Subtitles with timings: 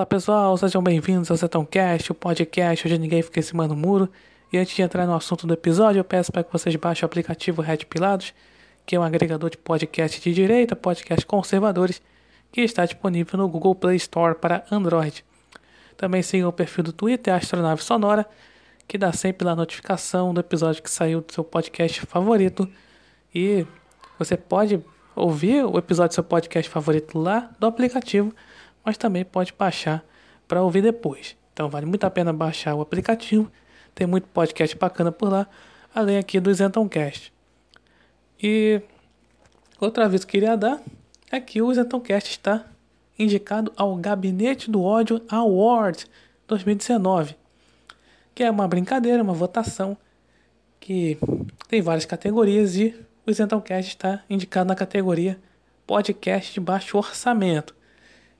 [0.00, 4.08] Fala pessoal, sejam bem-vindos ao Zetãocast, o podcast onde ninguém fica em cima do muro.
[4.50, 7.04] E antes de entrar no assunto do episódio, eu peço para que vocês baixem o
[7.04, 8.32] aplicativo Red Pilados,
[8.86, 12.00] que é um agregador de podcast de direita, podcast conservadores,
[12.50, 15.22] que está disponível no Google Play Store para Android.
[15.98, 18.24] Também sigam o perfil do Twitter Astronave Sonora,
[18.88, 22.66] que dá sempre lá a notificação do episódio que saiu do seu podcast favorito.
[23.34, 23.66] E
[24.18, 24.82] você pode
[25.14, 28.34] ouvir o episódio do seu podcast favorito lá do aplicativo,
[28.84, 30.04] mas também pode baixar
[30.46, 31.36] para ouvir depois.
[31.52, 33.50] Então vale muito a pena baixar o aplicativo.
[33.94, 35.46] Tem muito podcast bacana por lá,
[35.94, 37.32] além aqui do Zentoncast.
[38.42, 38.80] E
[39.80, 40.80] outra vez que queria dar
[41.30, 42.64] é que o Zentoncast está
[43.18, 46.06] indicado ao Gabinete do Ódio Award
[46.48, 47.36] 2019,
[48.34, 49.96] que é uma brincadeira, uma votação
[50.80, 51.18] que
[51.68, 52.94] tem várias categorias e
[53.26, 55.38] o Zentoncast está indicado na categoria
[55.86, 57.74] podcast de baixo orçamento.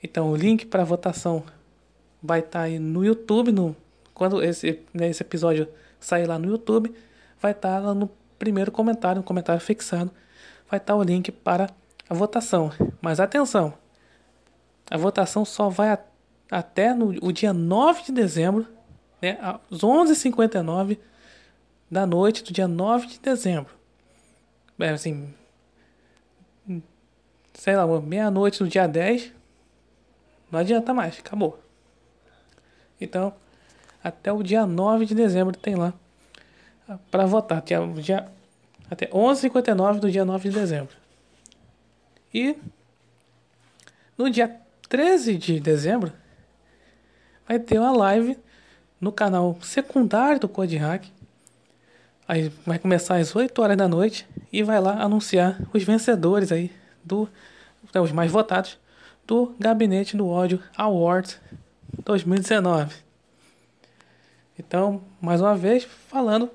[0.02, 1.44] Então o link para votação
[2.23, 3.76] vai estar tá aí no YouTube, no,
[4.14, 5.69] quando esse, né, esse episódio
[5.99, 6.94] sair lá no YouTube,
[7.41, 10.11] vai estar tá lá no primeiro comentário, no comentário fixado,
[10.70, 11.69] vai estar tá o link para
[12.08, 12.73] a votação.
[13.00, 13.75] Mas atenção,
[14.91, 15.99] a votação só vai a,
[16.50, 18.67] até no o dia 9 de dezembro,
[19.20, 20.99] né, às 11h59
[21.91, 23.75] da noite do dia 9 de dezembro.
[24.79, 25.35] É, assim,
[27.52, 29.32] sei lá, meia-noite do dia 10,
[30.50, 31.58] não adianta mais, acabou.
[33.00, 33.32] Então,
[34.02, 35.93] até o dia 9 de dezembro tem lá
[37.11, 37.62] para votar.
[37.62, 38.29] Dia, dia,
[38.91, 40.97] até 11h59 do dia 9 de dezembro.
[42.32, 42.56] E
[44.17, 46.12] no dia 13 de dezembro
[47.47, 48.38] vai ter uma live
[49.00, 51.06] no canal secundário do Code Hack
[52.31, 56.70] Aí vai começar às 8 horas da noite e vai lá anunciar os vencedores aí
[57.02, 57.29] do
[57.93, 58.79] né, os mais votados
[59.31, 61.38] do Gabinete do Ódio Awards
[62.05, 62.97] 2019.
[64.59, 66.50] Então, mais uma vez falando,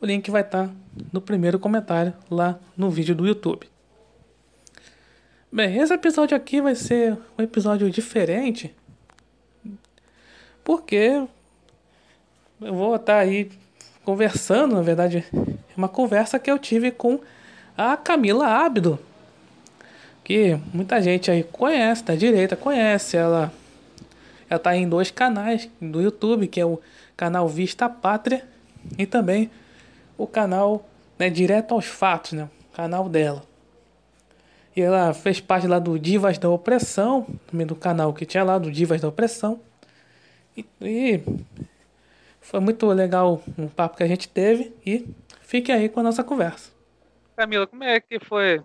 [0.00, 0.70] o link vai estar
[1.12, 3.68] no primeiro comentário lá no vídeo do YouTube.
[5.52, 8.74] Bem, esse episódio aqui vai ser um episódio diferente,
[10.64, 11.22] porque
[12.62, 13.50] eu vou estar aí
[14.06, 17.20] conversando, na verdade, é uma conversa que eu tive com
[17.76, 18.98] a Camila Abdo,
[20.30, 23.52] que muita gente aí conhece, da direita conhece, ela
[24.48, 26.80] ela tá em dois canais do YouTube, que é o
[27.16, 28.48] canal Vista Pátria
[28.96, 29.50] e também
[30.16, 30.88] o canal
[31.18, 33.42] né, Direto aos Fatos, né, o canal dela.
[34.76, 38.56] E ela fez parte lá do Divas da Opressão, também do canal que tinha lá,
[38.56, 39.60] do Divas da Opressão.
[40.56, 41.20] E, e
[42.40, 45.08] foi muito legal o papo que a gente teve e
[45.42, 46.70] fique aí com a nossa conversa.
[47.36, 48.62] Camila, como é que foi?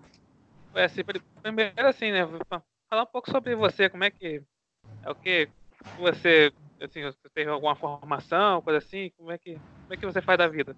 [0.72, 1.02] foi assim,
[1.46, 2.28] primeiro assim, né?
[2.90, 4.42] Falar um pouco sobre você, como é que
[5.04, 5.48] é o que
[6.00, 6.52] você
[6.82, 10.40] assim, você teve alguma formação, coisa assim, como é que como é que você faz
[10.40, 10.76] da vida?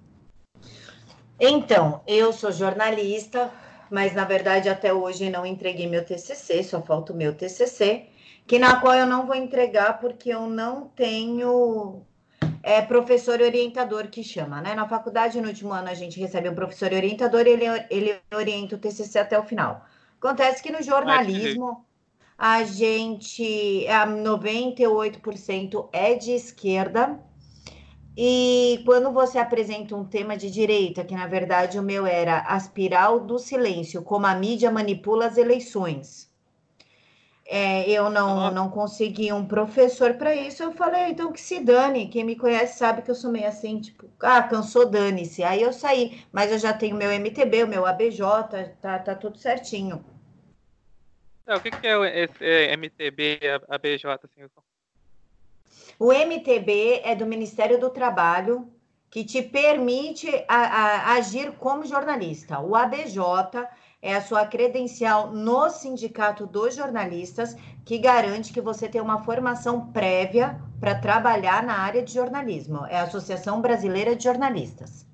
[1.40, 3.50] Então, eu sou jornalista,
[3.90, 8.10] mas na verdade até hoje não entreguei meu TCC, só falta o meu TCC,
[8.46, 12.02] que na qual eu não vou entregar porque eu não tenho
[12.62, 14.76] é professor orientador que chama, né?
[14.76, 18.78] Na faculdade, no último ano, a gente recebe um professor orientador ele, ele orienta o
[18.78, 19.86] TCC até o final.
[20.28, 21.86] Acontece que no jornalismo,
[22.38, 27.18] a gente, a 98% é de esquerda,
[28.16, 32.58] e quando você apresenta um tema de direita, que na verdade o meu era a
[32.58, 36.28] espiral do silêncio, como a mídia manipula as eleições
[37.50, 40.62] é, eu não, não consegui um professor para isso.
[40.62, 42.08] Eu falei, ah, então que se dane.
[42.10, 45.44] Quem me conhece sabe que eu sou meio assim, tipo, ah, cansou, dane-se.
[45.44, 48.20] Aí eu saí, mas eu já tenho meu MTB, o meu ABJ,
[48.82, 50.04] tá, tá tudo certinho.
[51.48, 53.40] É, o que, que é esse é, MTB,
[53.70, 54.06] ABJ?
[54.06, 54.46] Assim?
[55.98, 58.70] O MTB é do Ministério do Trabalho,
[59.10, 62.60] que te permite a, a, agir como jornalista.
[62.60, 63.66] O ABJ
[64.02, 67.56] é a sua credencial no Sindicato dos Jornalistas,
[67.86, 72.86] que garante que você tem uma formação prévia para trabalhar na área de jornalismo.
[72.88, 75.08] É a Associação Brasileira de Jornalistas.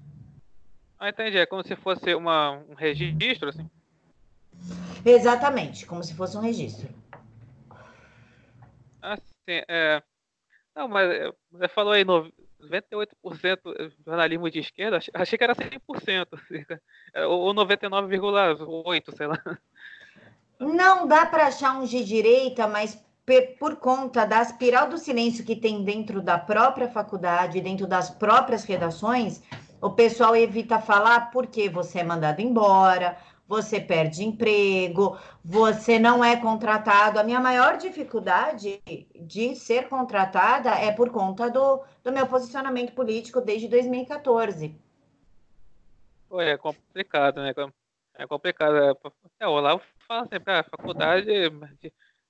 [0.99, 1.37] Ah, entendi.
[1.37, 3.69] É como se fosse uma, um registro, assim?
[5.05, 6.87] Exatamente, como se fosse um registro.
[9.01, 9.61] Ah, sim.
[9.67, 10.01] É...
[10.75, 16.27] Não, mas você falou aí 98% jornalismo de esquerda, achei que era 100%,
[17.27, 19.39] ou 99,8%, sei lá.
[20.59, 22.97] Não dá para achar um de direita, mas
[23.59, 28.63] por conta da espiral do silêncio que tem dentro da própria faculdade, dentro das próprias
[28.63, 29.41] redações,
[29.81, 33.17] o pessoal evita falar porque você é mandado embora,
[33.47, 37.19] você perde emprego, você não é contratado.
[37.19, 38.81] A minha maior dificuldade
[39.15, 44.75] de ser contratada é por conta do, do meu posicionamento político desde 2014.
[46.39, 47.53] É complicado, né?
[48.15, 48.75] É complicado.
[48.77, 48.93] É,
[49.39, 51.29] é, o Olavo fala sempre, a faculdade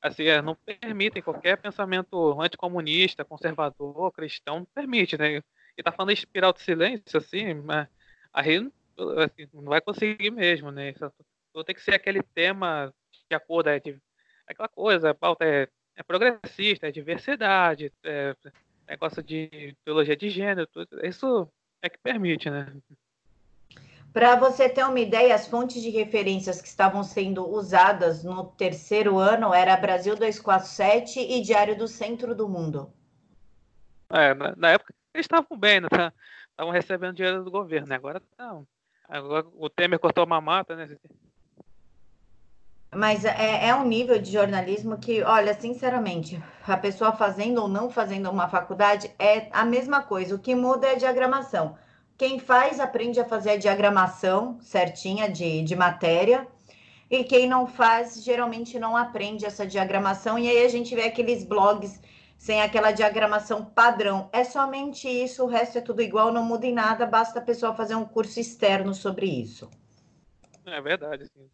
[0.01, 5.41] assim, é, não permitem qualquer pensamento anticomunista, conservador, cristão, não permite, né?
[5.77, 7.87] E tá falando de espiral de silêncio, assim, mas
[8.33, 8.69] aí
[9.23, 10.93] assim, não vai conseguir mesmo, né?
[10.93, 12.93] Só tem que ser aquele tema
[13.29, 13.99] de acordo, é de,
[14.47, 18.35] aquela coisa, a pauta é, é progressista, é diversidade, é,
[18.87, 21.47] negócio de teologia de gênero, tudo, isso
[21.81, 22.71] é que permite, né?
[24.13, 29.17] Para você ter uma ideia, as fontes de referências que estavam sendo usadas no terceiro
[29.17, 32.93] ano era Brasil 247 e Diário do Centro do Mundo.
[34.11, 35.87] É, na, na época eles estavam bem, né?
[36.51, 37.95] Estavam recebendo dinheiro do governo, né?
[37.95, 38.67] Agora não.
[39.13, 40.89] Agora o Temer cortou uma mata, né?
[42.95, 47.91] Mas é, é, um nível de jornalismo que, olha, sinceramente, a pessoa fazendo ou não
[47.91, 50.33] fazendo uma faculdade é a mesma coisa.
[50.33, 51.77] O que muda é a diagramação.
[52.17, 56.47] Quem faz aprende a fazer a diagramação certinha de, de matéria,
[57.07, 61.43] e quem não faz geralmente não aprende essa diagramação, e aí a gente vê aqueles
[61.43, 62.01] blogs
[62.43, 64.29] sem aquela diagramação padrão.
[64.33, 67.73] É somente isso, o resto é tudo igual, não muda em nada, basta a pessoa
[67.73, 69.71] fazer um curso externo sobre isso.
[70.65, 71.25] É verdade.
[71.27, 71.49] Sim.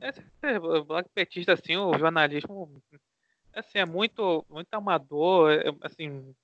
[0.00, 2.82] É, é, petista, assim, o jornalismo
[3.54, 6.34] assim, é muito, muito amador, é, assim,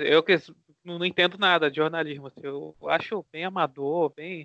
[0.00, 0.36] eu que
[0.84, 2.26] não, não entendo nada de jornalismo.
[2.26, 4.44] Assim, eu acho bem amador, bem,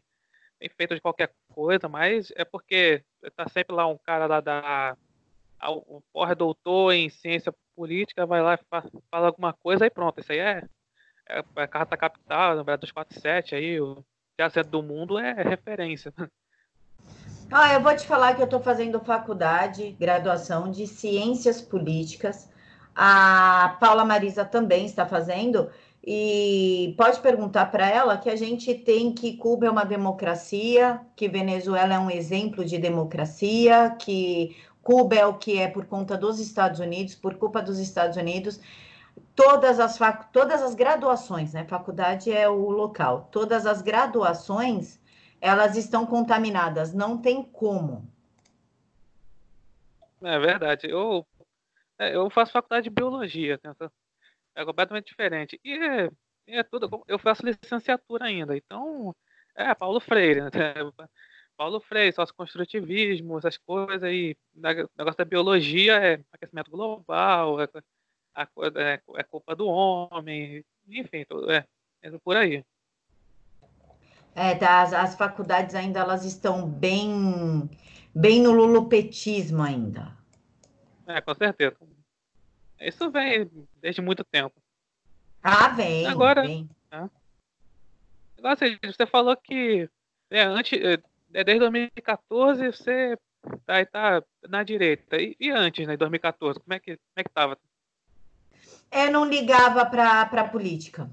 [0.60, 3.04] bem feito de qualquer coisa, mas é porque
[3.36, 4.96] tá sempre lá um cara lá da.
[5.68, 8.58] O porra doutor em ciência política, vai lá
[9.12, 10.20] fala alguma coisa e pronto.
[10.20, 10.64] Isso aí é,
[11.30, 14.04] é, é carta capital, no 247, aí o
[14.38, 16.14] centro do mundo é referência.
[17.52, 22.50] Ah, eu vou te falar que eu estou fazendo faculdade, graduação de ciências políticas.
[22.96, 25.70] A Paula Marisa também está fazendo.
[26.04, 31.28] E pode perguntar para ela que a gente tem que Cuba é uma democracia, que
[31.28, 34.56] Venezuela é um exemplo de democracia, que
[34.86, 38.62] Cuba é o que é por conta dos Estados Unidos, por culpa dos Estados Unidos.
[39.36, 40.32] Todas as, fac...
[40.32, 41.66] todas as graduações, né?
[41.66, 43.28] Faculdade é o local.
[43.32, 45.02] Todas as graduações,
[45.42, 46.94] elas estão contaminadas.
[46.94, 48.08] Não tem como.
[50.22, 50.88] É verdade.
[50.88, 51.26] Eu,
[51.98, 53.60] é, eu faço faculdade de biologia.
[53.64, 53.74] Né?
[54.54, 55.60] é completamente diferente.
[55.64, 56.12] E é,
[56.60, 57.04] é, tudo.
[57.08, 59.16] Eu faço licenciatura ainda, então
[59.56, 60.52] é Paulo Freire, né?
[61.58, 64.36] Paulo Freire, sócio-construtivismo, essas coisas aí.
[64.56, 67.70] O negócio da biologia é aquecimento global, é,
[68.36, 71.66] é, é culpa do homem, enfim, tudo, é,
[72.02, 72.64] é por aí.
[74.36, 77.70] É, tá, as, as faculdades ainda elas estão bem,
[78.14, 80.14] bem no lulopetismo ainda.
[81.08, 81.78] É, com certeza.
[82.80, 83.50] Isso vem
[83.82, 84.62] desde muito tempo.
[85.42, 86.06] Ah, vem.
[86.08, 86.70] Agora, vem.
[86.92, 87.10] Né?
[88.38, 89.90] Agora você falou que
[90.30, 90.98] é, antes, é,
[91.44, 93.18] desde 2014 você
[93.66, 95.18] tá, tá na direita.
[95.18, 97.58] E, e, antes, né, 2014, como é que, como é que tava?
[98.92, 101.10] Eu não ligava para a política.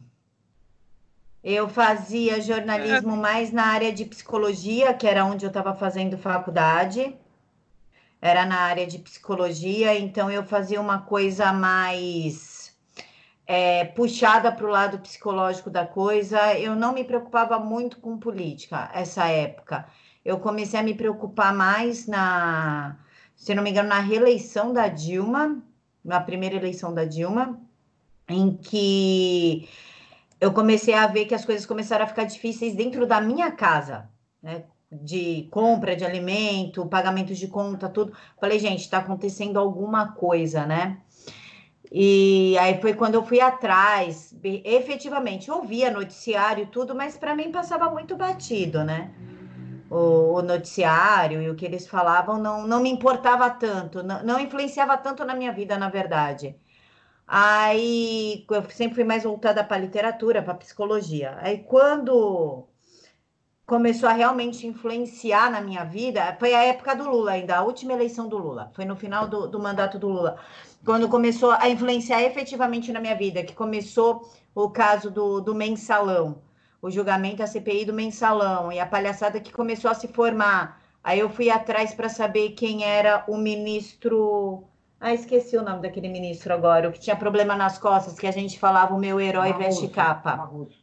[1.42, 3.16] Eu fazia jornalismo é.
[3.16, 7.18] mais na área de psicologia, que era onde eu estava fazendo faculdade
[8.22, 12.72] era na área de psicologia, então eu fazia uma coisa mais
[13.44, 16.56] é, puxada para o lado psicológico da coisa.
[16.56, 19.88] Eu não me preocupava muito com política essa época.
[20.24, 22.96] Eu comecei a me preocupar mais na,
[23.34, 25.62] se não me engano, na reeleição da Dilma,
[26.04, 27.60] na primeira eleição da Dilma,
[28.28, 29.68] em que
[30.40, 34.08] eu comecei a ver que as coisas começaram a ficar difíceis dentro da minha casa,
[34.42, 34.64] né?
[34.92, 38.12] de compra de alimento, pagamentos de conta, tudo.
[38.38, 40.98] Falei, gente, está acontecendo alguma coisa, né?
[41.90, 47.90] E aí foi quando eu fui atrás, efetivamente, ouvia noticiário tudo, mas para mim passava
[47.90, 49.10] muito batido, né?
[49.92, 54.40] O, o, noticiário e o que eles falavam não, não me importava tanto, não, não
[54.40, 56.56] influenciava tanto na minha vida, na verdade.
[57.26, 61.36] Aí eu sempre fui mais voltada para literatura, para psicologia.
[61.40, 62.66] Aí quando
[63.66, 67.92] começou a realmente influenciar na minha vida foi a época do Lula, ainda a última
[67.92, 70.38] eleição do Lula, foi no final do, do mandato do Lula,
[70.84, 76.42] quando começou a influenciar efetivamente na minha vida, que começou o caso do, do mensalão,
[76.82, 80.82] o julgamento, a CPI do mensalão e a palhaçada que começou a se formar.
[81.02, 84.64] Aí eu fui atrás para saber quem era o ministro.
[85.00, 88.32] Ah, esqueci o nome daquele ministro agora, o que tinha problema nas costas, que a
[88.32, 90.36] gente falava o meu herói veste capa.
[90.36, 90.82] Marroso.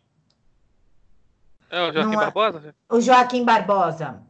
[1.69, 2.17] É o Joaquim é...
[2.17, 2.75] Barbosa?
[2.89, 4.28] O Joaquim Barbosa.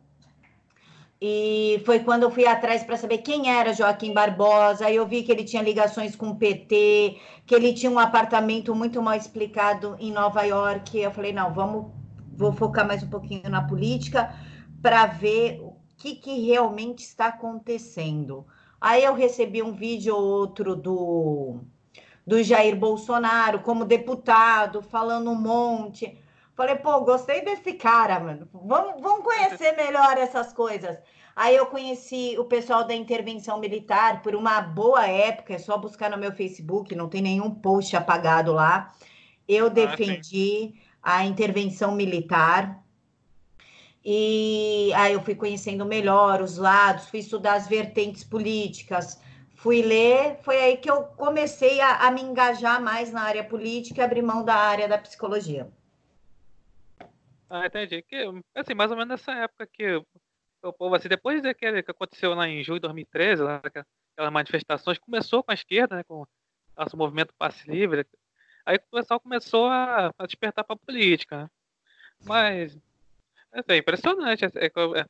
[1.22, 4.86] E foi quando eu fui atrás para saber quem era Joaquim Barbosa.
[4.86, 8.74] Aí eu vi que ele tinha ligações com o PT, que ele tinha um apartamento
[8.74, 10.98] muito mal explicado em Nova York.
[10.98, 11.92] Eu falei, não, vamos,
[12.38, 14.34] vou focar mais um pouquinho na política
[14.82, 18.48] para ver o que, que realmente está acontecendo.
[18.80, 21.60] Aí eu recebi um vídeo ou outro do,
[22.26, 26.18] do Jair Bolsonaro como deputado, falando um monte.
[26.60, 28.46] Falei, pô, gostei desse cara, mano.
[28.52, 30.98] Vamos, vamos conhecer melhor essas coisas.
[31.34, 36.12] Aí eu conheci o pessoal da intervenção militar por uma boa época, é só buscar
[36.12, 38.94] no meu Facebook, não tem nenhum post apagado lá.
[39.48, 42.84] Eu ah, defendi a intervenção militar.
[44.04, 49.18] E aí eu fui conhecendo melhor os lados, fui estudar as vertentes políticas,
[49.56, 54.02] fui ler, foi aí que eu comecei a, a me engajar mais na área política
[54.02, 55.72] e abrir mão da área da psicologia.
[57.50, 58.02] Ah, entendi.
[58.04, 58.26] Que,
[58.56, 60.02] assim, mais ou menos nessa época que
[60.62, 65.00] o povo, assim, depois daquele que aconteceu lá em julho de 2013, lá, aquelas manifestações,
[65.00, 66.28] começou com a esquerda, né, com o
[66.78, 68.06] nosso movimento passe livre,
[68.66, 71.50] aí o pessoal começou a, a despertar para a política, né?
[72.26, 72.78] Mas,
[73.54, 75.06] é, é impressionante, é, é,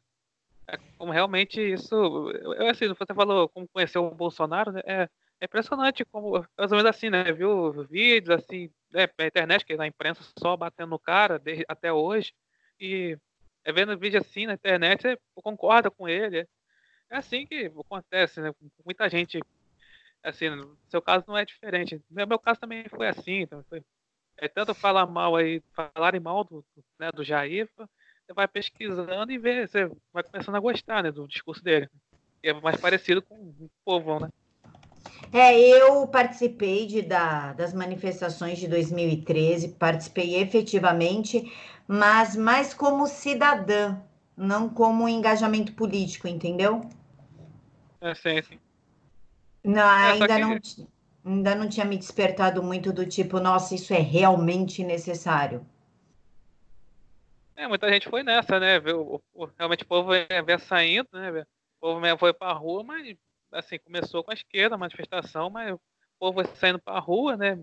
[0.67, 5.09] é, como realmente isso, eu, assim, você falou como conheceu o Bolsonaro, né, é,
[5.41, 9.75] é impressionante como, mais ou menos assim, né, viu vídeos, assim, né, a internet, que
[9.75, 12.33] na imprensa só batendo no cara desde, até hoje,
[12.79, 13.17] e
[13.63, 16.47] é vendo vídeo assim na internet, você concorda com ele.
[17.09, 18.53] É assim que acontece, né?
[18.85, 19.39] Muita gente,
[20.23, 22.01] assim, no seu caso não é diferente.
[22.09, 23.83] No meu caso também foi assim, então foi,
[24.37, 26.63] é tanto falar mal aí, falarem mal do,
[26.97, 31.27] né, do Jair, você vai pesquisando e vê, você vai começando a gostar, né, do
[31.27, 31.89] discurso dele.
[32.41, 34.29] É mais parecido com o povão, né?
[35.31, 41.51] É, eu participei de, da, das manifestações de 2013, participei efetivamente,
[41.87, 43.97] mas mais como cidadã,
[44.35, 46.81] não como engajamento político, entendeu?
[48.01, 48.59] É, sim, sim.
[49.63, 50.39] Não, é, ainda, que...
[50.39, 50.59] não,
[51.25, 55.63] ainda não tinha me despertado muito do tipo, nossa, isso é realmente necessário.
[57.55, 58.79] É, muita gente foi nessa, né?
[58.79, 59.21] Viu?
[59.57, 61.41] Realmente o povo vem saindo, né?
[61.41, 61.45] O
[61.81, 63.17] povo foi pra rua, mas
[63.51, 65.81] assim, começou com a esquerda, a manifestação, mas o
[66.19, 67.59] povo saindo para a rua, né?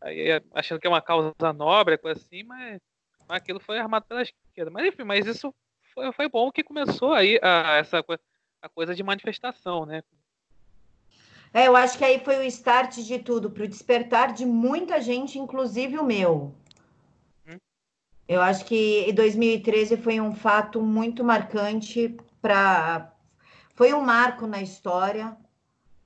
[0.00, 2.80] Aí, achando que é uma causa nobre, coisa assim, mas,
[3.26, 4.70] mas aquilo foi armado pela esquerda.
[4.70, 5.54] Mas enfim, mas isso
[5.94, 8.04] foi, foi bom que começou aí a, essa
[8.60, 10.02] a coisa de manifestação, né?
[11.52, 15.00] É, eu acho que aí foi o start de tudo, para o despertar de muita
[15.00, 16.52] gente, inclusive o meu.
[17.46, 17.58] Hum?
[18.26, 23.13] Eu acho que 2013 foi um fato muito marcante para
[23.74, 25.36] foi um marco na história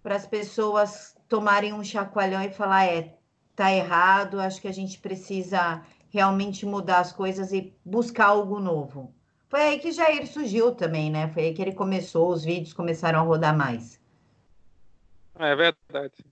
[0.02, 3.16] para as pessoas tomarem um chacoalhão e falar: é,
[3.54, 9.14] tá errado, acho que a gente precisa realmente mudar as coisas e buscar algo novo.
[9.48, 11.28] Foi aí que Jair surgiu também, né?
[11.28, 14.00] Foi aí que ele começou, os vídeos começaram a rodar mais.
[15.34, 16.24] É verdade.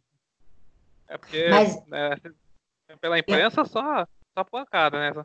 [1.08, 2.16] É porque Mas, né,
[3.00, 5.24] pela imprensa eu, só, só pancada, né?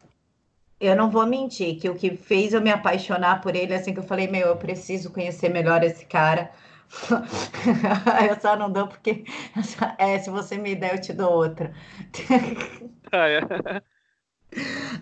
[0.81, 3.99] Eu não vou mentir, que o que fez eu me apaixonar por ele, assim que
[3.99, 6.51] eu falei, meu, eu preciso conhecer melhor esse cara.
[8.27, 9.23] eu só não dou porque
[9.97, 11.73] é, se você me der, eu te dou outra.
[13.13, 13.41] Ah, é.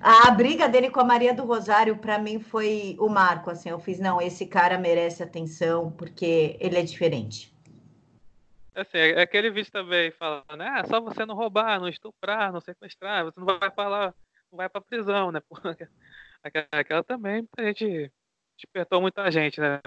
[0.02, 3.52] A briga dele com a Maria do Rosário, para mim, foi o marco.
[3.52, 7.54] Assim, eu fiz, não, esse cara merece atenção porque ele é diferente.
[8.74, 13.26] Assim, é aquele vídeo também falando, ah, só você não roubar, não estuprar, não sequestrar,
[13.26, 14.12] você não vai falar
[14.52, 15.42] vai pra prisão, né?
[16.42, 18.10] Aquela, aquela também a gente
[18.56, 19.82] despertou muita gente, né?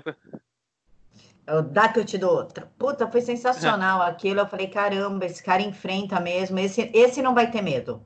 [1.71, 2.71] Dá que eu te dou outra.
[2.79, 4.41] Puta, foi sensacional aquilo.
[4.41, 6.59] Eu falei, caramba, esse cara enfrenta mesmo.
[6.59, 8.05] Esse, esse não vai ter medo.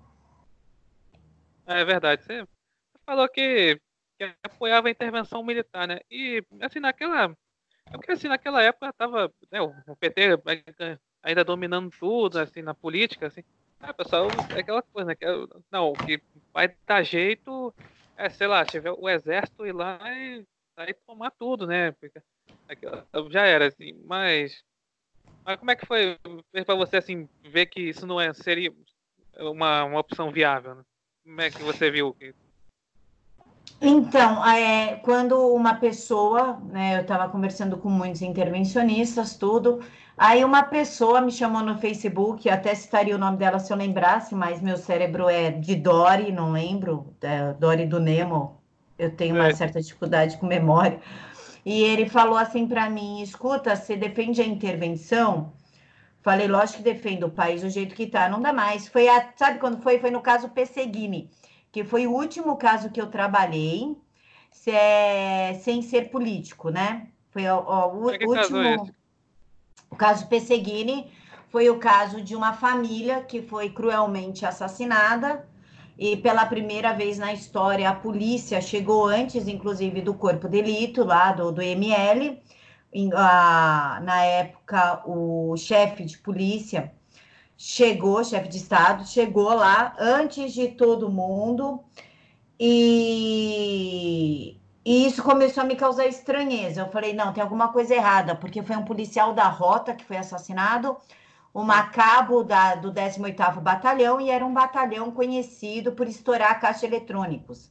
[1.66, 2.24] É verdade.
[2.24, 2.46] Você
[3.04, 3.80] falou que,
[4.18, 6.00] que apoiava a intervenção militar, né?
[6.10, 7.36] E, assim, naquela.
[7.86, 10.40] É porque, assim, naquela época tava né, o PT
[11.22, 13.42] ainda dominando tudo, assim, na política, assim.
[13.78, 15.14] Ah, pessoal, é aquela coisa, né?
[15.14, 16.20] Que, é não, que
[16.56, 17.74] vai dar jeito
[18.16, 20.42] é, sei lá, tiver o exército ir lá e
[20.74, 21.92] aí tomar tudo, né?
[21.92, 22.18] Porque
[23.30, 24.64] já era, assim, mas.
[25.44, 26.18] Mas como é que foi
[26.64, 28.72] para você assim ver que isso não é seria
[29.38, 30.76] uma, uma opção viável?
[30.76, 30.82] Né?
[31.24, 32.16] Como é que você viu?
[33.80, 39.84] Então, é, quando uma pessoa, né, eu estava conversando com muitos intervencionistas, tudo,
[40.18, 44.34] Aí uma pessoa me chamou no Facebook, até citaria o nome dela se eu lembrasse,
[44.34, 48.58] mas meu cérebro é de Dory, não lembro, é Dory do Nemo.
[48.98, 49.54] Eu tenho uma é.
[49.54, 50.98] certa dificuldade com memória.
[51.66, 55.52] E ele falou assim para mim: escuta, você defende a intervenção?
[56.22, 58.88] Falei, lógico que defendo o país do jeito que está, não dá mais.
[58.88, 59.98] Foi a, sabe quando foi?
[59.98, 61.30] Foi no caso Pesseguini,
[61.70, 63.96] que foi o último caso que eu trabalhei,
[64.50, 67.08] se é, sem ser político, né?
[67.30, 68.96] Foi ó, ó, o último.
[69.96, 71.10] O caso Pesseguini
[71.48, 75.48] foi o caso de uma família que foi cruelmente assassinada.
[75.98, 81.02] E pela primeira vez na história, a polícia chegou antes, inclusive, do corpo de delito
[81.02, 82.38] lá do, do ML.
[82.92, 86.92] Em, a, na época, o chefe de polícia
[87.56, 91.82] chegou, chefe de Estado, chegou lá antes de todo mundo.
[92.60, 93.00] E,
[94.86, 96.82] e isso começou a me causar estranheza.
[96.82, 100.16] Eu falei, não, tem alguma coisa errada, porque foi um policial da rota que foi
[100.16, 100.96] assassinado,
[101.52, 107.68] uma cabo da, do 18º Batalhão, e era um batalhão conhecido por estourar caixa eletrônicos,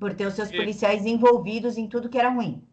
[0.00, 2.66] por ter os seus policiais envolvidos em tudo que era ruim.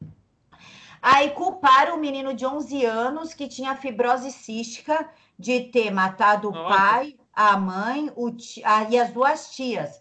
[1.01, 6.53] Aí culparam o menino de 11 anos que tinha fibrose cística de ter matado o
[6.53, 6.77] Nossa.
[6.77, 10.00] pai, a mãe o tia, e as duas tias.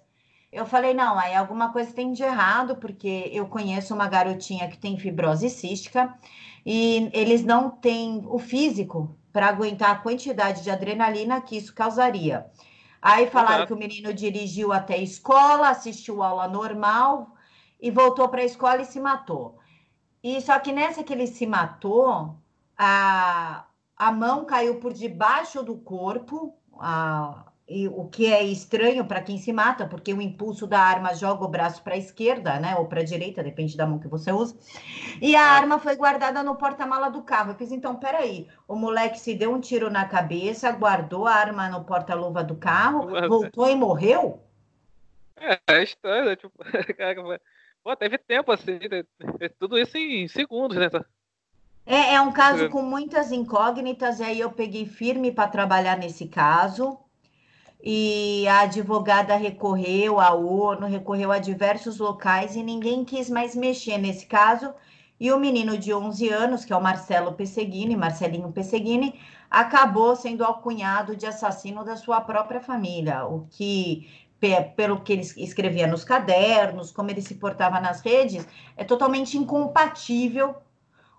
[0.52, 4.76] Eu falei, não, aí alguma coisa tem de errado, porque eu conheço uma garotinha que
[4.76, 6.12] tem fibrose cística
[6.66, 12.50] e eles não têm o físico para aguentar a quantidade de adrenalina que isso causaria.
[13.00, 17.34] Aí falaram que o menino dirigiu até a escola, assistiu aula normal
[17.80, 19.58] e voltou para a escola e se matou.
[20.22, 22.36] E só que nessa que ele se matou,
[22.76, 23.64] a,
[23.96, 29.38] a mão caiu por debaixo do corpo, a, e o que é estranho para quem
[29.38, 32.86] se mata, porque o impulso da arma joga o braço para a esquerda, né, ou
[32.86, 34.58] para a direita, depende da mão que você usa.
[35.22, 35.42] E a é.
[35.42, 37.52] arma foi guardada no porta-mala do carro.
[37.52, 41.68] Eu fiz, então, peraí, o moleque se deu um tiro na cabeça, guardou a arma
[41.68, 44.42] no porta-luva do carro, voltou e morreu?
[45.36, 46.34] É, é estranho, né?
[46.34, 46.52] Tipo,
[47.84, 48.80] pô, teve tempo assim,
[49.60, 50.90] tudo isso em segundos, né?
[51.86, 56.26] É, é um caso com muitas incógnitas, e aí eu peguei firme para trabalhar nesse
[56.26, 56.98] caso
[57.82, 63.98] e a advogada recorreu à ONU, recorreu a diversos locais e ninguém quis mais mexer
[63.98, 64.74] nesse caso.
[65.18, 70.44] E o menino de 11 anos, que é o Marcelo Pesseguini, Marcelinho Pesseguini, acabou sendo
[70.44, 74.08] alcunhado de assassino da sua própria família, o que,
[74.76, 80.54] pelo que ele escrevia nos cadernos, como ele se portava nas redes, é totalmente incompatível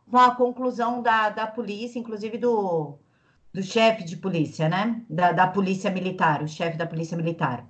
[0.10, 2.97] com a conclusão da, da polícia, inclusive do,
[3.54, 5.02] do chefe de polícia, né?
[5.10, 7.68] Da, da polícia militar, o chefe da polícia militar.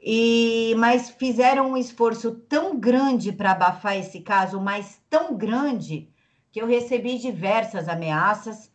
[0.00, 6.10] E, mas fizeram um esforço tão grande para abafar esse caso, mas tão grande,
[6.52, 8.70] que eu recebi diversas ameaças,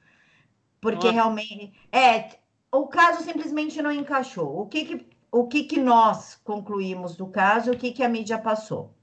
[0.82, 1.12] porque Nossa.
[1.12, 1.72] realmente.
[1.92, 2.39] É,
[2.72, 4.60] o caso simplesmente não encaixou.
[4.62, 8.38] O que, que, o que, que nós concluímos do caso, o que, que a mídia
[8.38, 8.94] passou?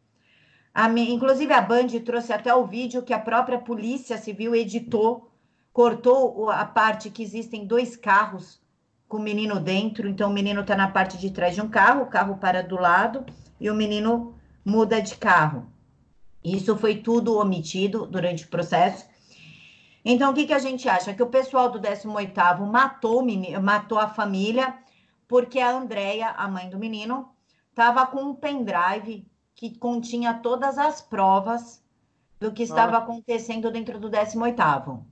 [0.74, 5.30] A, inclusive, a Band trouxe até o vídeo que a própria Polícia Civil editou
[5.76, 8.58] cortou a parte que existem dois carros
[9.06, 12.04] com o menino dentro, então o menino está na parte de trás de um carro,
[12.04, 13.26] o carro para do lado
[13.60, 14.34] e o menino
[14.64, 15.66] muda de carro.
[16.42, 19.04] Isso foi tudo omitido durante o processo.
[20.02, 21.12] Então, o que, que a gente acha?
[21.12, 23.22] Que o pessoal do 18º matou,
[23.62, 24.78] matou a família
[25.28, 27.28] porque a Andrea, a mãe do menino,
[27.68, 31.84] estava com um pendrive que continha todas as provas
[32.40, 35.04] do que estava acontecendo dentro do 18º.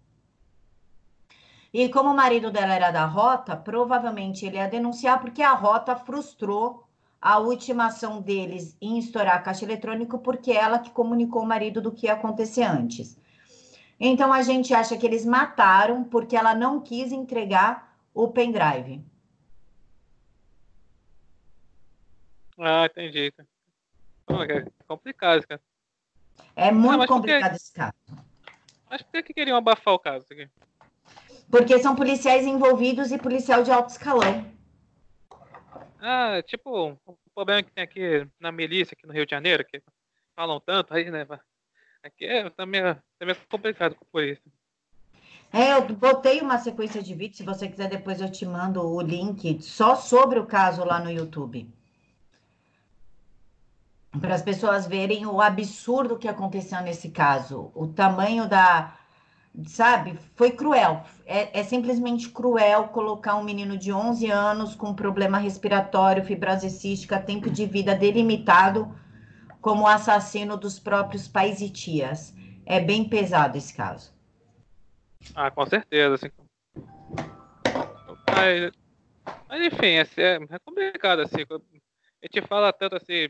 [1.74, 5.96] E como o marido dela era da Rota, provavelmente ele ia denunciar porque a Rota
[5.96, 6.86] frustrou
[7.20, 11.82] a última ação deles em estourar a caixa eletrônica porque ela que comunicou o marido
[11.82, 13.18] do que ia acontecer antes.
[13.98, 19.04] Então a gente acha que eles mataram porque ela não quis entregar o pendrive.
[22.56, 23.34] Ah, entendi.
[24.28, 25.60] É complicado, cara.
[26.54, 27.94] É muito ah, complicado esse caso.
[28.88, 30.48] Mas por que queriam abafar o caso aqui?
[31.50, 34.44] Porque são policiais envolvidos e policial de alto escalão.
[36.00, 39.82] Ah, tipo, o problema que tem aqui na milícia, aqui no Rio de Janeiro, que
[40.36, 41.26] falam tanto aí, né?
[42.02, 42.82] Aqui é também,
[43.18, 44.42] também é complicado com a polícia.
[45.52, 49.00] É, eu botei uma sequência de vídeos, se você quiser depois eu te mando o
[49.00, 51.72] link só sobre o caso lá no YouTube.
[54.20, 58.98] Para as pessoas verem o absurdo que aconteceu nesse caso, o tamanho da
[59.66, 60.18] sabe?
[60.34, 61.04] Foi cruel.
[61.24, 67.20] É, é, simplesmente cruel colocar um menino de 11 anos com problema respiratório, fibrose cística,
[67.20, 68.92] tempo de vida delimitado,
[69.60, 72.34] como assassino dos próprios pais e tias.
[72.66, 74.12] É bem pesado esse caso.
[75.34, 76.14] Ah, com certeza.
[76.16, 76.30] Assim.
[78.28, 78.72] Mas,
[79.48, 81.42] mas enfim, assim, é, complicado assim.
[81.50, 83.28] A gente fala tanto assim.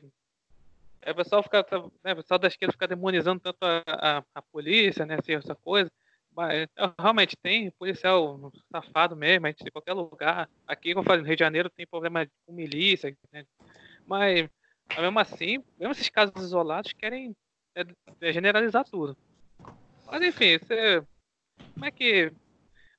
[1.03, 1.65] É, o pessoal fica,
[2.03, 5.55] né, o pessoal da esquerda fica demonizando tanto a, a, a polícia, né, assim, essa
[5.55, 5.91] coisa.
[6.37, 6.69] Mas,
[6.99, 10.49] realmente tem policial safado mesmo, a gente em qualquer lugar.
[10.67, 13.45] Aqui, como eu falei, no Rio de Janeiro tem problema com milícia, né?
[14.07, 14.49] mas
[14.99, 17.35] mesmo assim, mesmo esses casos isolados querem
[17.77, 17.85] é,
[18.21, 19.17] é generalizar tudo.
[20.07, 21.03] Mas enfim, você.
[21.73, 22.33] Como é que.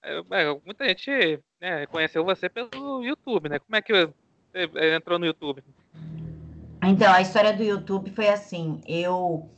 [0.03, 3.59] É, é, muita gente né, conheceu você pelo YouTube, né?
[3.59, 5.63] Como é que você entrou no YouTube?
[6.83, 8.81] Então, a história do YouTube foi assim.
[8.87, 9.49] Eu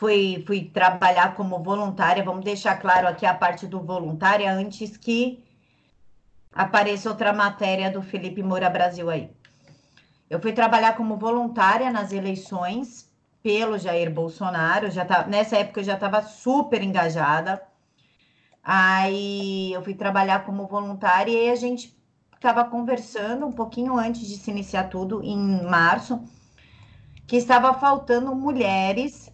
[0.00, 2.24] fui, fui trabalhar como voluntária.
[2.24, 5.44] Vamos deixar claro aqui a parte do voluntária antes que
[6.50, 9.30] apareça outra matéria do Felipe Moura Brasil aí.
[10.30, 13.10] Eu fui trabalhar como voluntária nas eleições
[13.42, 14.90] pelo Jair Bolsonaro.
[14.90, 17.62] Já tá, nessa época eu já estava super engajada.
[18.64, 21.94] Aí eu fui trabalhar como voluntária e a gente
[22.34, 26.24] estava conversando um pouquinho antes de se iniciar tudo, em março,
[27.26, 29.29] que estava faltando mulheres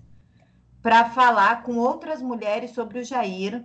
[0.86, 3.64] para falar com outras mulheres sobre o Jair,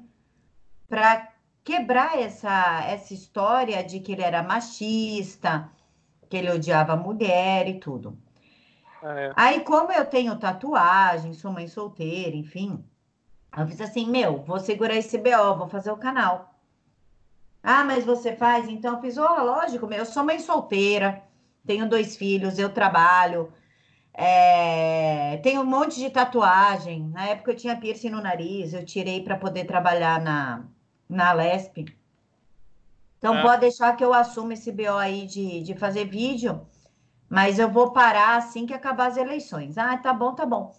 [0.89, 1.31] para
[1.63, 5.69] quebrar essa, essa história de que ele era machista,
[6.27, 8.17] que ele odiava a mulher e tudo.
[9.03, 9.33] Ah, é.
[9.35, 12.83] Aí, como eu tenho tatuagem, sou mãe solteira, enfim,
[13.55, 16.55] eu fiz assim, meu, vou segurar esse BO, vou fazer o canal.
[17.61, 18.67] Ah, mas você faz?
[18.67, 21.21] Então eu fiz, oh, lógico, meu, eu sou mãe solteira,
[21.67, 23.53] tenho dois filhos, eu trabalho,
[24.13, 27.09] é, tenho um monte de tatuagem.
[27.09, 30.63] Na época eu tinha piercing no nariz, eu tirei para poder trabalhar na,
[31.09, 31.85] na Lesp.
[33.17, 33.41] Então é.
[33.41, 36.65] pode deixar que eu assumo esse BO aí de, de fazer vídeo,
[37.29, 39.77] mas eu vou parar assim que acabar as eleições.
[39.77, 40.73] Ah, tá bom, tá bom.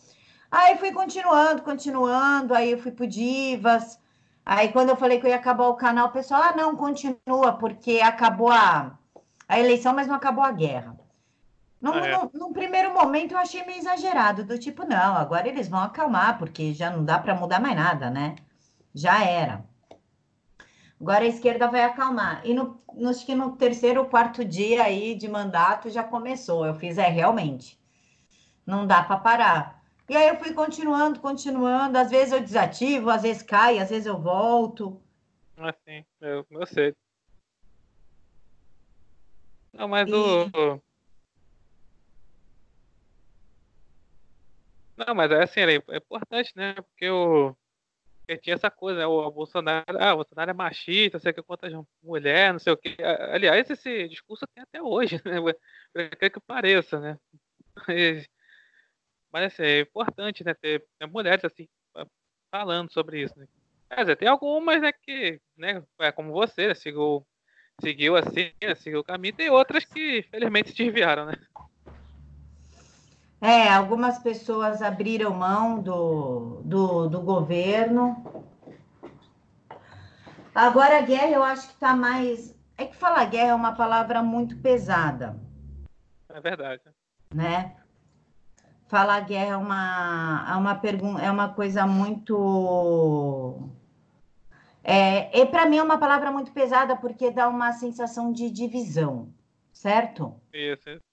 [0.51, 3.99] Aí fui continuando, continuando, aí eu fui pro Divas.
[4.45, 7.53] Aí quando eu falei que eu ia acabar o canal, o pessoal, ah, não, continua,
[7.59, 8.99] porque acabou a,
[9.49, 11.02] a eleição, mas não acabou a guerra.
[11.83, 12.39] Num, ah, é.
[12.39, 16.73] num, primeiro momento eu achei meio exagerado, do tipo, não, agora eles vão acalmar, porque
[16.73, 18.37] já não dá para mudar mais nada, né?
[18.95, 19.65] Já era.
[21.01, 22.41] Agora a esquerda vai acalmar.
[22.47, 26.65] E no, no, acho que no terceiro ou quarto dia aí de mandato já começou.
[26.65, 27.77] Eu fiz, é, realmente.
[28.65, 29.83] Não dá para parar.
[30.09, 31.99] E aí eu fui continuando, continuando.
[31.99, 35.03] Às vezes eu desativo, às vezes cai, às vezes eu volto.
[35.57, 36.95] Assim, eu, eu sei.
[39.73, 40.13] Não, mas e...
[40.15, 40.81] o.
[45.07, 46.75] Não, mas é assim, é importante, né?
[46.75, 47.55] Porque o.
[48.21, 49.07] Porque tinha essa coisa, né?
[49.07, 52.97] O Bolsonaro, ah, o Bolsonaro é machista, sei que quantas mulher, não sei o que.
[53.03, 55.39] Aliás, esse discurso tem até hoje, né?
[56.19, 57.19] Que pareça, né?
[57.89, 58.29] Mas,
[59.33, 60.55] mas assim, é importante, né?
[60.55, 61.69] Ter, ter mulheres assim
[62.53, 63.37] falando sobre isso.
[63.39, 63.49] Né?
[63.89, 67.27] Quer dizer, tem algumas, né, que, né, é como você, né, seguiu,
[67.81, 71.35] seguiu assim, né, seguiu o caminho, tem outras que, felizmente, se desviaram, né?
[73.43, 78.25] É, algumas pessoas abriram mão do, do, do governo.
[80.55, 82.57] Agora, a guerra eu acho que está mais.
[82.79, 85.37] É que falar guerra é uma palavra muito pesada.
[86.29, 86.85] É verdade.
[87.35, 87.75] Né?
[88.87, 93.69] Falar guerra é uma, é uma, pergunta, é uma coisa muito.
[94.85, 99.35] É, e para mim é uma palavra muito pesada porque dá uma sensação de divisão,
[99.73, 100.41] certo?
[100.53, 101.12] Isso, isso.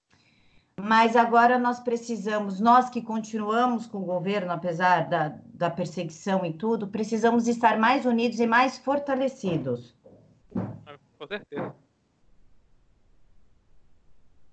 [0.81, 6.53] Mas agora nós precisamos, nós que continuamos com o governo, apesar da, da perseguição e
[6.53, 9.95] tudo, precisamos estar mais unidos e mais fortalecidos.
[11.17, 11.75] Com certeza.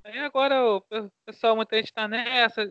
[0.05, 0.83] Aí agora o
[1.25, 2.62] pessoal, muita gente está nessa.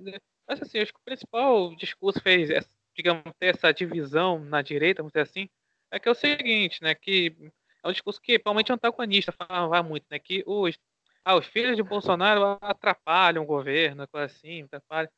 [0.47, 2.49] Mas assim, acho que o principal discurso fez,
[2.95, 5.49] digamos, ter essa divisão na direita, vamos dizer assim,
[5.91, 6.95] é que é o seguinte, né?
[6.95, 7.35] Que
[7.83, 10.19] é um discurso que, principalmente, é antagonista, falava muito, né?
[10.19, 10.77] Que os
[11.25, 15.09] ah, os filhos de Bolsonaro atrapalham o governo, coisa assim, atrapalham.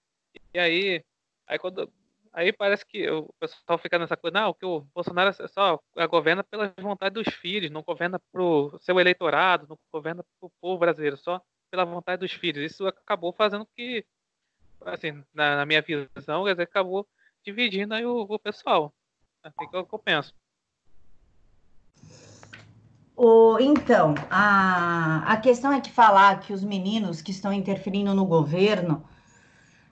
[0.53, 1.03] E aí,
[1.45, 1.91] aí quando
[2.31, 6.43] aí parece que o pessoal fica nessa coisa, não, que o Bolsonaro é só governa
[6.43, 11.41] pela vontade dos filhos, não governa pro seu eleitorado, não governa pro povo brasileiro, só
[11.69, 12.63] pela vontade dos filhos.
[12.63, 14.05] Isso acabou fazendo que,
[14.85, 17.07] assim, na, na minha visão, acabou
[17.43, 18.93] dividindo aí o, o pessoal.
[19.43, 20.33] É assim que eu, que eu penso.
[23.19, 28.25] O, então, a, a questão é que falar que os meninos que estão interferindo no
[28.25, 29.03] governo,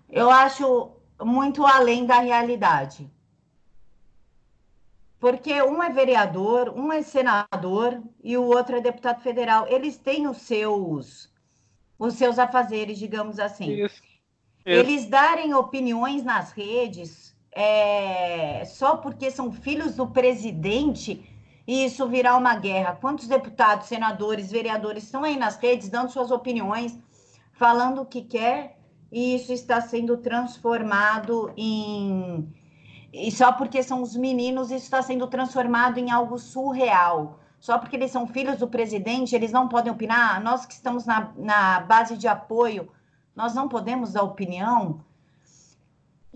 [0.07, 3.09] eu acho muito além da realidade.
[5.19, 9.65] Porque um é vereador, um é senador e o outro é deputado federal.
[9.67, 11.33] Eles têm os seus
[11.97, 13.71] os seus afazeres, digamos assim.
[13.71, 14.03] Isso.
[14.65, 14.79] Isso.
[14.79, 21.34] Eles darem opiniões nas redes é, só porque são filhos do presidente
[21.67, 22.97] e isso virar uma guerra.
[22.99, 26.97] Quantos deputados, senadores, vereadores estão aí nas redes dando suas opiniões,
[27.53, 28.77] falando o que quer,
[29.11, 32.47] e isso está sendo transformado em.
[33.11, 37.39] E só porque são os meninos, isso está sendo transformado em algo surreal.
[37.59, 40.43] Só porque eles são filhos do presidente, eles não podem opinar.
[40.43, 42.91] Nós que estamos na, na base de apoio,
[43.35, 45.03] nós não podemos dar opinião.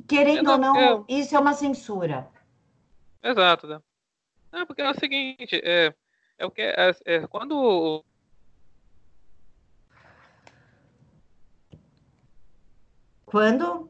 [0.08, 2.28] Querendo ou não, isso é uma censura.
[3.22, 3.80] Exato, né?
[4.52, 5.94] Não, porque é o seguinte, é,
[6.38, 8.04] é o que é, é quando
[13.26, 13.88] Quando?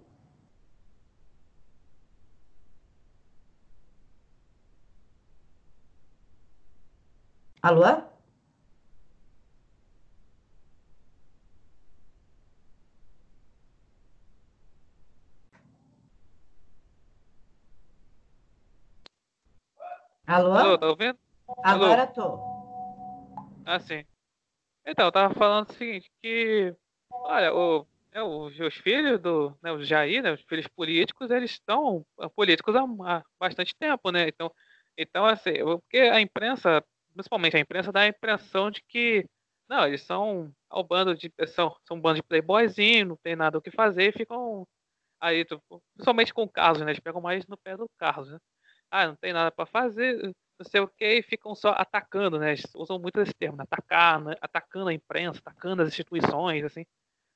[7.61, 8.18] Alô?
[20.29, 20.53] Alô?
[20.53, 21.17] Alô, tá ouvindo?
[21.63, 22.37] Agora tô.
[23.65, 24.05] Ah, sim.
[24.85, 26.71] Então, eu tava falando o seguinte, que
[27.11, 31.49] olha, o, é, os, os filhos do né, o Jair, né, os filhos políticos, eles
[31.49, 34.27] estão políticos há, há bastante tempo, né?
[34.27, 34.51] Então,
[34.95, 39.25] então assim, porque a imprensa, principalmente a imprensa, dá a impressão de que
[39.67, 43.57] não, eles são ao bando de são, são um bando de playboyzinho, não tem nada
[43.57, 44.67] o que fazer, e ficam
[45.19, 46.91] aí, tipo, principalmente com o Carlos, né?
[46.91, 48.37] Eles pegam mais no pé do Carlos, né?
[48.91, 52.54] Ah, não tem nada para fazer, não sei o que, e ficam só atacando, né?
[52.75, 53.63] Usam muito esse termo, né?
[53.63, 54.36] atacar, né?
[54.41, 56.86] atacando a imprensa, atacando as instituições, assim.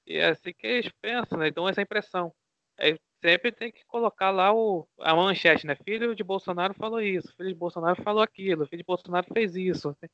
[0.05, 1.51] E é assim que eles pensam, né?
[1.51, 2.33] Dão essa impressão.
[2.77, 5.75] Aí sempre tem que colocar lá o, a manchete, né?
[5.75, 9.89] Filho de Bolsonaro falou isso, filho de Bolsonaro falou aquilo, filho de Bolsonaro fez isso.
[9.89, 10.07] Assim.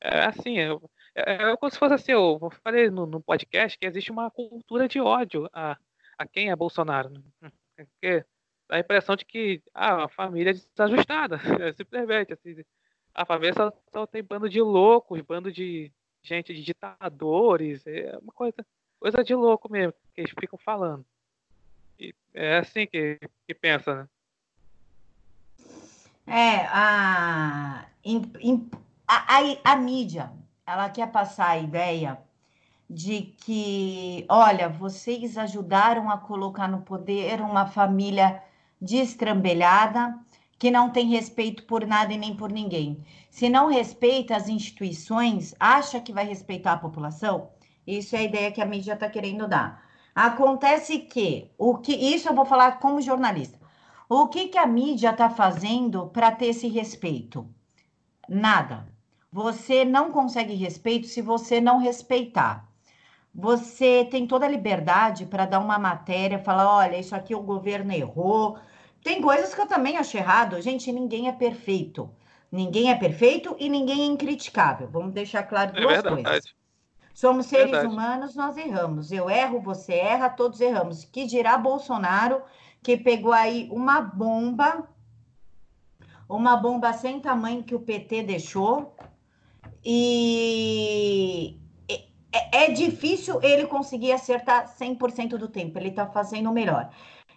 [0.00, 0.70] É assim, é,
[1.14, 4.88] é, é como se fosse assim, eu falei no, no podcast que existe uma cultura
[4.88, 5.76] de ódio a,
[6.16, 7.10] a quem é Bolsonaro.
[7.10, 7.50] Né?
[7.76, 8.24] Porque
[8.68, 12.32] a impressão de que ah, a família é desajustada, é simplesmente.
[12.32, 12.62] Assim,
[13.14, 15.90] a família só, só, tem bando de loucos, bando de
[16.22, 18.64] gente, de ditadores, é uma coisa,
[19.00, 21.04] coisa de louco mesmo, que eles ficam falando.
[21.98, 24.08] E é assim que, que pensa, né?
[26.26, 27.86] É, a,
[29.06, 30.30] a, a, a mídia,
[30.66, 32.18] ela quer passar a ideia
[32.88, 38.42] de que, olha, vocês ajudaram a colocar no poder uma família
[38.80, 40.18] destrambelhada,
[40.58, 43.04] que não tem respeito por nada e nem por ninguém.
[43.30, 47.50] Se não respeita as instituições, acha que vai respeitar a população?
[47.86, 49.82] Isso é a ideia que a mídia está querendo dar.
[50.14, 53.58] Acontece que o que isso eu vou falar como jornalista.
[54.08, 57.48] O que, que a mídia está fazendo para ter esse respeito?
[58.28, 58.86] Nada.
[59.30, 62.67] Você não consegue respeito se você não respeitar.
[63.38, 67.92] Você tem toda a liberdade para dar uma matéria, falar: olha, isso aqui o governo
[67.92, 68.58] errou,
[69.00, 70.60] tem coisas que eu também acho errado.
[70.60, 72.10] Gente, ninguém é perfeito.
[72.50, 74.88] Ninguém é perfeito e ninguém é incriticável.
[74.90, 76.44] Vamos deixar claro é duas é coisas.
[77.14, 77.92] Somos seres verdade.
[77.92, 79.12] humanos, nós erramos.
[79.12, 81.04] Eu erro, você erra, todos erramos.
[81.04, 82.42] Que dirá Bolsonaro,
[82.82, 84.88] que pegou aí uma bomba,
[86.28, 88.96] uma bomba sem tamanho que o PT deixou,
[89.84, 91.57] e
[92.52, 95.78] é, é difícil ele conseguir acertar 100% do tempo.
[95.78, 96.90] Ele está fazendo o melhor.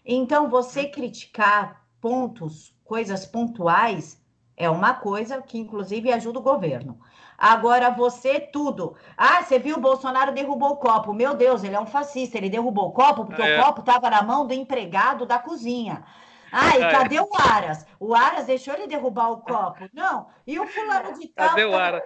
[0.06, 4.20] Então, você criticar pontos, coisas pontuais,
[4.58, 7.00] é uma coisa que, inclusive, ajuda o governo.
[7.38, 8.96] Agora, você tudo.
[9.18, 11.14] Ah, você viu o Bolsonaro derrubou o copo.
[11.14, 12.38] Meu Deus, ele é um fascista.
[12.38, 13.60] Ele derrubou o copo porque é.
[13.60, 16.04] o copo estava na mão do empregado da cozinha.
[16.52, 16.92] Ah, e é.
[16.92, 17.86] cadê o Aras?
[18.00, 19.90] O Aras deixou ele derrubar o copo.
[19.92, 20.28] Não.
[20.46, 21.50] E o fulano de tal.
[21.50, 22.04] Cadê o Aras?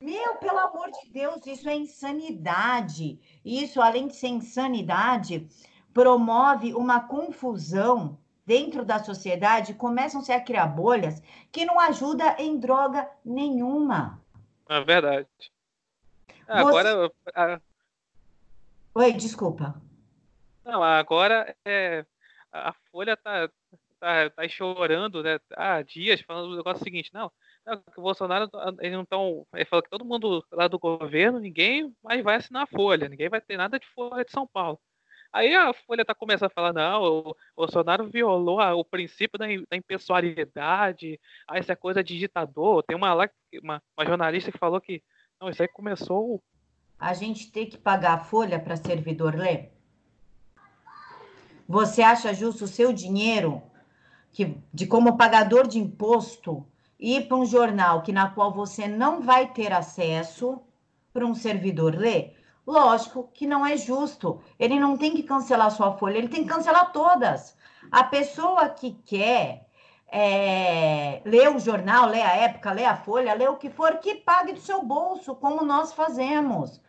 [0.00, 3.18] Meu, pelo amor de Deus, isso é insanidade.
[3.44, 5.48] Isso, além de ser insanidade,
[5.92, 13.10] promove uma confusão dentro da sociedade, começam-se a criar bolhas que não ajuda em droga
[13.24, 14.22] nenhuma.
[14.68, 15.28] É verdade.
[16.46, 17.10] Agora.
[17.34, 17.60] A...
[18.94, 19.80] Oi, desculpa.
[20.64, 22.04] Não, agora é,
[22.52, 23.48] a Folha tá,
[23.98, 27.30] tá, tá chorando né, há dias falando o negócio seguinte, não,
[27.96, 28.48] o Bolsonaro,
[28.80, 29.46] eles não estão.
[29.52, 33.28] Ele falou que todo mundo lá do governo, ninguém mais vai assinar a Folha, ninguém
[33.28, 34.78] vai ter nada de Folha de São Paulo.
[35.32, 39.76] Aí a Folha tá começando a falar, não, o Bolsonaro violou o princípio da, da
[39.76, 42.82] impessoalidade, aí essa coisa de ditador.
[42.84, 43.28] Tem uma lá,
[43.62, 45.02] uma, uma jornalista que falou que,
[45.40, 46.42] não, isso aí começou...
[46.98, 49.72] A gente tem que pagar a Folha para servidor ler?
[51.68, 53.60] Você acha justo o seu dinheiro,
[54.32, 56.64] que, de como pagador de imposto,
[56.98, 60.60] ir para um jornal que na qual você não vai ter acesso
[61.12, 62.36] para um servidor ler?
[62.66, 64.40] Lógico que não é justo.
[64.58, 67.56] Ele não tem que cancelar sua folha, ele tem que cancelar todas.
[67.90, 69.66] A pessoa que quer
[70.08, 74.16] é, ler o jornal, ler a época, ler a folha, ler o que for, que
[74.16, 76.80] pague do seu bolso, como nós fazemos.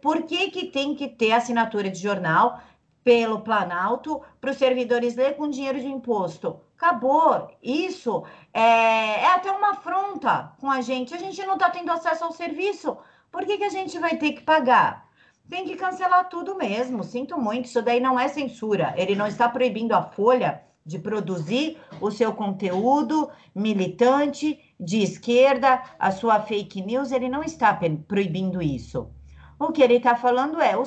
[0.00, 2.60] Por que, que tem que ter assinatura de jornal
[3.04, 6.60] pelo Planalto para os servidores ler com dinheiro de imposto?
[6.82, 7.48] Acabou.
[7.62, 11.14] Isso é, é até uma afronta com a gente.
[11.14, 12.96] A gente não está tendo acesso ao serviço.
[13.30, 15.08] Por que, que a gente vai ter que pagar?
[15.48, 17.04] tem que cancelar tudo mesmo.
[17.04, 18.94] Sinto muito, isso daí não é censura.
[18.96, 26.10] Ele não está proibindo a Folha de produzir o seu conteúdo militante de esquerda, a
[26.10, 29.10] sua fake news, ele não está proibindo isso.
[29.58, 30.82] O que ele está falando é o,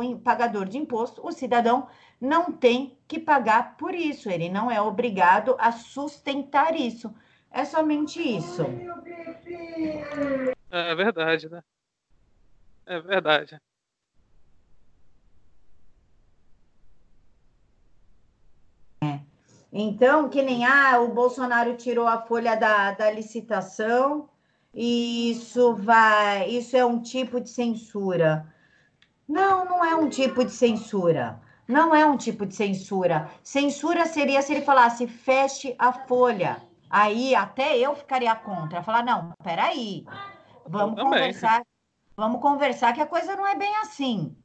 [0.00, 1.86] o pagador de imposto, o cidadão,
[2.20, 7.14] não tem que pagar por isso, ele não é obrigado a sustentar isso.
[7.50, 8.62] É somente isso.
[10.70, 11.62] É verdade, né?
[12.86, 13.60] É verdade.
[19.72, 24.28] Então, que nem ah, o Bolsonaro tirou a folha da, da licitação,
[24.72, 28.46] e isso vai, isso é um tipo de censura.
[29.28, 31.40] Não, não é um tipo de censura.
[31.68, 33.28] Não é um tipo de censura.
[33.42, 36.62] Censura seria se ele falasse feche a folha.
[36.88, 38.82] Aí até eu ficaria contra.
[38.82, 40.04] Falar, não, peraí.
[40.68, 41.62] Vamos conversar.
[42.16, 44.36] Vamos conversar que a coisa não é bem assim.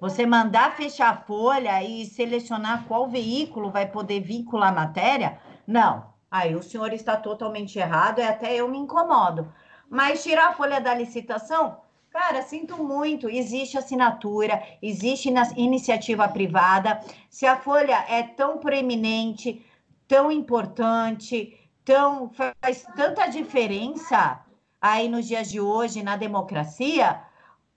[0.00, 5.40] Você mandar fechar a folha e selecionar qual veículo vai poder vincular a matéria?
[5.66, 6.14] Não.
[6.30, 9.52] Aí o senhor está totalmente errado e até eu me incomodo.
[9.90, 11.80] Mas tirar a folha da licitação,
[12.18, 13.30] cara, sinto muito.
[13.30, 17.00] Existe assinatura, existe iniciativa privada.
[17.30, 19.64] Se a folha é tão proeminente,
[20.08, 24.40] tão importante, tão faz tanta diferença
[24.80, 27.20] aí nos dias de hoje na democracia,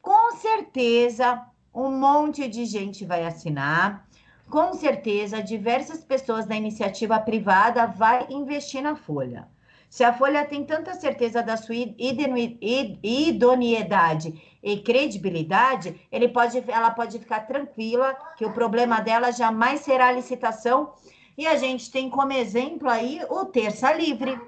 [0.02, 4.08] com certeza um monte de gente vai assinar.
[4.50, 9.48] Com certeza, diversas pessoas da iniciativa privada vai investir na Folha.
[9.92, 11.76] Se a Folha tem tanta certeza da sua
[13.04, 20.08] idoneidade e credibilidade, ele pode, ela pode ficar tranquila que o problema dela jamais será
[20.08, 20.94] a licitação.
[21.38, 24.40] E a gente tem como exemplo aí o Terça Livre.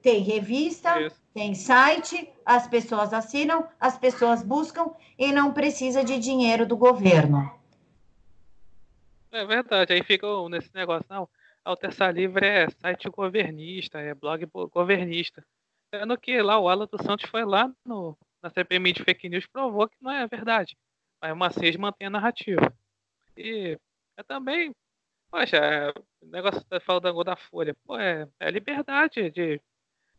[0.00, 1.20] Tem revista, Isso.
[1.34, 7.52] tem site, as pessoas assinam, as pessoas buscam e não precisa de dinheiro do governo.
[9.30, 11.28] É verdade, aí fica nesse negócio, não,
[11.64, 15.44] a Terça Livre é site governista, é blog governista.
[15.94, 19.46] Sendo que lá o Alan dos Santos foi lá no, na CPMI de fake news
[19.46, 20.76] provou que não é verdade.
[21.20, 22.74] Mas uma eles mantém a narrativa.
[23.36, 23.78] E
[24.16, 24.74] é também,
[25.30, 25.90] poxa, é,
[26.20, 29.60] o negócio da falando da Folha, pô, é, é liberdade de.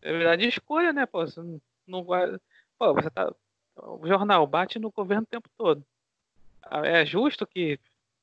[0.01, 1.25] É liberdade de escolha, né, pô?
[1.25, 2.03] Você não, não.
[2.03, 3.33] Pô, você tá.
[3.75, 5.83] O jornal bate no governo o tempo todo.
[6.61, 7.79] Ah, é justo que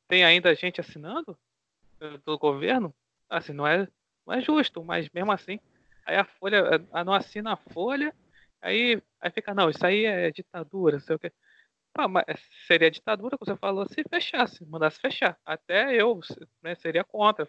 [0.09, 1.37] tem ainda gente assinando
[2.25, 2.95] do governo?
[3.31, 3.87] Assim, não é,
[4.26, 5.61] não é justo, mas mesmo assim,
[6.05, 8.14] aí a Folha a, não assina a Folha,
[8.61, 11.33] aí, aí fica, não, isso aí é ditadura, sei o quê.
[11.95, 12.24] Ah, mas
[12.66, 15.37] seria ditadura, como você falou, se fechasse, mandasse fechar.
[15.45, 16.20] Até eu
[16.62, 17.49] né, seria contra.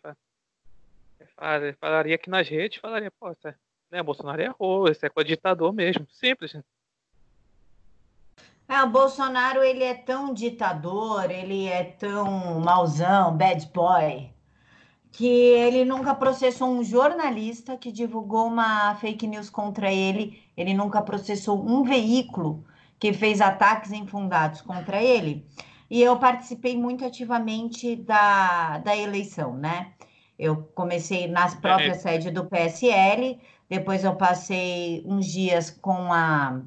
[1.79, 3.55] Falaria aqui nas redes, falaria, pô, é,
[3.91, 6.07] né, Bolsonaro errou, esse é coisa ditador mesmo.
[6.09, 6.55] Simples.
[8.67, 14.31] É, o Bolsonaro, ele é tão ditador, ele é tão mauzão, bad boy,
[15.11, 21.01] que ele nunca processou um jornalista que divulgou uma fake news contra ele, ele nunca
[21.01, 22.63] processou um veículo
[22.97, 25.45] que fez ataques infundados contra ele.
[25.89, 29.87] E eu participei muito ativamente da, da eleição, né?
[30.39, 31.99] Eu comecei nas próprias é.
[31.99, 33.37] sedes do PSL,
[33.69, 36.61] depois eu passei uns dias com a,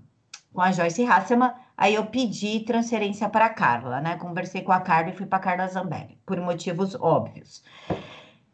[0.52, 4.16] com a Joyce Hasselman, aí eu pedi transferência para a Carla, né?
[4.16, 7.62] Conversei com a Carla e fui para Carla Zambelli, por motivos óbvios.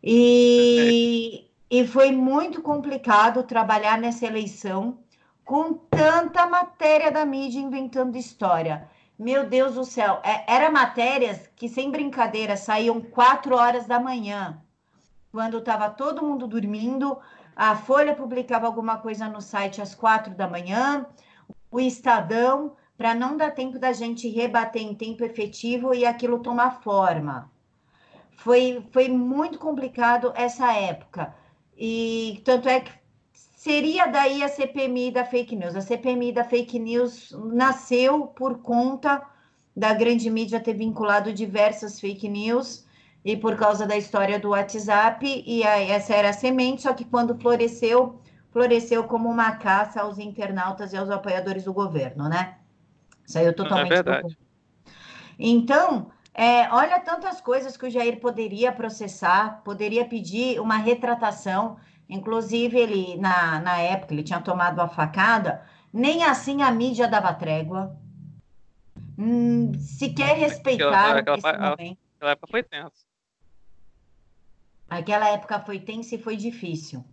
[0.02, 4.98] E, e foi muito complicado trabalhar nessa eleição
[5.44, 8.88] com tanta matéria da mídia inventando história.
[9.18, 14.62] Meu Deus do céu, é, era matérias que, sem brincadeira, saíam quatro horas da manhã,
[15.30, 17.18] quando estava todo mundo dormindo,
[17.54, 21.06] a Folha publicava alguma coisa no site às quatro da manhã,
[21.70, 26.82] o Estadão, para não dar tempo da gente rebater em tempo efetivo e aquilo tomar
[26.82, 27.50] forma.
[28.40, 31.34] Foi, foi muito complicado essa época.
[31.76, 32.90] E tanto é que
[33.32, 35.76] seria daí a CPMI da fake news.
[35.76, 39.22] A CPMI da fake news nasceu por conta
[39.76, 42.86] da grande mídia ter vinculado diversas fake news
[43.22, 47.04] e por causa da história do WhatsApp, e a, essa era a semente, só que
[47.04, 48.18] quando floresceu,
[48.50, 52.56] floresceu como uma caça aos internautas e aos apoiadores do governo, né?
[53.26, 53.92] Saiu totalmente.
[53.92, 54.38] É verdade.
[55.38, 56.10] Então,
[56.40, 61.76] é, olha tantas coisas que o Jair poderia processar, poderia pedir uma retratação,
[62.08, 65.62] inclusive ele, na, na época, ele tinha tomado a facada,
[65.92, 67.94] nem assim a mídia dava trégua,
[69.18, 71.98] hum, sequer respeitaram aquela, aquela, esse momento.
[72.16, 73.06] Aquela época foi tenso.
[74.88, 77.04] Aquela época foi tensa e foi difícil.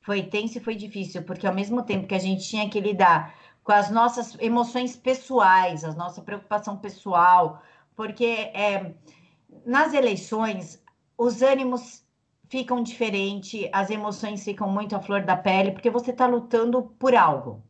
[0.00, 3.34] Foi tenso e foi difícil, porque ao mesmo tempo que a gente tinha que lidar
[3.64, 7.60] com as nossas emoções pessoais, a nossa preocupação pessoal,
[7.98, 8.24] porque
[8.54, 8.92] é,
[9.66, 10.80] nas eleições
[11.18, 12.04] os ânimos
[12.48, 17.12] ficam diferentes, as emoções ficam muito à flor da pele, porque você está lutando por
[17.12, 17.60] algo,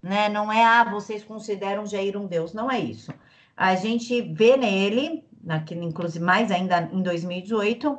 [0.00, 0.28] né?
[0.28, 3.12] Não é, ah, vocês consideram Jair um deus, não é isso.
[3.56, 5.24] A gente vê nele,
[5.72, 7.98] inclusive mais ainda em 2018,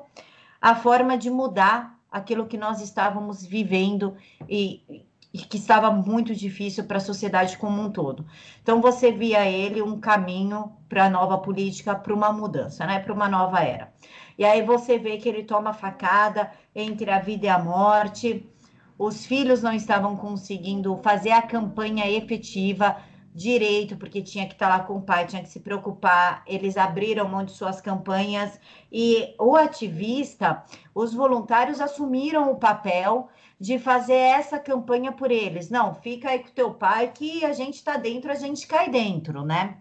[0.62, 4.16] a forma de mudar aquilo que nós estávamos vivendo
[4.48, 5.05] e,
[5.36, 8.26] e que estava muito difícil para a sociedade como um todo.
[8.64, 13.00] Então você via ele um caminho para a nova política, para uma mudança, né?
[13.00, 13.94] Para uma nova era.
[14.38, 18.50] E aí você vê que ele toma facada entre a vida e a morte.
[18.98, 22.96] Os filhos não estavam conseguindo fazer a campanha efetiva
[23.34, 26.44] direito, porque tinha que estar lá com o pai, tinha que se preocupar.
[26.48, 28.58] Eles abriram mão de suas campanhas
[28.90, 30.64] e o ativista,
[30.94, 33.28] os voluntários assumiram o papel
[33.60, 35.70] de fazer essa campanha por eles.
[35.70, 39.44] Não, fica aí com teu pai que a gente está dentro, a gente cai dentro,
[39.44, 39.78] né?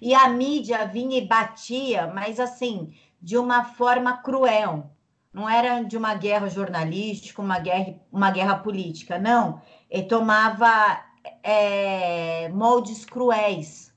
[0.00, 4.90] E a mídia vinha e batia, mas assim, de uma forma cruel.
[5.32, 9.60] Não era de uma guerra jornalística, uma guerra, uma guerra política, não.
[9.88, 11.00] Ele tomava
[11.42, 13.90] é, moldes cruéis.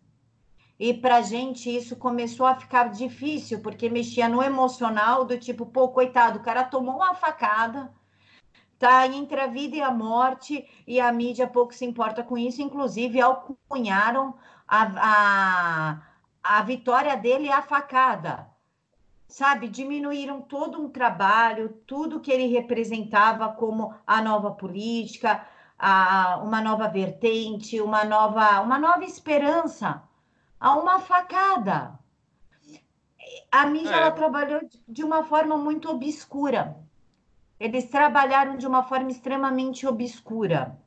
[0.80, 5.90] E para gente isso começou a ficar difícil, porque mexia no emocional do tipo, pô,
[5.90, 7.92] coitado, o cara tomou uma facada,
[8.80, 12.62] tá entre a vida e a morte, e a mídia pouco se importa com isso,
[12.62, 14.36] inclusive alcunharam
[14.68, 16.02] a, a,
[16.44, 18.52] a vitória dele a facada.
[19.28, 25.48] Sabe, diminuíram todo um trabalho, tudo que ele representava como a nova política,
[25.78, 30.04] a, uma nova vertente, uma nova, uma nova esperança,
[30.60, 31.98] a uma facada.
[33.52, 33.98] A mídia é.
[33.98, 36.83] ela trabalhou de uma forma muito obscura.
[37.60, 40.78] Eles trabalharam de uma forma extremamente obscura.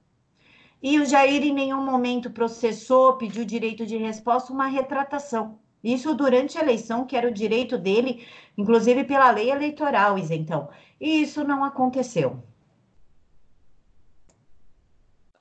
[0.83, 5.59] E o Jair em nenhum momento processou, pediu direito de resposta, uma retratação.
[5.83, 8.27] Isso durante a eleição, que era o direito dele,
[8.59, 10.69] inclusive pela lei eleitoral, isentão.
[11.01, 12.43] E isso não aconteceu.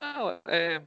[0.00, 0.82] Não, é,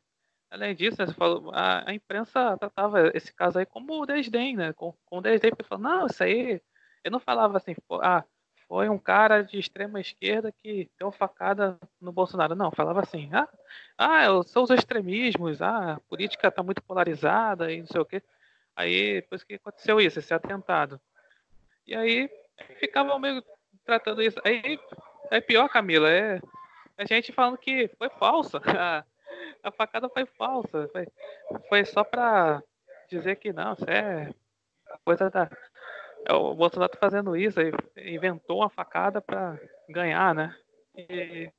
[0.49, 4.73] além disso, falou, a, a, imprensa tratava esse caso aí como desdém, né?
[4.73, 6.61] Com, com desdém, porque falou, não, isso aí.
[7.03, 8.23] Eu não falava assim, ah,
[8.70, 12.53] foi um cara de extrema esquerda que deu facada no Bolsonaro.
[12.53, 13.49] Não, falava assim, ah,
[13.97, 18.22] ah são os extremismos, ah, a política está muito polarizada e não sei o quê.
[18.76, 21.01] Aí, depois que aconteceu isso, esse atentado.
[21.88, 22.30] E aí,
[22.80, 23.43] ficava meio
[23.84, 24.39] tratando isso.
[24.45, 24.80] Aí,
[25.32, 26.39] é pior, Camila, é
[26.95, 28.61] a gente falando que foi falsa.
[28.78, 29.03] A,
[29.63, 30.88] a facada foi falsa.
[30.91, 31.07] Foi,
[31.67, 32.61] foi só para
[33.09, 34.32] dizer que não, isso é
[35.03, 35.49] coisa da, é,
[36.30, 37.59] o Bolsonaro tá fazendo isso,
[37.97, 40.55] inventou uma facada para ganhar, né?
[40.95, 41.51] E,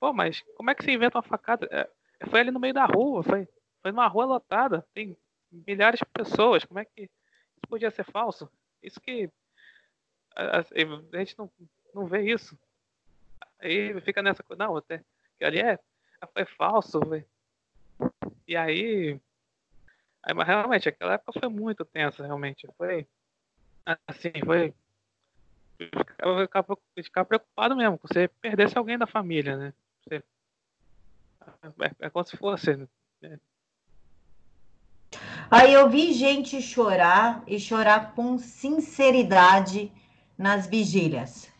[0.00, 1.68] pô, mas como é que se inventa uma facada?
[1.70, 1.88] É,
[2.28, 3.48] foi ali no meio da rua, foi,
[3.82, 5.16] foi numa rua lotada, tem
[5.50, 8.50] milhares de pessoas, como é que isso podia ser falso?
[8.82, 9.30] Isso que
[10.34, 11.50] a, a gente não,
[11.94, 12.58] não vê isso.
[13.58, 15.02] Aí fica nessa coisa, não, até,
[15.38, 15.78] que ali é,
[16.32, 17.26] foi falso, véio.
[18.46, 19.20] E aí,
[20.22, 23.06] aí, mas realmente, aquela época foi muito tensa, realmente, foi
[23.86, 24.74] Assim, foi.
[25.76, 26.64] Ficar,
[26.96, 29.74] ficar preocupado mesmo, com você perdesse alguém da família, né?
[30.02, 30.22] Você,
[31.80, 32.76] é, é como se fosse.
[32.76, 33.38] Né?
[35.50, 39.92] Aí eu vi gente chorar e chorar com sinceridade
[40.38, 41.52] nas vigílias.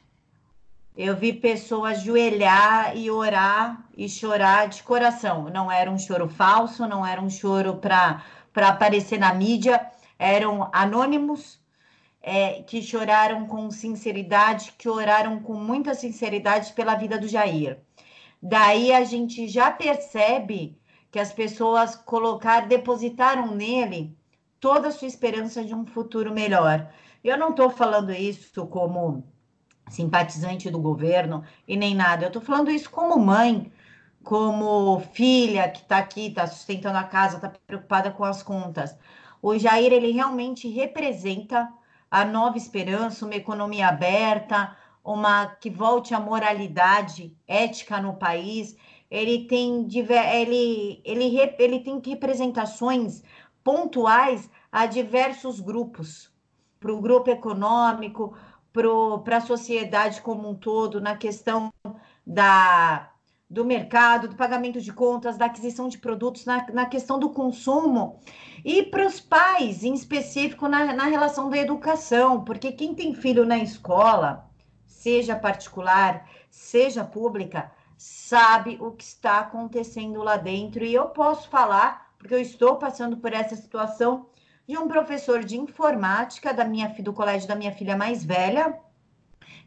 [0.96, 5.50] Eu vi pessoas ajoelhar e orar e chorar de coração.
[5.50, 8.22] Não era um choro falso, não era um choro para
[8.56, 9.84] aparecer na mídia,
[10.18, 11.58] eram anônimos
[12.26, 17.78] é, que choraram com sinceridade, que oraram com muita sinceridade pela vida do Jair.
[18.42, 20.78] Daí a gente já percebe
[21.10, 24.16] que as pessoas colocaram, depositaram nele
[24.58, 26.90] toda a sua esperança de um futuro melhor.
[27.22, 29.22] Eu não estou falando isso como
[29.90, 32.24] simpatizante do governo e nem nada.
[32.24, 33.70] Eu estou falando isso como mãe,
[34.22, 38.96] como filha que está aqui, está sustentando a casa, está preocupada com as contas.
[39.42, 41.70] O Jair ele realmente representa
[42.14, 48.76] a nova esperança, uma economia aberta, uma que volte à moralidade ética no país.
[49.10, 49.84] Ele tem,
[50.32, 53.24] ele, ele, ele tem representações
[53.64, 56.32] pontuais a diversos grupos,
[56.78, 58.36] para o grupo econômico,
[59.24, 61.72] para a sociedade como um todo, na questão
[62.24, 63.10] da
[63.54, 68.18] do mercado, do pagamento de contas, da aquisição de produtos, na, na questão do consumo,
[68.64, 73.46] e para os pais, em específico, na, na relação da educação, porque quem tem filho
[73.46, 74.50] na escola,
[74.84, 80.84] seja particular, seja pública, sabe o que está acontecendo lá dentro.
[80.84, 84.26] E eu posso falar, porque eu estou passando por essa situação,
[84.66, 88.78] de um professor de informática da minha do colégio da minha filha mais velha,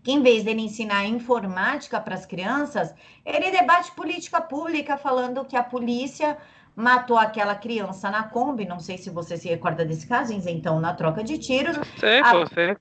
[0.07, 2.95] que em vez dele ensinar informática para as crianças,
[3.25, 6.37] ele debate política pública falando que a polícia
[6.73, 10.93] matou aquela criança na Kombi, não sei se você se recorda desse caso, então na
[10.93, 11.77] troca de tiros.
[11.99, 12.77] Sei, a, você.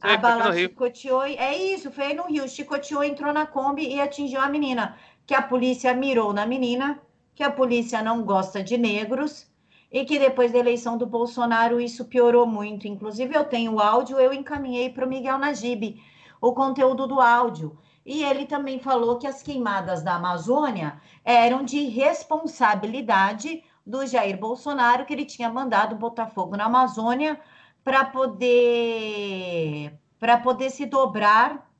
[0.00, 4.48] A bala chicoteou, é isso, foi no Rio, chicoteou, entrou na Kombi e atingiu a
[4.48, 4.96] menina,
[5.26, 6.98] que a polícia mirou na menina,
[7.34, 9.46] que a polícia não gosta de negros,
[9.92, 12.88] e que depois da eleição do Bolsonaro isso piorou muito.
[12.88, 16.00] Inclusive, eu tenho o áudio, eu encaminhei para o Miguel Najib
[16.44, 17.78] o conteúdo do áudio.
[18.04, 25.06] E ele também falou que as queimadas da Amazônia eram de responsabilidade do Jair Bolsonaro,
[25.06, 27.40] que ele tinha mandado botar fogo na Amazônia
[27.82, 31.70] para poder para poder se dobrar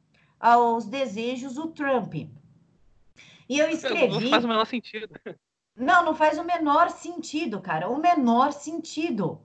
[0.41, 2.15] aos desejos do Trump.
[2.15, 4.21] E eu escrevi.
[4.21, 5.15] Não faz o menor sentido.
[5.77, 7.89] Não, não faz o menor sentido, cara.
[7.89, 9.41] O menor sentido.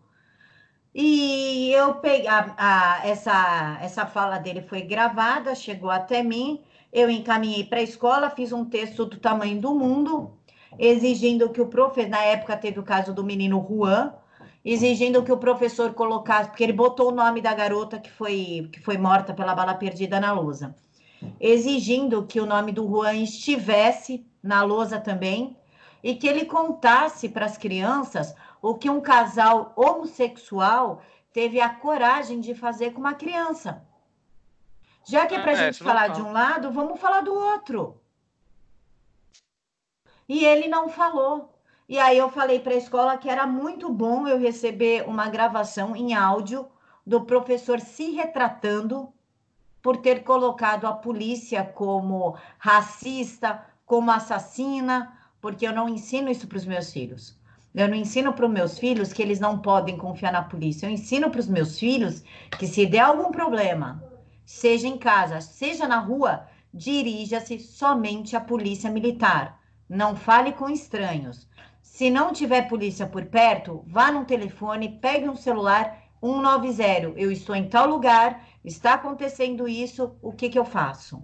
[0.93, 6.61] E eu peguei a, a, essa, essa fala dele foi gravada, chegou até mim.
[6.91, 10.31] Eu encaminhei para a escola, fiz um texto do tamanho do mundo,
[10.77, 14.13] exigindo que o professor, na época teve o caso do menino Juan,
[14.65, 18.79] exigindo que o professor colocasse, porque ele botou o nome da garota que foi, que
[18.79, 20.75] foi morta pela bala perdida na lousa,
[21.39, 25.55] exigindo que o nome do Juan estivesse na lousa também
[26.03, 31.01] e que ele contasse para as crianças o que um casal homossexual
[31.31, 33.85] teve a coragem de fazer com uma criança.
[35.05, 37.99] Já que é para a é, gente falar de um lado, vamos falar do outro.
[40.27, 41.55] E ele não falou.
[41.87, 45.95] E aí eu falei para a escola que era muito bom eu receber uma gravação
[45.95, 46.67] em áudio
[47.05, 49.11] do professor se retratando
[49.81, 56.57] por ter colocado a polícia como racista, como assassina, porque eu não ensino isso para
[56.57, 57.38] os meus filhos.
[57.73, 60.87] Eu não ensino para os meus filhos que eles não podem confiar na polícia.
[60.87, 62.23] Eu ensino para os meus filhos
[62.57, 64.03] que se der algum problema,
[64.45, 69.59] seja em casa, seja na rua, dirija-se somente à polícia militar.
[69.87, 71.47] Não fale com estranhos.
[71.81, 77.19] Se não tiver polícia por perto, vá no telefone, pegue um celular 190.
[77.19, 81.23] Eu estou em tal lugar, está acontecendo isso, o que, que eu faço?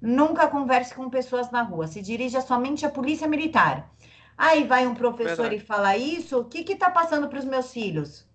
[0.00, 3.93] Nunca converse com pessoas na rua, se dirija somente à polícia militar.
[4.36, 5.56] Aí vai um professor Verdade.
[5.56, 8.26] e fala isso, o que está passando para os meus filhos?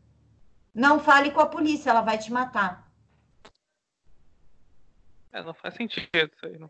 [0.73, 2.89] Não fale com a polícia, ela vai te matar.
[5.31, 6.57] É, não faz sentido isso aí.
[6.57, 6.69] Não...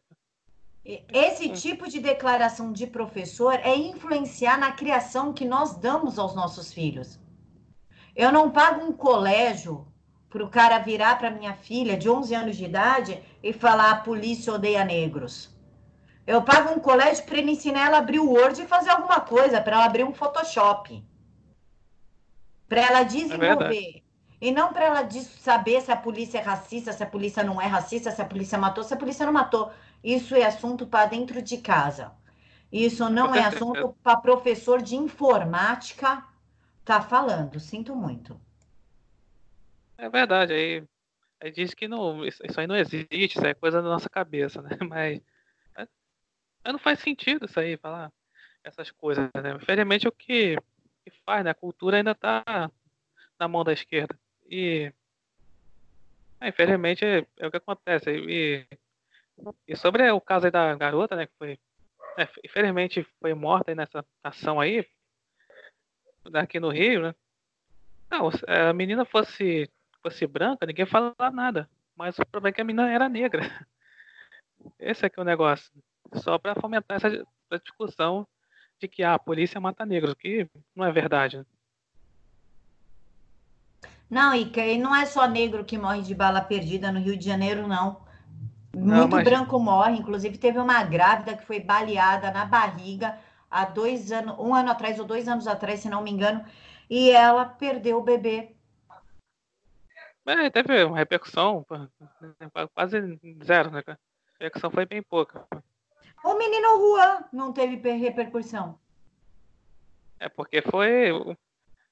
[1.13, 6.73] Esse tipo de declaração de professor é influenciar na criação que nós damos aos nossos
[6.73, 7.19] filhos.
[8.15, 9.87] Eu não pago um colégio
[10.29, 14.01] para o cara virar para minha filha de 11 anos de idade e falar a
[14.01, 15.55] polícia odeia negros.
[16.29, 19.19] Eu pago um colégio para ele ensinar ela a abrir o Word e fazer alguma
[19.19, 21.03] coisa, para ela abrir um Photoshop.
[22.67, 23.95] Para ela desenvolver.
[23.95, 24.01] É
[24.39, 27.65] e não para ela saber se a polícia é racista, se a polícia não é
[27.65, 29.71] racista, se a polícia matou, se a polícia não matou.
[30.03, 32.11] Isso é assunto para dentro de casa.
[32.71, 36.23] Isso não é assunto para professor de informática
[36.85, 37.59] tá falando.
[37.59, 38.39] Sinto muito.
[39.97, 40.53] É verdade.
[40.53, 40.83] Aí,
[41.41, 44.77] aí diz que não, isso, aí não existe, isso é coisa da nossa cabeça, né?
[44.87, 45.19] Mas
[46.65, 48.11] não faz sentido isso aí, falar
[48.63, 49.55] essas coisas, né?
[49.55, 50.55] Infelizmente é o que,
[51.03, 51.51] que faz, né?
[51.51, 52.71] A cultura ainda tá
[53.39, 54.17] na mão da esquerda.
[54.49, 54.91] E
[56.41, 58.09] é, infelizmente é, é, o que acontece.
[58.11, 58.65] E,
[59.67, 61.27] e sobre o caso da garota, né?
[61.27, 61.59] Que foi.
[62.17, 64.85] É, infelizmente foi morta nessa ação aí,
[66.29, 67.15] daqui no Rio, né?
[68.09, 69.69] Não, se a menina fosse,
[70.01, 71.69] fosse branca, ninguém fala nada.
[71.95, 73.41] Mas o problema é que a menina era negra.
[74.79, 75.71] Esse é que é o negócio
[76.13, 78.27] só para fomentar essa, essa, discussão
[78.79, 81.37] de que ah, a polícia mata negros, que não é verdade.
[81.37, 81.45] Né?
[84.09, 87.25] Não, e que não é só negro que morre de bala perdida no Rio de
[87.25, 88.01] Janeiro, não.
[88.75, 89.23] Muito não, mas...
[89.23, 89.97] branco morre.
[89.97, 93.17] Inclusive, teve uma grávida que foi baleada na barriga
[93.49, 96.43] há dois anos, um ano atrás ou dois anos atrás, se não me engano,
[96.89, 98.55] e ela perdeu o bebê.
[100.25, 101.65] É, teve uma repercussão
[102.73, 103.81] quase zero, né?
[103.87, 103.97] A
[104.33, 105.47] repercussão foi bem pouca.
[106.23, 108.79] O menino Juan não teve repercussão.
[110.19, 111.11] É porque foi,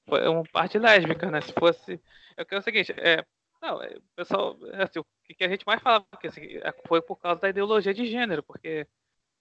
[0.06, 1.42] foi uma parte lésbica, né?
[1.42, 2.02] Se fosse.
[2.36, 3.26] É, é o seguinte, é.
[3.62, 5.06] Não, é, pessoal, é assim, o
[5.36, 6.42] que a gente mais falava assim,
[6.88, 8.86] foi por causa da ideologia de gênero, porque,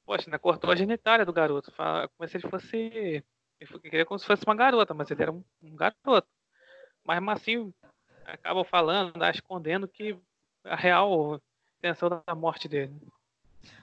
[0.07, 1.71] poxa, né, cortou a genitália do garoto.
[1.73, 3.25] Fala, como se ele fosse.
[3.59, 6.29] Ele queria como se fosse uma garota, mas ele era um, um garoto.
[7.05, 7.73] Mas assim,
[8.25, 10.19] acabam falando, né, escondendo que
[10.65, 11.41] a real
[11.79, 12.95] intenção da morte dele.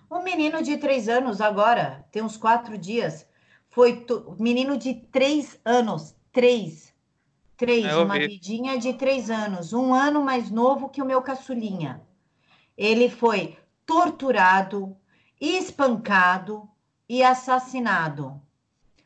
[0.09, 3.27] Um menino de três anos agora, tem uns quatro dias,
[3.69, 4.05] foi
[4.39, 6.93] menino de três anos, três,
[7.57, 12.01] três, uma vidinha de três anos, um ano mais novo que o meu caçulinha.
[12.77, 14.95] ele foi torturado,
[15.39, 16.69] espancado
[17.07, 18.41] e assassinado.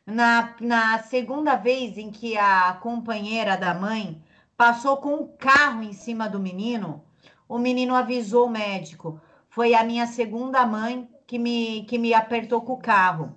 [0.06, 4.22] Na, na segunda vez em que a companheira da mãe
[4.56, 7.04] passou com um carro em cima do menino,
[7.48, 9.20] o menino avisou o médico.
[9.48, 13.36] Foi a minha segunda mãe que me, que me apertou com o carro.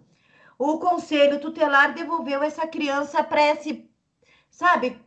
[0.57, 3.89] O conselho tutelar devolveu essa criança para esse,
[4.49, 4.99] sabe,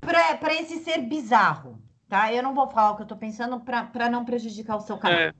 [0.00, 2.32] para esse ser bizarro, tá?
[2.32, 5.18] Eu não vou falar o que eu tô pensando para não prejudicar o seu canal.
[5.18, 5.34] É.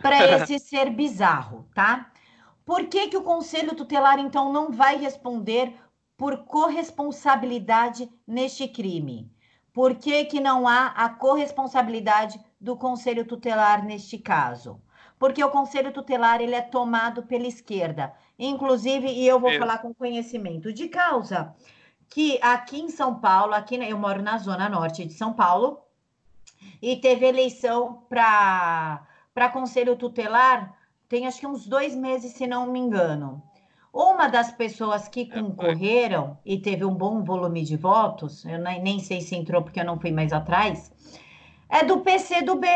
[0.00, 2.10] Para esse ser bizarro, tá?
[2.64, 5.74] Por que, que o conselho tutelar, então, não vai responder
[6.16, 9.30] por corresponsabilidade neste crime?
[9.72, 14.80] Por que, que não há a corresponsabilidade do conselho tutelar neste caso?
[15.18, 18.12] Porque o conselho tutelar ele é tomado pela esquerda.
[18.38, 21.54] Inclusive, e eu vou falar com conhecimento de causa,
[22.08, 25.80] que aqui em São Paulo, aqui eu moro na zona norte de São Paulo,
[26.80, 29.06] e teve eleição para
[29.52, 30.74] conselho tutelar,
[31.08, 33.42] tem acho que uns dois meses, se não me engano.
[33.92, 39.00] Uma das pessoas que é, concorreram e teve um bom volume de votos, eu nem
[39.00, 40.92] sei se entrou porque eu não fui mais atrás,
[41.70, 42.66] é do PC do B.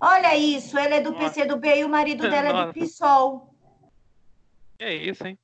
[0.00, 1.14] Olha isso, ele é do.
[1.14, 3.54] PC do B e o marido dela é do PSOL.
[4.78, 5.38] É isso, hein?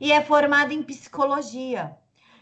[0.00, 1.96] E é formado em psicologia.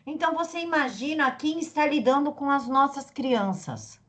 [0.07, 4.01] Então você imagina quem está lidando com as nossas crianças.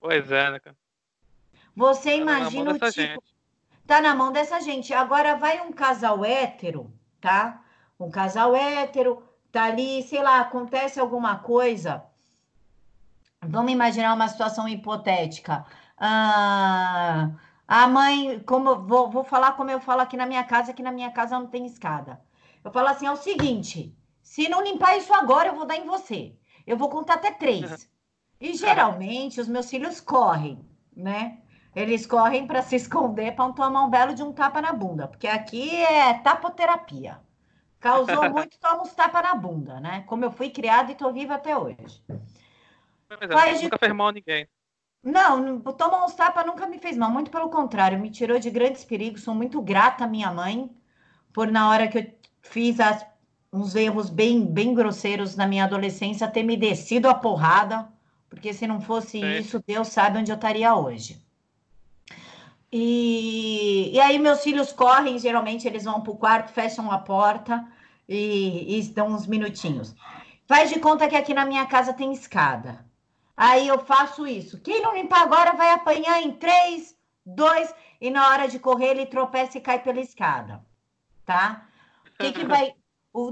[0.00, 0.76] Pois é, né, cara?
[1.74, 2.90] Você tá imagina o tipo.
[2.90, 3.38] Gente.
[3.86, 4.92] Tá na mão dessa gente.
[4.92, 7.62] Agora vai um casal hétero, tá?
[7.98, 12.04] Um casal hétero, tá ali, sei lá, acontece alguma coisa.
[13.50, 15.64] Vamos imaginar uma situação hipotética.
[15.96, 17.30] Ah,
[17.66, 20.92] a mãe, como vou, vou falar como eu falo aqui na minha casa, que na
[20.92, 22.20] minha casa não tem escada.
[22.64, 25.86] Eu falo assim: é o seguinte, se não limpar isso agora, eu vou dar em
[25.86, 26.36] você.
[26.66, 27.88] Eu vou contar até três.
[28.40, 30.64] E geralmente os meus filhos correm,
[30.96, 31.38] né?
[31.74, 35.08] Eles correm para se esconder para não tomar um belo de um tapa na bunda,
[35.08, 37.20] porque aqui é tapoterapia.
[37.80, 40.02] Causou muito, toma uns tapa na bunda, né?
[40.06, 42.02] Como eu fui criada e tô viva até hoje.
[43.08, 43.80] Mas, Faz nunca de...
[43.80, 44.48] fez mal a ninguém.
[45.02, 48.84] Não, tomar uns tapas nunca me fez mal, muito pelo contrário, me tirou de grandes
[48.84, 49.22] perigos.
[49.22, 50.70] Sou muito grata à minha mãe
[51.32, 53.06] por, na hora que eu fiz as
[53.52, 57.88] uns erros bem, bem grosseiros na minha adolescência, ter me descido a porrada,
[58.28, 59.38] porque se não fosse é.
[59.38, 61.18] isso, Deus sabe onde eu estaria hoje.
[62.70, 67.66] E, e aí meus filhos correm, geralmente eles vão para o quarto, fecham a porta
[68.06, 69.94] e, e dão uns minutinhos.
[70.46, 72.84] Faz de conta que aqui na minha casa tem escada.
[73.38, 74.60] Aí eu faço isso.
[74.60, 79.06] Quem não limpar agora vai apanhar em três, dois, e na hora de correr ele
[79.06, 80.60] tropeça e cai pela escada.
[81.24, 81.68] Tá?
[82.18, 82.74] Que, que vai,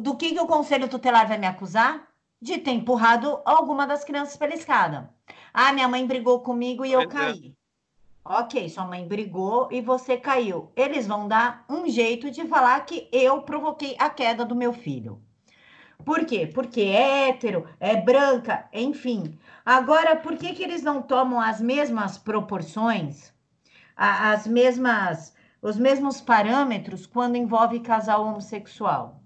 [0.01, 2.07] do que, que o conselho tutelar vai me acusar?
[2.41, 5.13] De ter empurrado alguma das crianças pela escada.
[5.53, 7.07] Ah, minha mãe brigou comigo e eu é.
[7.09, 7.57] caí.
[8.25, 10.71] Ok, sua mãe brigou e você caiu.
[10.77, 15.21] Eles vão dar um jeito de falar que eu provoquei a queda do meu filho.
[16.05, 16.47] Por quê?
[16.47, 19.37] Porque é hétero, é branca, enfim.
[19.67, 23.35] Agora, por que, que eles não tomam as mesmas proporções,
[23.97, 29.21] as mesmas, os mesmos parâmetros quando envolve casal homossexual?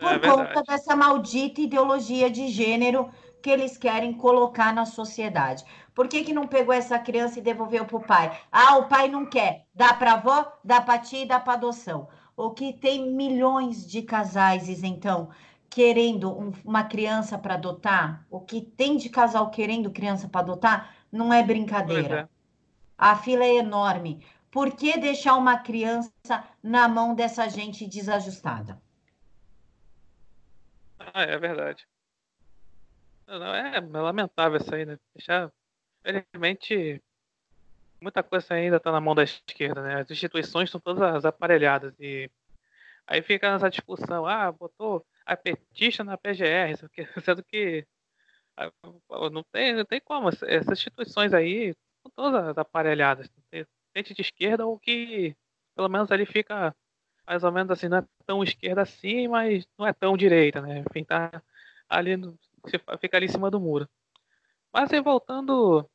[0.00, 3.10] por é conta dessa maldita ideologia de gênero
[3.42, 5.64] que eles querem colocar na sociedade.
[5.94, 8.38] Por que, que não pegou essa criança e devolveu para o pai?
[8.50, 9.66] Ah, o pai não quer.
[9.74, 12.08] Dá para avó, dá para tia e dá para adoção.
[12.36, 15.28] O que tem milhões de casais, então,
[15.70, 20.94] querendo um, uma criança para adotar, o que tem de casal querendo criança para adotar,
[21.10, 22.28] não é brincadeira.
[22.28, 22.40] É.
[22.98, 24.26] A fila é enorme.
[24.50, 28.82] Por que deixar uma criança na mão dessa gente desajustada?
[30.98, 31.86] Ah, é verdade.
[33.26, 34.98] Não, é, é lamentável isso aí, né?
[35.14, 35.52] Deixar.
[36.02, 37.00] Felizmente,
[38.02, 40.00] muita coisa ainda está na mão da esquerda, né?
[40.00, 42.28] As instituições estão todas aparelhadas e
[43.06, 46.76] aí fica nessa discussão, ah, botou a petista na PGR,
[47.24, 47.86] sendo que
[48.56, 48.70] ah,
[49.30, 51.74] não tem, não tem como, essas instituições aí
[52.14, 53.30] todas aparelhadas,
[53.96, 55.36] gente de esquerda ou que
[55.74, 56.74] pelo menos ali fica
[57.26, 60.80] mais ou menos assim, não é tão esquerda assim, mas não é tão direita, né?
[60.80, 61.42] Enfim, tá
[61.88, 62.12] ali,
[63.00, 63.88] fica ali em cima do muro.
[64.72, 65.88] Mas voltando,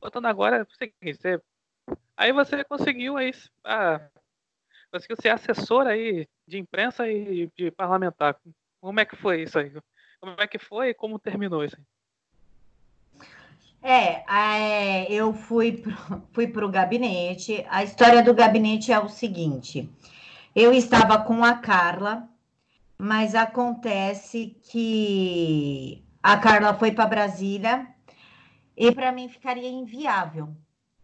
[0.00, 1.40] voltando agora, é o seguinte, você,
[2.16, 3.32] aí você conseguiu aí,
[3.64, 4.08] ah,
[4.90, 8.38] conseguiu ser assessor aí de imprensa e de parlamentar.
[8.82, 9.70] Como é que foi isso aí?
[10.20, 11.84] Como é que foi e como terminou isso aí?
[13.80, 15.92] É, é, eu fui pro,
[16.34, 17.64] fui para o gabinete.
[17.70, 19.88] A história do gabinete é o seguinte:
[20.54, 22.28] eu estava com a Carla,
[22.98, 27.86] mas acontece que a Carla foi para Brasília,
[28.76, 30.56] E para mim ficaria inviável,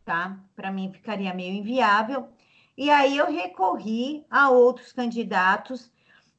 [0.05, 0.37] tá?
[0.57, 2.29] Para mim ficaria meio inviável.
[2.77, 5.93] E aí eu recorri a outros candidatos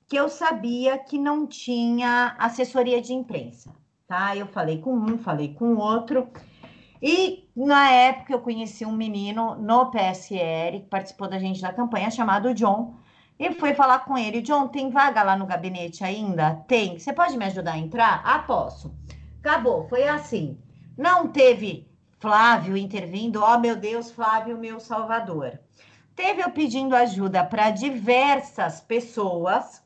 [0.09, 3.71] que eu sabia que não tinha assessoria de imprensa,
[4.07, 4.35] tá?
[4.35, 6.27] Eu falei com um, falei com outro.
[6.99, 12.09] E na época eu conheci um menino no PSL que participou da gente da campanha
[12.09, 12.95] chamado John.
[13.37, 16.55] E fui falar com ele, John, tem vaga lá no gabinete ainda?
[16.67, 16.97] Tem.
[16.97, 18.21] Você pode me ajudar a entrar?
[18.25, 18.91] Ah, posso.
[19.39, 20.57] Acabou, foi assim.
[20.97, 21.87] Não teve
[22.19, 25.57] Flávio intervindo, ó oh, meu Deus, Flávio, meu salvador.
[26.15, 29.81] Teve eu pedindo ajuda para diversas pessoas,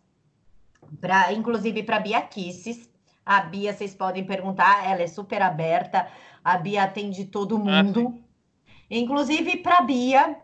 [0.99, 2.89] pra, inclusive para Bia Kisses.
[3.25, 6.07] A Bia, vocês podem perguntar, ela é super aberta.
[6.43, 8.13] A Bia atende todo ah, mundo,
[8.67, 10.37] ah, inclusive para Bia.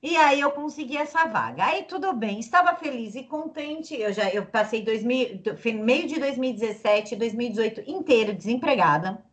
[0.00, 1.64] E aí eu consegui essa vaga.
[1.64, 3.94] Aí tudo bem, estava feliz e contente.
[3.94, 5.42] Eu já eu passei 2000,
[5.82, 9.24] meio de 2017, 2018 inteiro desempregada.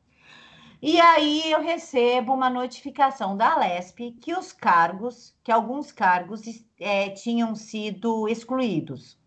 [0.82, 6.42] E aí eu recebo uma notificação da Lesp que os cargos, que alguns cargos
[6.80, 9.18] é, tinham sido excluídos.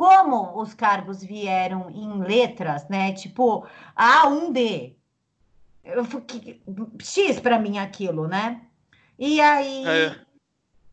[0.00, 3.12] Como os cargos vieram em letras, né?
[3.12, 4.94] Tipo A1D.
[5.84, 6.06] Eu,
[6.98, 8.62] X para mim aquilo, né?
[9.18, 9.86] E aí.
[9.86, 10.16] É.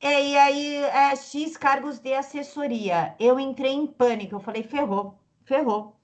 [0.01, 3.16] É, e aí, é, X cargos de assessoria.
[3.18, 4.36] Eu entrei em pânico.
[4.36, 5.95] Eu falei, ferrou, ferrou.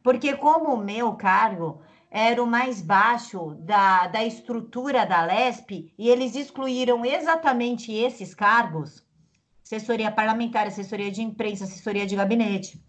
[0.00, 1.82] Porque como o meu cargo
[2.12, 9.04] era o mais baixo da, da estrutura da LESP e eles excluíram exatamente esses cargos
[9.74, 12.82] assessoria parlamentar, assessoria de imprensa, assessoria de gabinete.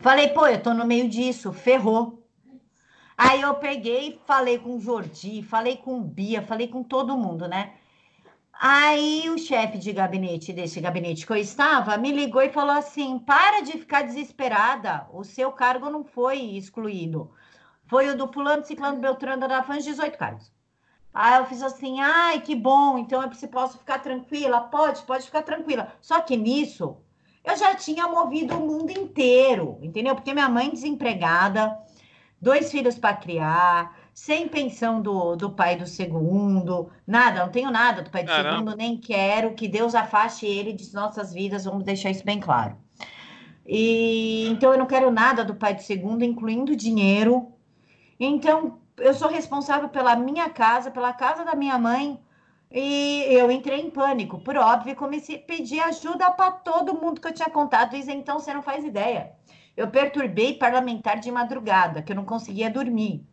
[0.00, 2.26] Falei, pô, eu tô no meio disso, ferrou.
[3.16, 7.48] Aí eu peguei, falei com o Jordi, falei com o Bia, falei com todo mundo,
[7.48, 7.74] né?
[8.52, 13.18] Aí o chefe de gabinete desse gabinete que eu estava me ligou e falou assim:
[13.18, 17.30] para de ficar desesperada, o seu cargo não foi excluído.
[17.86, 20.52] Foi o do fulano, ciclano, beltrano, da fãs, 18 cargos.
[21.20, 24.60] Aí eu fiz assim, ai, que bom, então eu posso ficar tranquila?
[24.60, 25.92] Pode, pode ficar tranquila.
[26.00, 26.96] Só que nisso,
[27.44, 30.14] eu já tinha movido o mundo inteiro, entendeu?
[30.14, 31.76] Porque minha mãe desempregada,
[32.40, 38.00] dois filhos para criar, sem pensão do, do pai do segundo, nada, não tenho nada
[38.00, 38.58] do pai do Caramba.
[38.58, 42.76] segundo, nem quero, que Deus afaste ele de nossas vidas, vamos deixar isso bem claro.
[43.66, 47.52] E então eu não quero nada do pai do segundo, incluindo dinheiro,
[48.20, 52.20] então, eu sou responsável pela minha casa, pela casa da minha mãe,
[52.70, 57.28] e eu entrei em pânico, por óbvio, comecei a pedir ajuda para todo mundo que
[57.28, 57.96] eu tinha contato.
[57.96, 59.32] E então você não faz ideia.
[59.76, 63.26] Eu perturbei parlamentar de madrugada, que eu não conseguia dormir.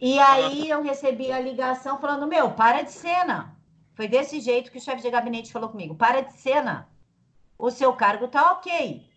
[0.00, 3.56] E aí eu recebi a ligação falando: Meu, para de cena.
[3.94, 6.88] Foi desse jeito que o chefe de gabinete falou comigo: Para de cena.
[7.58, 9.08] O seu cargo tá ok.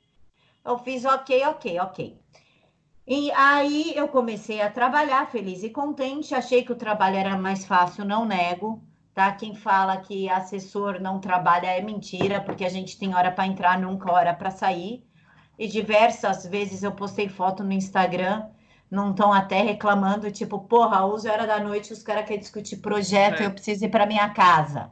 [0.64, 2.22] Eu fiz ok, ok, ok.
[3.08, 7.66] E aí eu comecei a trabalhar feliz e contente, achei que o trabalho era mais
[7.66, 8.84] fácil, não nego,
[9.14, 9.32] tá?
[9.32, 13.80] Quem fala que assessor não trabalha é mentira, porque a gente tem hora para entrar,
[13.80, 15.08] nunca hora para sair.
[15.58, 18.46] E diversas vezes eu postei foto no Instagram,
[18.92, 23.42] não estão até reclamando, tipo, porra, 11 horas da noite os caras querem discutir projeto,
[23.42, 23.46] é.
[23.46, 24.92] eu preciso ir para minha casa.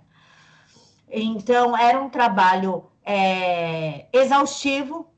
[1.12, 5.14] Então, era um trabalho é, exaustivo,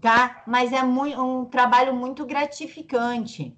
[0.00, 0.42] tá?
[0.46, 3.56] Mas é muito, um trabalho muito gratificante.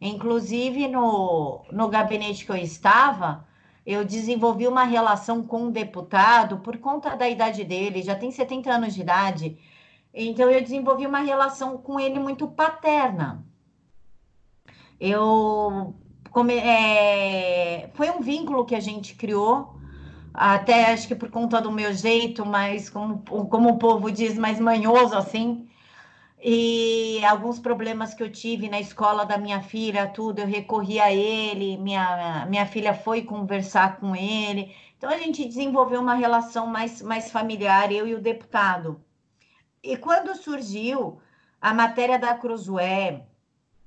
[0.00, 3.46] Inclusive, no, no gabinete que eu estava,
[3.86, 8.70] eu desenvolvi uma relação com um deputado por conta da idade dele, já tem 70
[8.70, 9.58] anos de idade.
[10.12, 13.44] Então, eu desenvolvi uma relação com ele muito paterna.
[15.00, 15.94] Eu.
[16.50, 19.73] É, foi um vínculo que a gente criou
[20.34, 24.58] até acho que por conta do meu jeito, mas como, como o povo diz, mais
[24.58, 25.68] manhoso assim.
[26.42, 31.12] E alguns problemas que eu tive na escola da minha filha, tudo, eu recorri a
[31.12, 34.74] ele, minha, minha filha foi conversar com ele.
[34.98, 39.00] Então a gente desenvolveu uma relação mais, mais familiar, eu e o deputado.
[39.82, 41.20] E quando surgiu
[41.60, 43.22] a matéria da Cruzoé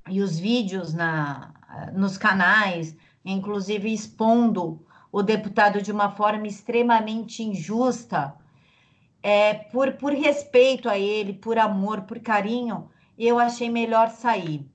[0.09, 1.53] e os vídeos na,
[1.93, 2.95] nos canais,
[3.25, 4.86] inclusive expondo
[5.17, 8.35] o deputado de uma forma extremamente injusta,
[9.23, 14.69] é, por, por respeito a ele, por amor, por carinho, eu achei melhor sair.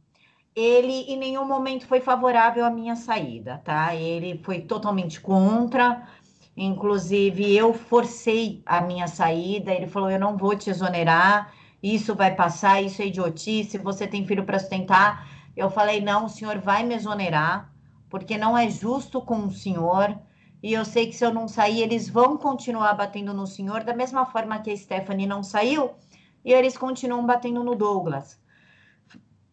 [0.53, 3.95] Ele em nenhum momento foi favorável à minha saída, tá?
[3.95, 6.09] Ele foi totalmente contra.
[6.57, 9.73] Inclusive, eu forcei a minha saída.
[9.73, 13.79] Ele falou: Eu não vou te exonerar, isso vai passar, isso é idiotice.
[13.79, 15.25] Você tem filho para sustentar.
[15.57, 17.73] Eu falei: Não, o senhor vai me exonerar,
[18.11, 20.19] porque não é justo com o senhor.
[20.63, 23.95] E eu sei que se eu não sair, eles vão continuar batendo no senhor, da
[23.95, 25.91] mesma forma que a Stephanie não saiu,
[26.45, 28.41] e eles continuam batendo no Douglas.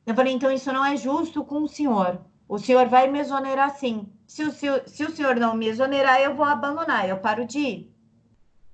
[0.05, 2.19] Eu falei, então isso não é justo com o senhor.
[2.47, 4.07] O senhor vai me exonerar sim.
[4.25, 7.59] Se o, senhor, se o senhor não me exonerar, eu vou abandonar, eu paro de
[7.59, 7.95] ir.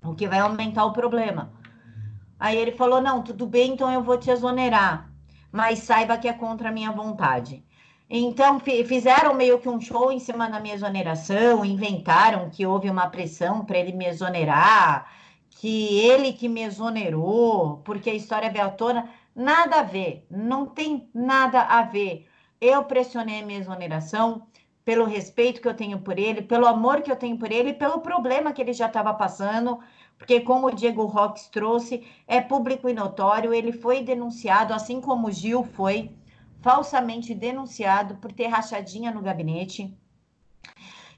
[0.03, 1.51] O que vai aumentar o problema.
[2.39, 5.09] Aí ele falou: não, tudo bem, então eu vou te exonerar.
[5.51, 7.64] Mas saiba que é contra a minha vontade.
[8.09, 13.09] Então, fizeram meio que um show em cima da minha exoneração, inventaram que houve uma
[13.09, 15.11] pressão para ele me exonerar,
[15.49, 19.09] que ele que me exonerou, porque a história veio à tona.
[19.35, 22.27] Nada a ver, não tem nada a ver.
[22.61, 24.47] Eu pressionei a minha exoneração
[24.83, 28.01] pelo respeito que eu tenho por ele, pelo amor que eu tenho por ele, pelo
[28.01, 29.79] problema que ele já estava passando,
[30.17, 35.27] porque como o Diego Roques trouxe, é público e notório, ele foi denunciado, assim como
[35.27, 36.11] o Gil foi
[36.65, 39.95] falsamente denunciado por ter rachadinha no gabinete.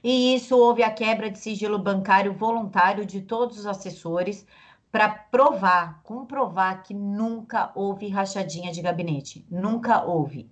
[0.04, 4.46] E isso houve a quebra de sigilo bancário voluntário de todos os assessores
[4.92, 10.50] para provar, comprovar que nunca houve rachadinha de gabinete, nunca houve.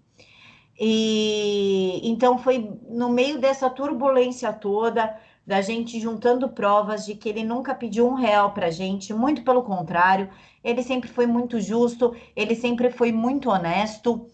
[0.80, 5.14] E então foi no meio dessa turbulência toda,
[5.46, 9.62] da gente juntando provas de que ele nunca pediu um real para gente, muito pelo
[9.62, 10.30] contrário,
[10.64, 14.26] ele sempre foi muito justo, ele sempre foi muito honesto.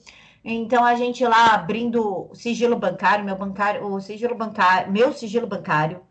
[0.45, 6.03] Então a gente lá abrindo sigilo bancário, meu bancário, o sigilo bancário, meu sigilo bancário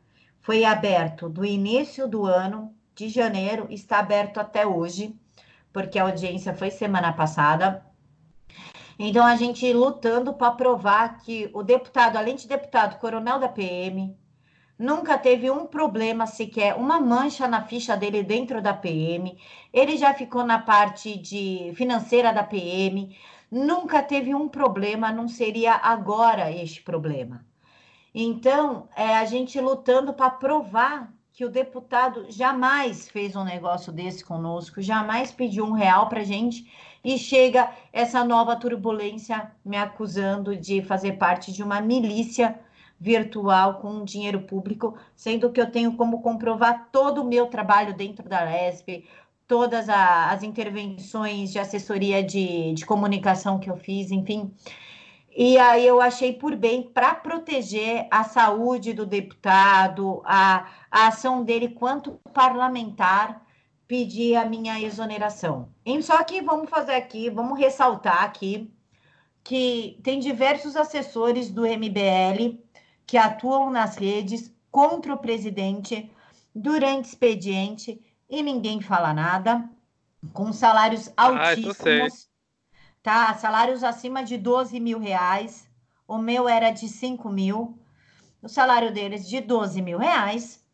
[0.41, 5.15] foi aberto do início do ano de janeiro, está aberto até hoje,
[5.73, 7.85] porque a audiência foi semana passada.
[8.97, 14.15] Então a gente lutando para provar que o deputado, além de deputado, coronel da PM,
[14.77, 19.37] nunca teve um problema sequer, uma mancha na ficha dele dentro da PM.
[19.73, 23.15] Ele já ficou na parte de financeira da PM,
[23.51, 27.45] nunca teve um problema, não seria agora este problema.
[28.15, 34.23] Então, é a gente lutando para provar que o deputado jamais fez um negócio desse
[34.23, 36.69] conosco, jamais pediu um real para gente
[37.03, 42.59] e chega essa nova turbulência me acusando de fazer parte de uma milícia
[42.99, 48.29] virtual com dinheiro público, sendo que eu tenho como comprovar todo o meu trabalho dentro
[48.29, 49.07] da LESP,
[49.51, 54.49] todas a, as intervenções de assessoria de, de comunicação que eu fiz, enfim.
[55.35, 61.43] E aí eu achei por bem, para proteger a saúde do deputado, a, a ação
[61.43, 63.45] dele quanto parlamentar,
[63.85, 65.67] pedir a minha exoneração.
[66.01, 68.73] Só que vamos fazer aqui, vamos ressaltar aqui
[69.43, 72.57] que tem diversos assessores do MBL
[73.05, 76.09] que atuam nas redes contra o presidente
[76.55, 77.99] durante expediente
[78.31, 79.69] e ninguém fala nada,
[80.31, 82.29] com salários ah, altíssimos,
[83.03, 83.33] tá?
[83.35, 85.69] Salários acima de 12 mil reais.
[86.07, 87.77] O meu era de 5 mil,
[88.41, 90.65] o salário deles de 12 mil reais,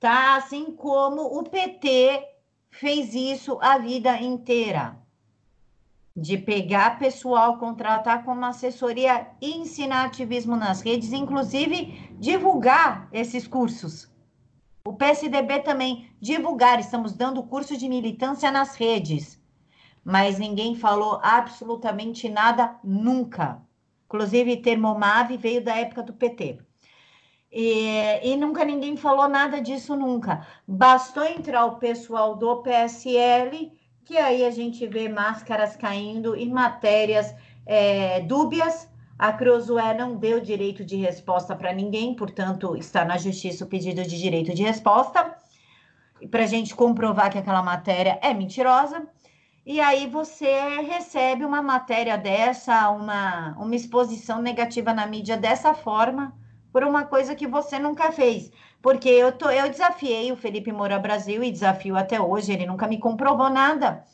[0.00, 0.36] tá?
[0.36, 2.28] Assim como o PT
[2.68, 4.98] fez isso a vida inteira.
[6.16, 14.08] De pegar pessoal, contratar como assessoria e ensinar ativismo nas redes, inclusive divulgar esses cursos.
[14.86, 19.42] O PSDB também divulgar, estamos dando curso de militância nas redes.
[20.04, 23.62] Mas ninguém falou absolutamente nada nunca.
[24.04, 26.58] Inclusive, Termomave veio da época do PT.
[27.50, 30.46] E, e, nunca ninguém falou nada disso nunca.
[30.68, 33.72] Bastou entrar o pessoal do PSL,
[34.04, 38.86] que aí a gente vê máscaras caindo e matérias é, dúbias.
[39.18, 44.02] A Crosué não deu direito de resposta para ninguém, portanto, está na justiça o pedido
[44.02, 45.36] de direito de resposta,
[46.30, 49.06] para a gente comprovar que aquela matéria é mentirosa.
[49.64, 56.34] E aí você recebe uma matéria dessa, uma, uma exposição negativa na mídia dessa forma
[56.72, 58.50] por uma coisa que você nunca fez.
[58.82, 62.88] Porque eu, tô, eu desafiei o Felipe Moura Brasil e desafio até hoje, ele nunca
[62.88, 64.04] me comprovou nada.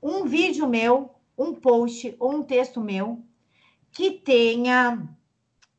[0.00, 3.20] Um vídeo meu, um post ou um texto meu
[3.98, 4.96] que tenha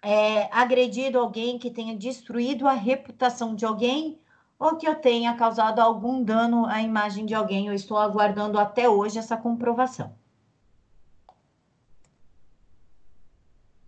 [0.03, 4.19] é, agredido alguém, que tenha destruído a reputação de alguém
[4.59, 7.67] ou que eu tenha causado algum dano à imagem de alguém.
[7.67, 10.13] Eu estou aguardando até hoje essa comprovação.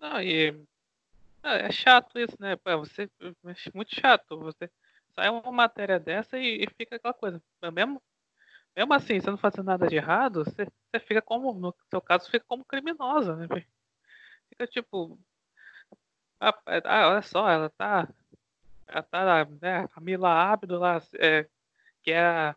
[0.00, 0.64] Não, e
[1.42, 2.56] é, é chato isso, né?
[2.78, 4.38] Você é muito chato.
[4.38, 4.70] Você
[5.14, 7.38] sai uma matéria dessa e, e, fica aquela coisa.
[7.70, 8.00] Mesmo,
[8.74, 12.30] mesmo assim, você não fazendo nada de errado, você, você fica como, no seu caso,
[12.30, 13.46] fica como criminosa, né?
[14.52, 15.18] Fica tipo.
[16.38, 18.06] Ah, é, olha só, ela tá.
[18.86, 21.48] Ela tá, né, a Mila Abdo lá, é,
[22.02, 22.56] que é a,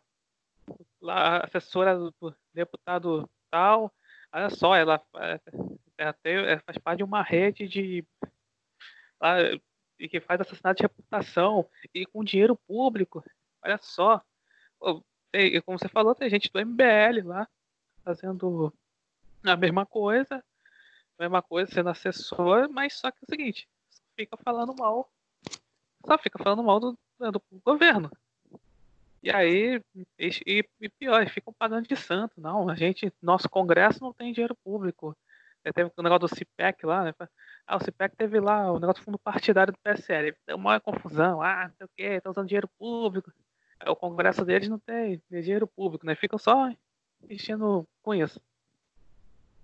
[1.00, 3.90] lá, assessora do deputado tal.
[4.30, 5.02] Olha só, ela,
[5.96, 8.04] ela, tem, ela faz parte de uma rede de
[9.18, 9.36] lá,
[9.98, 13.24] e que faz assassinato de reputação e com dinheiro público.
[13.64, 14.22] Olha só.
[15.32, 17.48] Tem, como você falou, tem gente do MBL lá
[18.04, 18.70] fazendo
[19.42, 20.44] a mesma coisa.
[21.24, 23.68] Mesma coisa, sendo assessor, mas só que é o seguinte,
[24.16, 25.10] fica falando mal,
[26.04, 28.10] só fica falando mal do, do governo.
[29.22, 29.82] E aí,
[30.18, 32.40] e, e pior, eles ficam pagando de santo.
[32.40, 35.16] Não, a gente, nosso Congresso não tem dinheiro público.
[35.64, 37.14] É, teve o negócio do CIPEC lá, né?
[37.66, 40.32] Ah, o CIPEC teve lá o negócio do fundo partidário do PSL.
[40.46, 41.42] Deu uma confusão.
[41.42, 43.32] Ah, não sei o quê, tá usando dinheiro público.
[43.80, 46.14] Aí, o Congresso deles não tem dinheiro público, né?
[46.14, 46.70] Ficam só
[47.28, 48.40] enchendo com isso.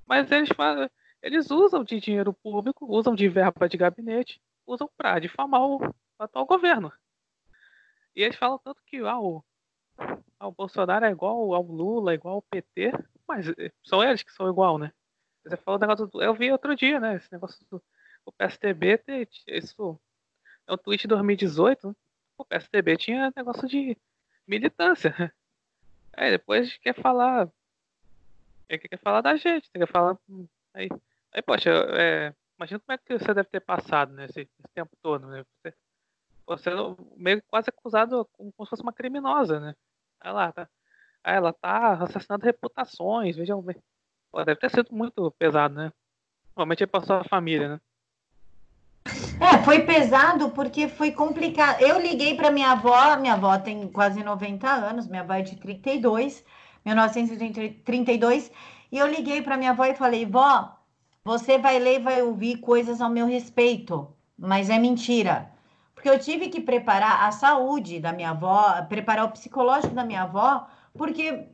[0.09, 0.90] Mas eles fazem,
[1.23, 6.47] eles usam de dinheiro público, usam de verba de gabinete, usam para difamar o atual
[6.47, 6.93] governo.
[8.14, 9.43] E eles falam tanto que ah, o,
[10.39, 12.93] ah, o Bolsonaro é igual ao Lula, igual ao PT,
[13.27, 14.93] mas eh, são eles que são igual, né?
[15.45, 17.16] Você falou negócio do, Eu vi outro dia, né?
[17.16, 17.83] Esse negócio do
[18.25, 19.01] o PSTB,
[19.49, 20.01] isso
[20.66, 21.89] é um tweet de 2018.
[21.89, 21.95] Né?
[22.39, 23.97] O PSTB tinha negócio de
[24.47, 25.33] militância.
[26.12, 27.51] Aí depois quer falar.
[28.68, 30.16] Quer falar da gente, quer falar.
[30.73, 30.89] Aí,
[31.33, 35.26] aí poxa, é, imagina como é que você deve ter passado nesse, né, tempo todo,
[35.26, 35.45] né?
[35.62, 35.74] Você,
[36.47, 36.70] você
[37.16, 39.74] meio quase acusado como, como se fosse uma criminosa, né?
[40.20, 40.68] Aí lá, tá.
[41.24, 43.76] Ela tá assassinando reputações, vejam bem.
[44.30, 45.93] Pô, deve ter sido muito pesado, né?
[46.57, 47.80] Normalmente é pra sua família, né?
[49.41, 51.80] É, foi pesado porque foi complicado.
[51.80, 55.57] Eu liguei para minha avó, minha avó tem quase 90 anos, minha avó é de
[55.57, 56.45] 32,
[56.85, 58.53] 1932,
[58.91, 60.76] e eu liguei para minha avó e falei: "Vó,
[61.25, 65.51] você vai ler e vai ouvir coisas ao meu respeito, mas é mentira.
[65.95, 70.23] Porque eu tive que preparar a saúde da minha avó, preparar o psicológico da minha
[70.23, 71.47] avó, porque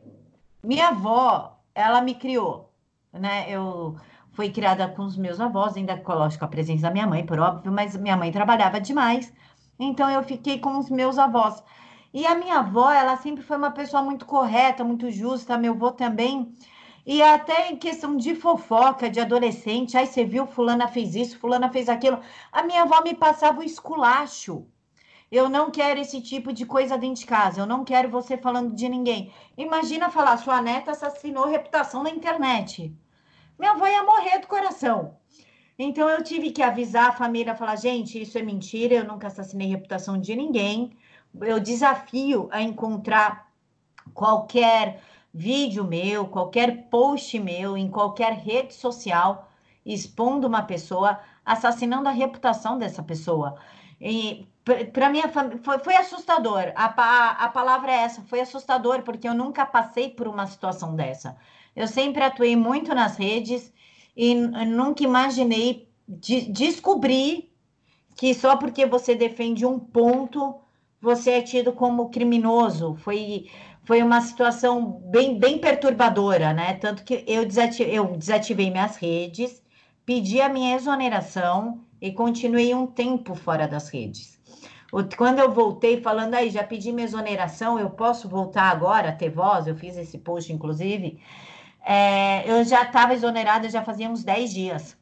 [0.63, 2.73] minha avó, ela me criou,
[3.13, 3.47] né?
[3.49, 3.97] Eu
[4.33, 7.73] foi criada com os meus avós, ainda lógico, a presença da minha mãe, por óbvio,
[7.73, 9.33] mas minha mãe trabalhava demais,
[9.79, 11.63] então eu fiquei com os meus avós.
[12.13, 15.91] E a minha avó, ela sempre foi uma pessoa muito correta, muito justa, meu avô
[15.93, 16.55] também.
[17.09, 21.69] E até em questão de fofoca, de adolescente, aí você viu, fulana fez isso, fulana
[21.71, 22.21] fez aquilo.
[22.53, 24.67] A minha avó me passava o esculacho.
[25.31, 27.61] Eu não quero esse tipo de coisa dentro de casa.
[27.61, 29.33] Eu não quero você falando de ninguém.
[29.57, 32.95] Imagina falar, sua neta assassinou reputação na internet
[33.59, 35.17] minha avó ia morrer do coração.
[35.79, 39.69] Então eu tive que avisar a família, falar, gente, isso é mentira, eu nunca assassinei
[39.69, 40.97] reputação de ninguém.
[41.41, 43.49] Eu desafio a encontrar
[44.15, 45.03] qualquer
[45.39, 49.49] vídeo meu, qualquer post meu, em qualquer rede social,
[49.87, 53.55] expondo uma pessoa, assassinando a reputação dessa pessoa.
[54.01, 54.49] E
[54.93, 55.23] para mim
[55.63, 56.73] foi, foi assustador.
[56.75, 60.97] A, a, a palavra é essa, foi assustador, porque eu nunca passei por uma situação
[60.97, 61.37] dessa.
[61.75, 63.73] Eu sempre atuei muito nas redes
[64.17, 67.53] e nunca imaginei de descobrir
[68.17, 70.61] que só porque você defende um ponto
[71.01, 72.97] você é tido como criminoso.
[72.97, 73.49] Foi,
[73.89, 76.75] foi uma situação bem, bem perturbadora, né?
[76.75, 79.63] Tanto que eu desativei, eu desativei minhas redes,
[80.05, 84.39] pedi a minha exoneração e continuei um tempo fora das redes.
[85.17, 89.31] Quando eu voltei falando aí, já pedi minha exoneração, eu posso voltar agora a ter
[89.31, 89.67] voz?
[89.67, 91.19] Eu fiz esse post, inclusive.
[91.83, 94.99] É, eu já estava exonerada já fazia uns 10 dias.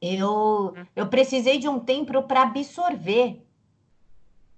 [0.00, 3.44] Eu, eu precisei de um tempo para absorver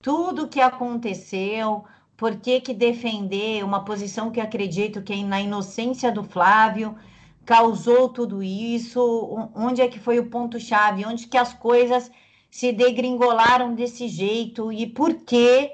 [0.01, 1.85] tudo o que aconteceu,
[2.17, 6.97] por que, que defender uma posição que acredito que na inocência do Flávio
[7.45, 12.11] causou tudo isso, onde é que foi o ponto-chave, onde que as coisas
[12.51, 15.73] se degringolaram desse jeito e por que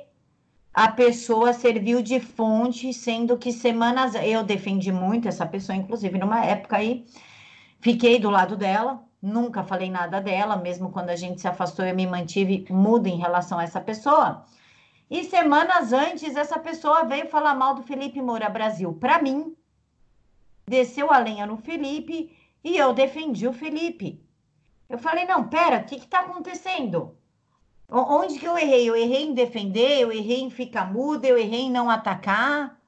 [0.72, 6.45] a pessoa serviu de fonte, sendo que semanas eu defendi muito essa pessoa, inclusive numa
[6.45, 7.05] época aí,
[7.80, 11.95] fiquei do lado dela, nunca falei nada dela, mesmo quando a gente se afastou, eu
[11.97, 14.45] me mantive muda em relação a essa pessoa.
[15.11, 19.56] E semanas antes, essa pessoa veio falar mal do Felipe Moura Brasil para mim,
[20.66, 24.22] desceu a lenha no Felipe e eu defendi o Felipe.
[24.88, 27.16] Eu falei: não, pera, o que está acontecendo?
[27.90, 28.88] Onde que eu errei?
[28.88, 32.78] Eu errei em defender, eu errei em ficar muda, eu errei em não atacar.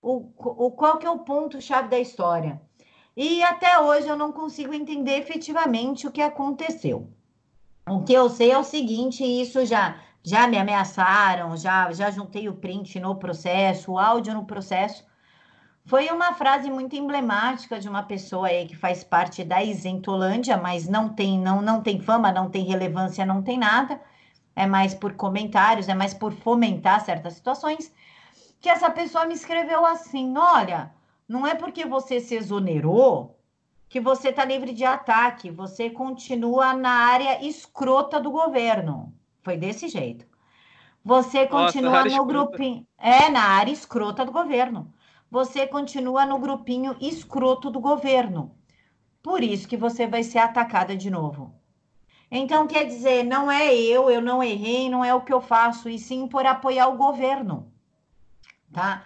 [0.00, 2.60] O, o, qual que é o ponto-chave da história?
[3.14, 7.08] E até hoje eu não consigo entender efetivamente o que aconteceu.
[7.86, 12.48] O que eu sei é o seguinte, isso já já me ameaçaram, já já juntei
[12.48, 15.04] o print no processo, o áudio no processo.
[15.84, 20.88] Foi uma frase muito emblemática de uma pessoa aí que faz parte da Isentolândia, mas
[20.88, 24.00] não tem não não tem fama, não tem relevância, não tem nada
[24.54, 27.92] é mais por comentários, é mais por fomentar certas situações,
[28.60, 30.92] que essa pessoa me escreveu assim: olha,
[31.28, 33.38] não é porque você se exonerou
[33.88, 39.12] que você está livre de ataque, você continua na área escrota do governo.
[39.42, 40.26] Foi desse jeito.
[41.04, 42.86] Você continua Nossa, no grupinho.
[42.96, 44.92] É, na área escrota do governo.
[45.30, 48.54] Você continua no grupinho escroto do governo.
[49.22, 51.54] Por isso que você vai ser atacada de novo.
[52.30, 55.88] Então, quer dizer, não é eu, eu não errei, não é o que eu faço,
[55.88, 57.70] e sim por apoiar o governo,
[58.72, 59.04] tá?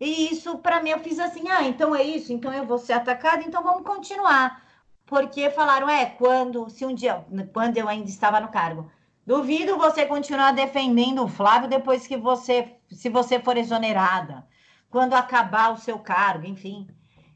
[0.00, 2.92] E isso, para mim, eu fiz assim, ah, então é isso, então eu vou ser
[2.92, 4.62] atacada, então vamos continuar.
[5.04, 8.88] Porque falaram, é, quando, se um dia, quando eu ainda estava no cargo,
[9.28, 14.46] duvido você continuar defendendo o Flávio depois que você, se você for exonerada,
[14.88, 16.88] quando acabar o seu cargo, enfim.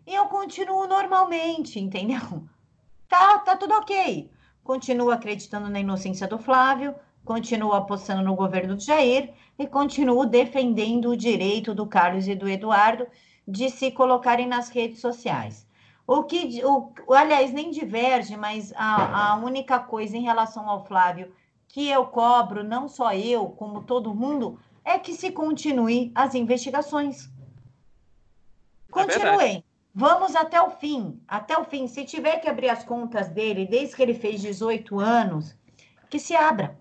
[0.06, 2.44] Eu continuo normalmente, entendeu?
[3.06, 4.30] Tá, tá tudo ok.
[4.64, 6.94] Continuo acreditando na inocência do Flávio,
[7.26, 12.48] continuo apostando no governo do Jair e continuo defendendo o direito do Carlos e do
[12.48, 13.06] Eduardo
[13.46, 15.68] de se colocarem nas redes sociais.
[16.06, 21.30] O que, o, aliás, nem diverge, mas a, a única coisa em relação ao Flávio
[21.72, 27.30] que eu cobro, não só eu, como todo mundo, é que se continue as investigações.
[28.88, 29.64] É Continuem.
[29.94, 31.88] Vamos até o fim, até o fim.
[31.88, 35.56] Se tiver que abrir as contas dele desde que ele fez 18 anos,
[36.10, 36.78] que se abra.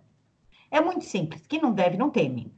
[0.69, 1.47] É muito simples.
[1.47, 2.53] Que não deve, não teme.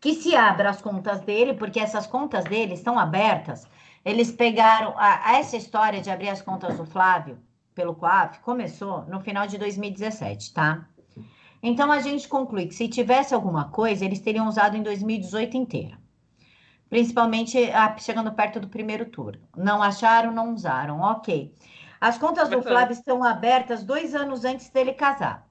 [0.00, 3.66] Que se abra as contas dele, porque essas contas dele estão abertas.
[4.02, 7.38] Eles pegaram a, a essa história de abrir as contas do Flávio
[7.74, 10.88] pelo COAF começou no final de 2017, tá?
[11.62, 15.98] Então a gente conclui que se tivesse alguma coisa, eles teriam usado em 2018 inteira
[16.88, 17.58] principalmente
[17.98, 19.40] chegando perto do primeiro turno.
[19.56, 21.54] Não acharam, não usaram, ok.
[22.00, 25.46] As contas do Flávio estão abertas dois anos antes dele casar.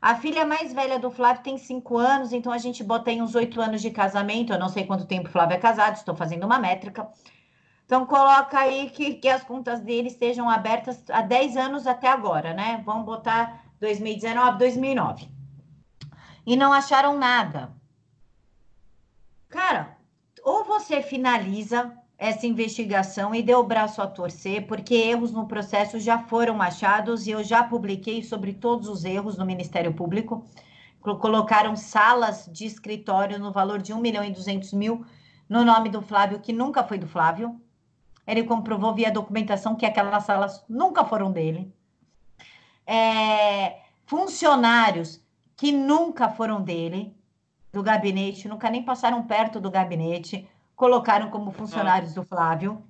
[0.00, 3.34] A filha mais velha do Flávio tem cinco anos, então a gente bota aí uns
[3.34, 4.52] oito anos de casamento.
[4.52, 7.08] Eu não sei quanto tempo o Flávio é casado, estou fazendo uma métrica.
[7.84, 12.54] Então, coloca aí que, que as contas dele estejam abertas há 10 anos até agora,
[12.54, 12.82] né?
[12.86, 15.28] Vamos botar 2019, 2009.
[16.46, 17.72] E não acharam nada.
[19.48, 19.96] Cara,
[20.44, 25.98] ou você finaliza essa investigação e deu o braço a torcer, porque erros no processo
[25.98, 30.44] já foram achados e eu já publiquei sobre todos os erros no Ministério Público.
[31.00, 35.04] Colocaram salas de escritório no valor de 1 milhão e 200 mil
[35.48, 37.58] no nome do Flávio, que nunca foi do Flávio.
[38.26, 41.72] Ele comprovou via documentação que aquelas salas nunca foram dele.
[42.86, 45.20] É, funcionários
[45.56, 47.14] que nunca foram dele
[47.72, 52.82] do gabinete, nunca nem passaram perto do gabinete, colocaram como funcionários do Flávio.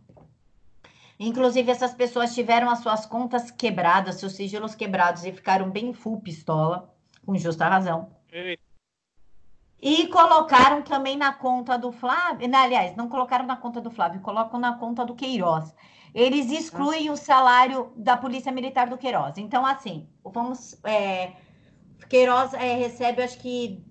[1.19, 6.21] Inclusive, essas pessoas tiveram as suas contas quebradas, seus sigilos quebrados e ficaram bem full
[6.21, 6.95] pistola,
[7.27, 8.11] com justa razão.
[9.83, 14.61] E colocaram também na conta do Flávio, aliás, não colocaram na conta do Flávio, colocam
[14.61, 15.75] na conta do Queiroz.
[16.15, 17.23] Eles excluem Nossa.
[17.23, 19.39] o salário da Polícia Militar do Queiroz.
[19.39, 20.77] Então, assim, vamos.
[20.85, 21.33] É,
[22.09, 23.85] Queiroz é, recebe, acho que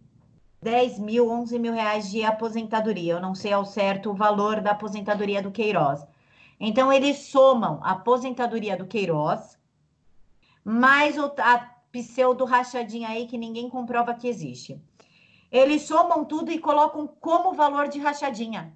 [0.61, 3.13] 10 mil, 11 mil reais de aposentadoria.
[3.13, 6.05] Eu não sei ao certo o valor da aposentadoria do Queiroz.
[6.59, 9.57] Então, eles somam a aposentadoria do Queiroz,
[10.63, 14.79] mais a pseudo rachadinha aí que ninguém comprova que existe.
[15.51, 18.73] Eles somam tudo e colocam como valor de rachadinha.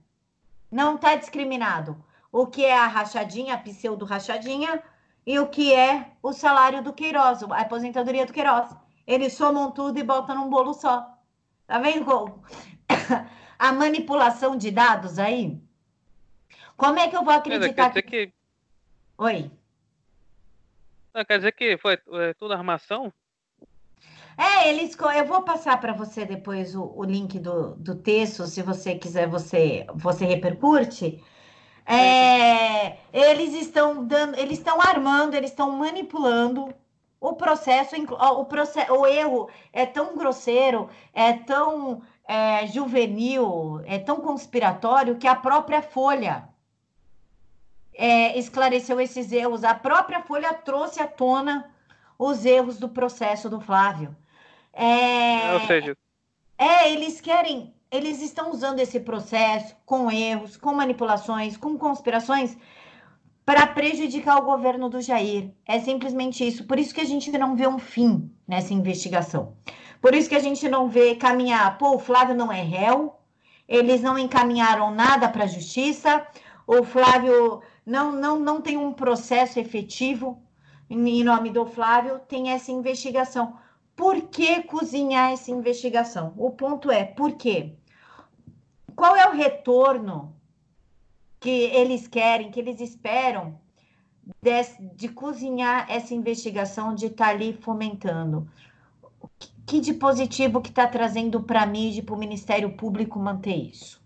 [0.71, 2.03] Não está discriminado.
[2.33, 4.81] O que é a rachadinha, a pseudo rachadinha,
[5.23, 8.75] e o que é o salário do Queiroz, a aposentadoria do Queiroz.
[9.05, 11.15] Eles somam tudo e botam num bolo só.
[11.67, 12.43] Tá vendo
[13.59, 15.61] a manipulação de dados aí?
[16.75, 18.01] Como é que eu vou acreditar que...
[18.01, 18.33] que...
[19.19, 19.51] Oi.
[21.13, 23.13] Não, quer dizer que foi é, tudo armação?
[24.35, 24.97] É, eles.
[25.15, 29.27] Eu vou passar para você depois o, o, link do, do texto, se você quiser,
[29.27, 31.23] você, você repercute.
[31.85, 36.73] É, eles estão dando, eles estão armando, eles estão manipulando
[37.19, 44.17] o processo, o, processo, o erro é tão grosseiro, é tão é, juvenil, é tão
[44.19, 46.49] conspiratório que a própria Folha
[47.93, 49.63] é, esclareceu esses erros.
[49.63, 51.71] A própria Folha trouxe à tona
[52.17, 54.15] os erros do processo do Flávio.
[54.73, 55.97] É, Ou seja,
[56.57, 62.57] é, eles querem, eles estão usando esse processo com erros, com manipulações, com conspirações
[63.45, 65.51] para prejudicar o governo do Jair.
[65.63, 66.63] É simplesmente isso.
[66.65, 69.55] Por isso que a gente não vê um fim nessa investigação.
[70.01, 71.77] Por isso que a gente não vê caminhar.
[71.77, 73.13] Pô, o Flávio não é réu,
[73.67, 76.25] eles não encaminharam nada para a justiça,
[76.65, 80.41] o Flávio não, não, não tem um processo efetivo
[80.89, 83.55] em nome do Flávio, tem essa investigação.
[83.95, 86.33] Por que cozinhar essa investigação?
[86.37, 87.75] O ponto é, por quê?
[88.95, 90.35] Qual é o retorno
[91.43, 93.59] que eles querem, que eles esperam
[94.41, 98.49] de, de cozinhar essa investigação, de estar tá ali fomentando.
[99.65, 103.55] Que de positivo que está trazendo para a mídia e para o Ministério Público manter
[103.55, 104.01] isso?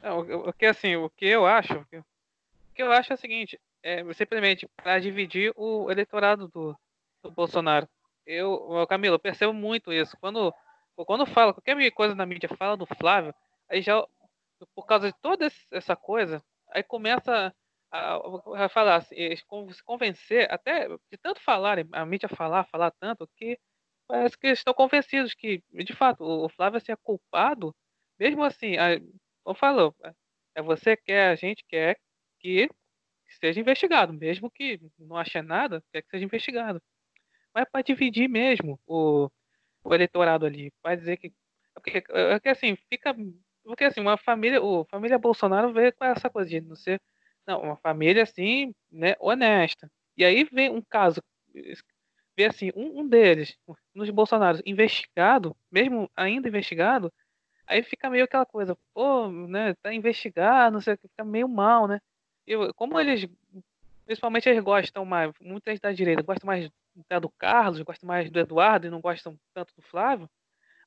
[0.00, 3.18] É, o, o, que assim, o que eu acho, o que eu acho é o
[3.18, 6.76] seguinte, é, simplesmente para dividir o eleitorado do,
[7.20, 7.88] do Bolsonaro.
[8.24, 10.16] Eu, Camilo, eu percebo muito isso.
[10.20, 10.54] Quando,
[10.94, 13.34] quando fala, qualquer coisa na mídia fala do Flávio,
[13.68, 14.04] aí já,
[14.74, 17.54] por causa de toda essa coisa, aí começa
[17.90, 18.16] a,
[18.64, 23.58] a falar, assim, se convencer, até de tanto falarem, a mídia falar, falar tanto, que
[24.06, 27.74] parece que estão convencidos que, de fato, o Flávio é culpado,
[28.18, 28.98] mesmo assim, a,
[29.54, 29.94] falou,
[30.54, 31.98] é você quer, a gente quer
[32.40, 32.68] que
[33.40, 36.82] seja investigado, mesmo que não ache nada, quer que seja investigado.
[37.54, 39.30] Mas para dividir mesmo o,
[39.84, 41.32] o eleitorado ali, para dizer que
[41.74, 43.14] porque, é que assim, fica
[43.68, 46.98] porque assim, uma família, o família Bolsonaro veio com essa coisa de não ser
[47.46, 49.90] não, uma família assim, né, honesta.
[50.16, 51.22] E aí vem um caso,
[52.34, 57.12] vê assim, um, um deles, um dos Bolsonaros, investigado, mesmo ainda investigado,
[57.66, 61.46] aí fica meio aquela coisa, pô, né, tá investigado, não sei o que, fica meio
[61.46, 62.00] mal, né?
[62.46, 63.28] Eu, como eles,
[64.06, 66.70] principalmente eles gostam mais, muitas da direita gostam mais
[67.20, 70.28] do Carlos, gostam mais do Eduardo e não gostam tanto do Flávio,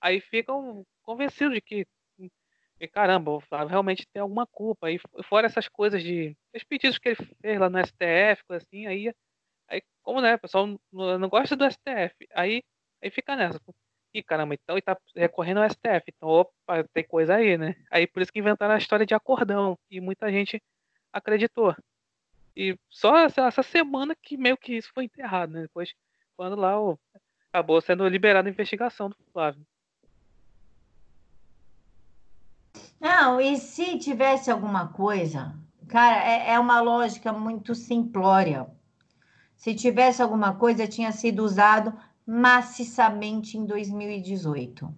[0.02, 1.86] aí ficam convencidos de que
[2.82, 4.90] e caramba, o Flávio realmente tem alguma culpa.
[4.90, 6.36] E fora essas coisas de.
[6.56, 9.14] Os pedidos que ele fez lá no STF, assim, aí.
[9.70, 12.28] Aí, como né, o pessoal não, gosta do STF.
[12.34, 12.64] Aí,
[13.02, 13.60] aí fica nessa.
[14.14, 16.06] E caramba, então ele tá recorrendo ao STF.
[16.08, 17.76] Então, opa, tem coisa aí, né?
[17.91, 19.78] Aí por isso que inventaram a história de acordão.
[19.90, 20.60] E muita gente
[21.14, 21.76] acreditou.
[22.56, 25.62] E só essa, essa semana que meio que isso foi enterrado, né?
[25.62, 25.94] Depois,
[26.36, 26.74] quando lá
[27.49, 29.66] acabou sendo liberada a investigação do Flávio.
[33.02, 35.56] Não, e se tivesse alguma coisa,
[35.88, 38.68] cara, é, é uma lógica muito simplória.
[39.56, 41.91] Se tivesse alguma coisa, tinha sido usado
[42.28, 44.94] maciçamente em 2018.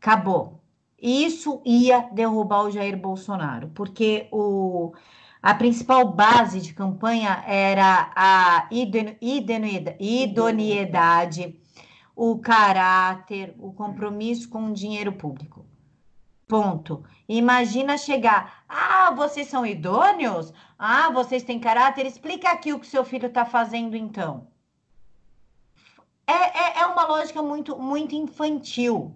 [0.00, 0.62] Acabou.
[0.98, 4.94] Isso ia derrubar o Jair Bolsonaro, porque o,
[5.42, 8.66] a principal base de campanha era a
[10.00, 11.60] idoneidade,
[12.16, 15.67] o caráter, o compromisso com o dinheiro público.
[16.48, 17.04] Ponto.
[17.28, 18.64] Imagina chegar.
[18.66, 20.52] Ah, vocês são idôneos?
[20.78, 22.06] Ah, vocês têm caráter?
[22.06, 24.48] Explica aqui o que seu filho está fazendo, então.
[26.26, 29.14] É, é, é, uma lógica muito, muito infantil.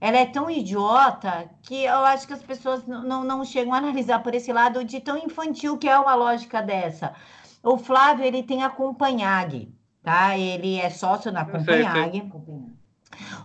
[0.00, 4.22] Ela é tão idiota que eu acho que as pessoas não, não chegam a analisar
[4.22, 7.14] por esse lado de tão infantil que é uma lógica dessa.
[7.62, 9.70] O Flávio, ele tem a Companhag,
[10.02, 10.38] tá?
[10.38, 12.32] Ele é sócio na Companhag.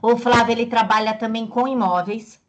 [0.02, 2.45] O Flávio, ele trabalha também com imóveis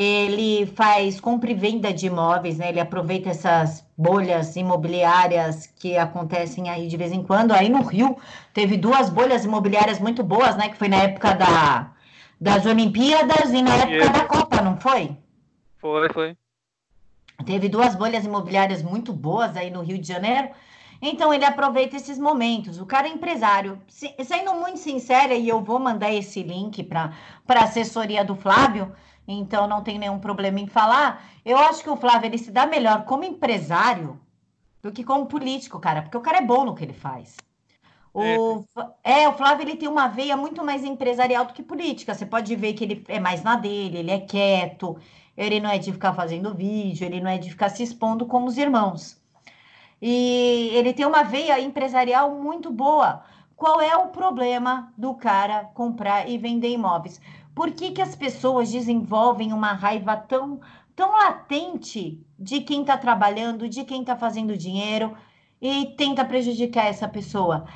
[0.00, 2.68] ele faz compra e venda de imóveis, né?
[2.68, 7.50] Ele aproveita essas bolhas imobiliárias que acontecem aí de vez em quando.
[7.50, 8.16] Aí no Rio
[8.54, 10.68] teve duas bolhas imobiliárias muito boas, né?
[10.68, 11.90] Que foi na época da,
[12.40, 15.16] das Olimpíadas e na época da Copa, não foi?
[15.78, 16.36] Foi, foi.
[17.44, 20.50] Teve duas bolhas imobiliárias muito boas aí no Rio de Janeiro.
[21.02, 22.80] Então ele aproveita esses momentos.
[22.80, 23.80] O cara é empresário.
[23.88, 27.12] Sendo muito sincera, e eu vou mandar esse link para
[27.48, 28.92] a assessoria do Flávio
[29.28, 31.22] então não tem nenhum problema em falar.
[31.44, 34.18] Eu acho que o Flávio ele se dá melhor como empresário
[34.82, 37.36] do que como político, cara, porque o cara é bom no que ele faz.
[38.14, 38.64] O,
[39.04, 42.14] é, é o Flávio ele tem uma veia muito mais empresarial do que política.
[42.14, 44.98] Você pode ver que ele é mais na dele, ele é quieto,
[45.36, 48.46] ele não é de ficar fazendo vídeo, ele não é de ficar se expondo como
[48.46, 49.20] os irmãos.
[50.00, 53.22] E ele tem uma veia empresarial muito boa.
[53.54, 57.20] Qual é o problema do cara comprar e vender imóveis?
[57.58, 60.60] Por que, que as pessoas desenvolvem uma raiva tão,
[60.94, 65.16] tão latente de quem está trabalhando, de quem está fazendo dinheiro
[65.60, 67.66] e tenta prejudicar essa pessoa?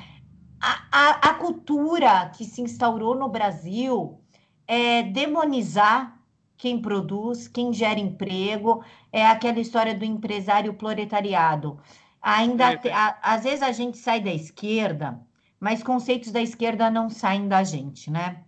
[0.61, 4.21] A, a, a cultura que se instaurou no Brasil
[4.65, 6.17] é demonizar
[6.55, 11.77] quem produz, quem gera emprego, é aquela história do empresário proletariado.
[12.21, 15.19] Ainda é, te, a, às vezes a gente sai da esquerda,
[15.59, 18.45] mas conceitos da esquerda não saem da gente, né?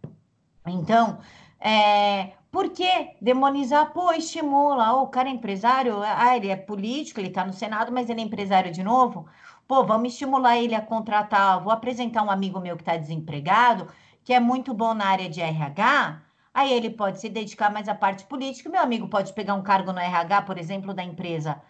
[0.68, 1.20] Então,
[1.60, 3.92] é, por que demonizar?
[3.92, 4.94] Pô, estimula.
[4.94, 8.22] Oh, o cara é empresário, ah, ele é político, ele está no Senado, mas ele
[8.22, 9.28] é empresário de novo.
[9.68, 11.62] Pô, vamos estimular ele a contratar.
[11.64, 13.88] Vou apresentar um amigo meu que está desempregado,
[14.24, 16.22] que é muito bom na área de RH.
[16.54, 18.70] Aí ele pode se dedicar mais à parte política.
[18.70, 21.62] Meu amigo pode pegar um cargo no RH, por exemplo, da empresa.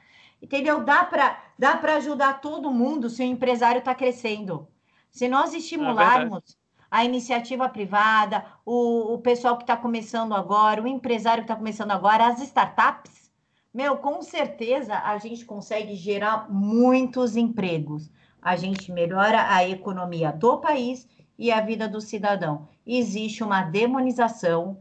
[0.42, 0.84] Entendeu?
[0.84, 4.68] Dá para dá ajudar todo mundo se o empresário está crescendo.
[5.10, 6.58] Se nós é estimularmos.
[6.62, 6.65] É
[6.96, 11.92] a iniciativa privada, o, o pessoal que está começando agora, o empresário que está começando
[11.92, 13.30] agora, as startups,
[13.74, 18.10] meu, com certeza a gente consegue gerar muitos empregos.
[18.42, 21.06] A gente melhora a economia do país
[21.38, 22.66] e a vida do cidadão.
[22.88, 24.78] Existe uma demonização,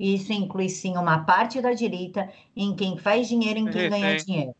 [0.00, 4.54] isso inclui sim uma parte da direita em quem faz dinheiro, em quem ganha dinheiro.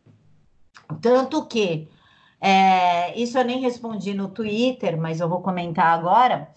[1.01, 1.89] Tanto que,
[2.39, 6.51] é, isso eu nem respondi no Twitter, mas eu vou comentar agora.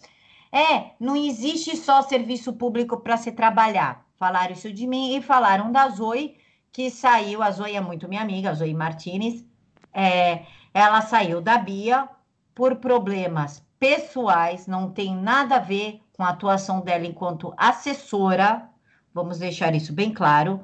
[0.51, 4.05] É, não existe só serviço público para se trabalhar.
[4.15, 6.37] Falaram isso de mim e falaram da Zoe,
[6.71, 7.41] que saiu.
[7.41, 9.45] A Zoe é muito minha amiga, a Zoe Martinez.
[9.93, 12.07] É, ela saiu da Bia
[12.53, 18.69] por problemas pessoais, não tem nada a ver com a atuação dela enquanto assessora.
[19.13, 20.61] Vamos deixar isso bem claro.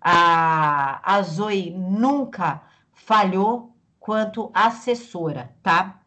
[0.00, 2.60] A, a Zoe nunca
[2.92, 6.00] falhou quanto assessora, tá?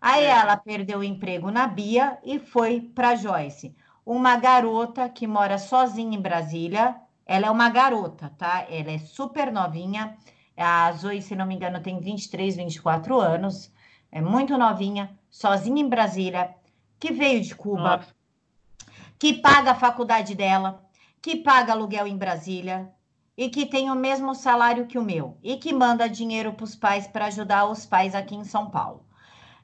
[0.00, 0.30] Aí é.
[0.30, 3.74] ela perdeu o emprego na Bia e foi para Joyce.
[4.04, 6.96] Uma garota que mora sozinha em Brasília.
[7.26, 8.66] Ela é uma garota, tá?
[8.70, 10.16] Ela é super novinha.
[10.56, 13.72] A Zoe, se não me engano, tem 23, 24 anos.
[14.10, 16.54] É muito novinha, sozinha em Brasília,
[16.98, 18.14] que veio de Cuba, Nossa.
[19.18, 20.82] que paga a faculdade dela,
[21.20, 22.90] que paga aluguel em Brasília,
[23.36, 26.74] e que tem o mesmo salário que o meu e que manda dinheiro para os
[26.74, 29.07] pais para ajudar os pais aqui em São Paulo.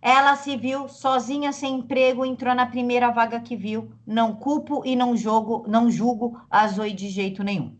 [0.06, 3.90] Ela se viu sozinha sem emprego, entrou na primeira vaga que viu.
[4.06, 7.74] Não culpo e não jogo, não julgo a Zoe de jeito nenhum.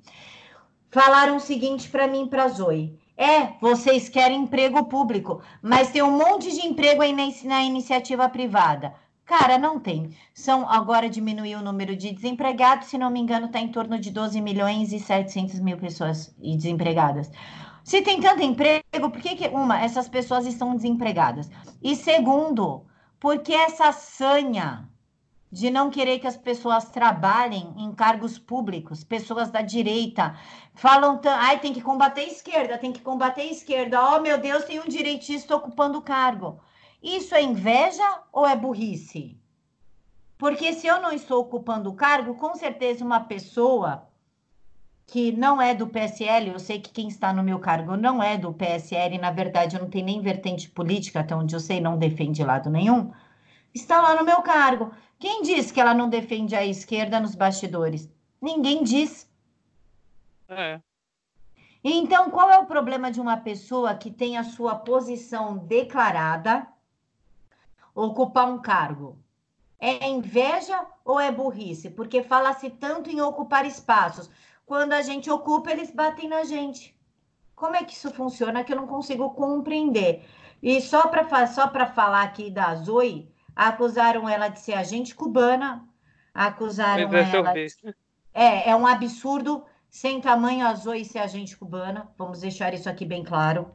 [0.91, 6.17] Falaram o seguinte para mim, para Zoe: é, vocês querem emprego público, mas tem um
[6.17, 8.95] monte de emprego aí na, na iniciativa privada.
[9.27, 10.17] Cara, não tem.
[10.33, 14.11] São agora diminuiu o número de desempregados, se não me engano, está em torno de
[14.11, 17.31] 12 milhões e 700 mil pessoas desempregadas.
[17.85, 21.51] Se tem tanto emprego, por que, que uma, essas pessoas estão desempregadas?
[21.83, 22.87] E segundo,
[23.21, 24.89] porque essa sanha
[25.53, 30.35] de não querer que as pessoas trabalhem em cargos públicos, pessoas da direita,
[30.75, 34.65] falam, ai, tem que combater a esquerda, tem que combater a esquerda, oh meu Deus,
[34.65, 36.59] tem um direitista ocupando o cargo.
[37.03, 39.39] Isso é inveja ou é burrice?
[40.39, 44.09] Porque se eu não estou ocupando o cargo, com certeza uma pessoa
[45.07, 48.39] que não é do PSL, eu sei que quem está no meu cargo não é
[48.39, 51.99] do PSL, na verdade eu não tenho nem vertente política, até onde eu sei, não
[51.99, 53.13] defende lado nenhum,
[53.75, 54.93] está lá no meu cargo.
[55.19, 58.11] Quem diz que ela não defende a esquerda nos bastidores?
[58.41, 59.31] Ninguém diz.
[60.49, 60.81] É.
[61.83, 66.67] Então, qual é o problema de uma pessoa que tem a sua posição declarada
[67.95, 69.19] ocupar um cargo?
[69.79, 71.91] É inveja ou é burrice?
[71.91, 74.31] Porque fala-se tanto em ocupar espaços.
[74.67, 76.95] Quando a gente ocupa, eles batem na gente.
[77.55, 80.25] Como é que isso funciona que eu não consigo compreender?
[80.63, 85.87] E só para só falar aqui da Zoe, acusaram ela de ser agente cubana,
[86.33, 87.53] acusaram ela.
[87.53, 87.67] De...
[88.33, 92.11] É, é um absurdo sem tamanho a Zoe ser agente cubana.
[92.19, 93.71] Vamos deixar isso aqui bem claro.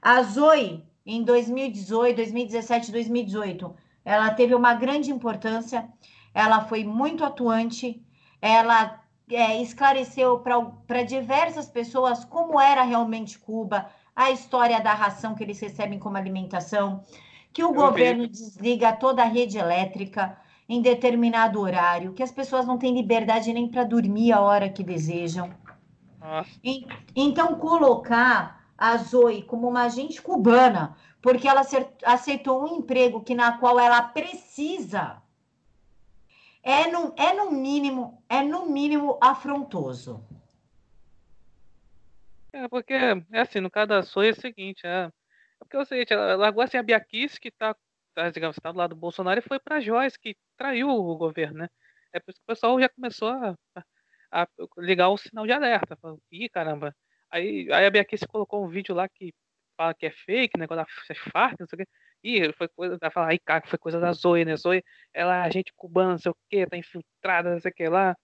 [0.00, 3.76] A Zoe em 2018, 2017, 2018.
[4.04, 5.88] Ela teve uma grande importância,
[6.34, 8.02] ela foi muito atuante,
[8.40, 15.42] ela é, esclareceu para diversas pessoas como era realmente Cuba, a história da ração que
[15.42, 17.02] eles recebem como alimentação,
[17.52, 18.28] que o Eu governo vi.
[18.28, 20.38] desliga toda a rede elétrica
[20.68, 24.82] em determinado horário, que as pessoas não têm liberdade nem para dormir a hora que
[24.84, 25.54] desejam.
[26.64, 31.62] E, então, colocar a Zoe como uma agente cubana, porque ela
[32.04, 35.22] aceitou um emprego que na qual ela precisa,
[36.62, 40.24] é no, é no mínimo, é no mínimo afrontoso.
[42.52, 45.10] É, porque é assim, no caso da Zoe é o seguinte, é, é
[45.58, 47.74] porque é o seguinte, ela largou assim a Biaquice, que tá,
[48.14, 51.60] tá, digamos, tá do lado do Bolsonaro, e foi para Joyce, que traiu o governo,
[51.60, 51.68] né?
[52.12, 53.56] É por isso que o pessoal já começou a,
[54.30, 54.46] a,
[54.78, 55.96] ligar o sinal de alerta.
[55.96, 56.94] Falando, Ih, caramba,
[57.32, 59.32] Aí, aí a Beatriz colocou um vídeo lá que
[59.76, 61.88] fala que é fake, negócio da Farc, não sei o quê.
[62.24, 64.56] Ih, foi coisa, ela fala, aí, cara, foi coisa da Zoe, né?
[64.56, 67.88] Zoe, ela é agente cubana, não sei o quê, tá infiltrada, não sei o que
[67.88, 68.16] lá.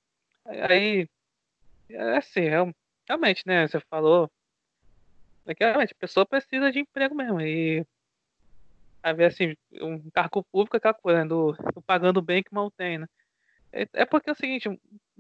[0.47, 1.09] Aí,
[1.91, 2.57] é assim, é,
[3.09, 3.67] realmente, né?
[3.67, 4.31] Você falou.
[5.47, 7.41] É que, realmente, a pessoa precisa de emprego mesmo.
[7.41, 7.85] E
[9.03, 12.53] a ver assim, um cargo público é aquela coisa, né, do, do, pagando bem que
[12.53, 13.07] mal tem, né?
[13.73, 14.69] É, é, porque é o seguinte,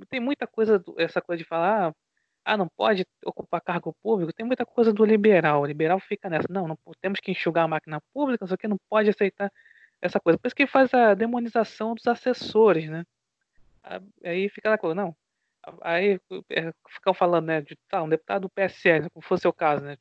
[0.09, 1.95] tem muita coisa, essa coisa de falar,
[2.45, 5.63] ah, não pode ocupar cargo público, tem muita coisa do liberal.
[5.63, 8.79] O liberal fica nessa, não, não temos que enxugar a máquina pública, só que não
[8.89, 9.53] pode aceitar
[10.01, 10.39] essa coisa.
[10.39, 13.05] Por isso que faz a demonização dos assessores, né?
[14.25, 15.17] Aí fica aquela coisa, não.
[15.83, 16.21] Aí
[16.51, 19.97] é, ficam falando, né, de tal, um deputado do PSL, como fosse o caso, né?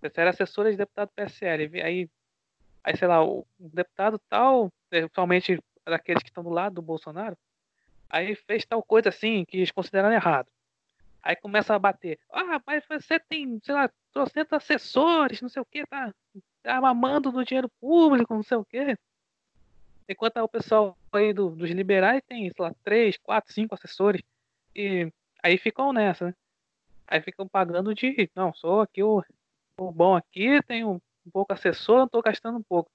[0.00, 2.08] Você era assessora de deputado do PSL, aí,
[2.82, 7.36] aí sei lá, o deputado tal, principalmente daqueles que estão do lado do Bolsonaro,
[8.08, 10.48] aí fez tal coisa assim que eles consideram errado.
[11.24, 12.18] Aí começa a bater.
[12.30, 16.12] Ah, mas você tem, sei lá, trocentos assessores, não sei o que, tá,
[16.62, 18.94] tá mamando do dinheiro público, não sei o que.
[20.06, 24.22] Enquanto o pessoal aí do, dos liberais tem, sei lá, três, quatro, cinco assessores.
[24.76, 25.10] E
[25.42, 26.34] aí ficam nessa, né?
[27.06, 28.30] Aí ficam pagando de.
[28.34, 29.24] Não, sou aqui o,
[29.78, 32.90] bom aqui, tenho um pouco assessor, estou gastando um pouco.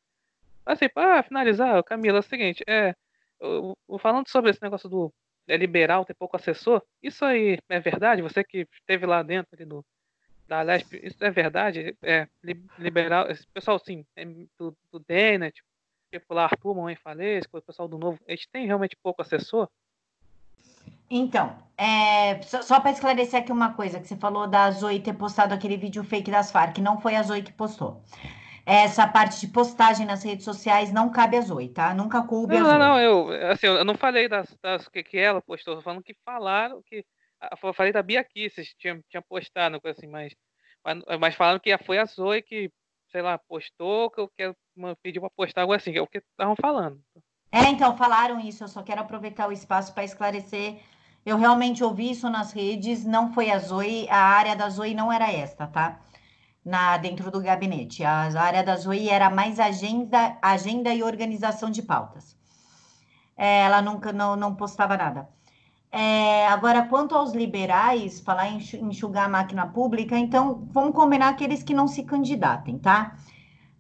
[0.64, 2.96] Assim, para finalizar, Camila, é o seguinte, é,
[3.40, 5.12] eu, eu, falando sobre esse negócio do
[5.50, 8.22] é, liberal ter pouco assessor, isso aí é verdade?
[8.22, 9.84] Você que esteve lá dentro ali do,
[10.48, 11.96] da Lesp, isso é verdade?
[12.02, 12.28] É,
[12.78, 15.68] liberal, esse pessoal, sim, é, do, do tipo,
[16.12, 19.68] tipo lá Arthur, Mãe Falesco, o pessoal do Novo, eles têm realmente pouco assessor?
[21.12, 25.14] Então, é, só, só para esclarecer aqui uma coisa, que você falou da Zoe ter
[25.14, 28.04] postado aquele vídeo fake das Farc, não foi a Zoe que postou.
[28.72, 31.94] Essa parte de postagem nas redes sociais não cabe a Zoe, tá?
[31.94, 32.78] Nunca coube não, a Zoe.
[32.78, 36.04] Não, não, eu, assim, eu não falei das, das que, que ela postou, tô falando
[36.04, 37.04] que falaram que.
[37.64, 40.34] Eu falei da Bia Kisses, tinha, tinha postado, coisa assim, mas,
[40.84, 42.70] mas, mas falaram que foi a Zoe que,
[43.12, 44.56] sei lá, postou, que eu quero
[45.02, 47.02] pediu para postar algo assim, que é o que estavam falando.
[47.52, 50.80] É, então, falaram isso, eu só quero aproveitar o espaço para esclarecer
[51.26, 55.12] eu realmente ouvi isso nas redes, não foi a Zoe, a área da Zoe não
[55.12, 56.00] era esta, tá?
[56.70, 58.04] Na, dentro do gabinete.
[58.04, 62.38] A, a área da Zoe era mais agenda, agenda e organização de pautas.
[63.36, 65.28] É, ela nunca não, não postava nada.
[65.92, 71.64] É, agora, quanto aos liberais, falar em enxugar a máquina pública, então vamos combinar aqueles
[71.64, 73.18] que não se candidatem, tá?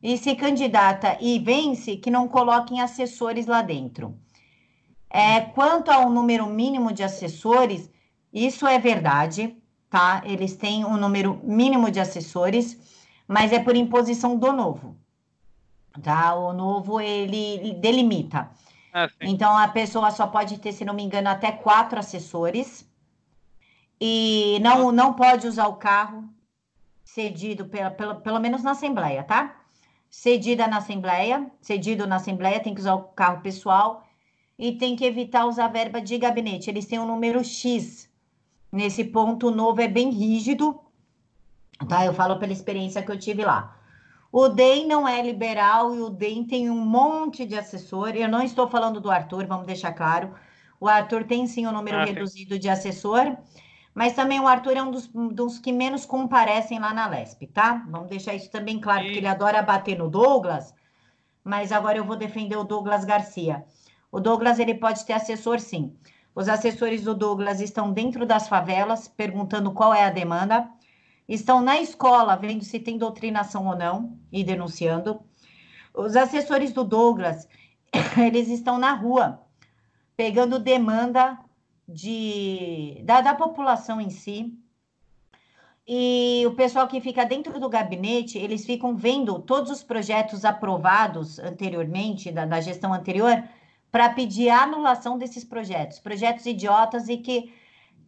[0.02, 4.18] E se candidata e vence, que não coloquem assessores lá dentro.
[5.10, 7.92] É, quanto ao número mínimo de assessores,
[8.34, 9.56] isso é verdade,
[9.90, 10.22] tá?
[10.26, 12.78] Eles têm um número mínimo de assessores,
[13.28, 14.96] mas é por imposição do novo,
[16.02, 16.36] tá?
[16.36, 18.50] O novo ele delimita.
[18.94, 22.88] Ah, então a pessoa só pode ter, se não me engano, até quatro assessores
[24.02, 26.28] e não não pode usar o carro
[27.04, 29.62] cedido pela, pela, pelo menos na assembleia, tá?
[30.10, 34.08] Cedida na assembleia, cedido na assembleia, tem que usar o carro pessoal
[34.58, 36.70] e tem que evitar usar verba de gabinete.
[36.70, 38.09] Eles têm um número X.
[38.72, 40.80] Nesse ponto novo é bem rígido,
[41.88, 42.06] tá?
[42.06, 43.76] Eu falo pela experiência que eu tive lá.
[44.32, 48.10] O DEM não é liberal e o DEM tem um monte de assessor.
[48.10, 50.36] Eu não estou falando do Arthur, vamos deixar claro.
[50.80, 53.36] O Arthur tem sim um número ah, reduzido de assessor,
[53.94, 57.84] mas também o Arthur é um dos, dos, que menos comparecem lá na LESP, tá?
[57.90, 60.74] Vamos deixar isso também claro, porque ele adora bater no Douglas,
[61.44, 63.66] mas agora eu vou defender o Douglas Garcia.
[64.12, 65.94] O Douglas ele pode ter assessor, sim.
[66.36, 70.70] Os assessores do Douglas estão dentro das favelas, perguntando qual é a demanda.
[71.28, 75.20] Estão na escola, vendo se tem doutrinação ou não e denunciando.
[75.94, 77.48] Os assessores do Douglas,
[78.18, 79.42] eles estão na rua,
[80.16, 81.38] pegando demanda
[81.88, 84.54] de, da, da população em si.
[85.88, 91.40] E o pessoal que fica dentro do gabinete, eles ficam vendo todos os projetos aprovados
[91.40, 93.44] anteriormente, da, da gestão anterior,
[93.92, 97.54] para pedir a anulação desses projetos, projetos idiotas e que,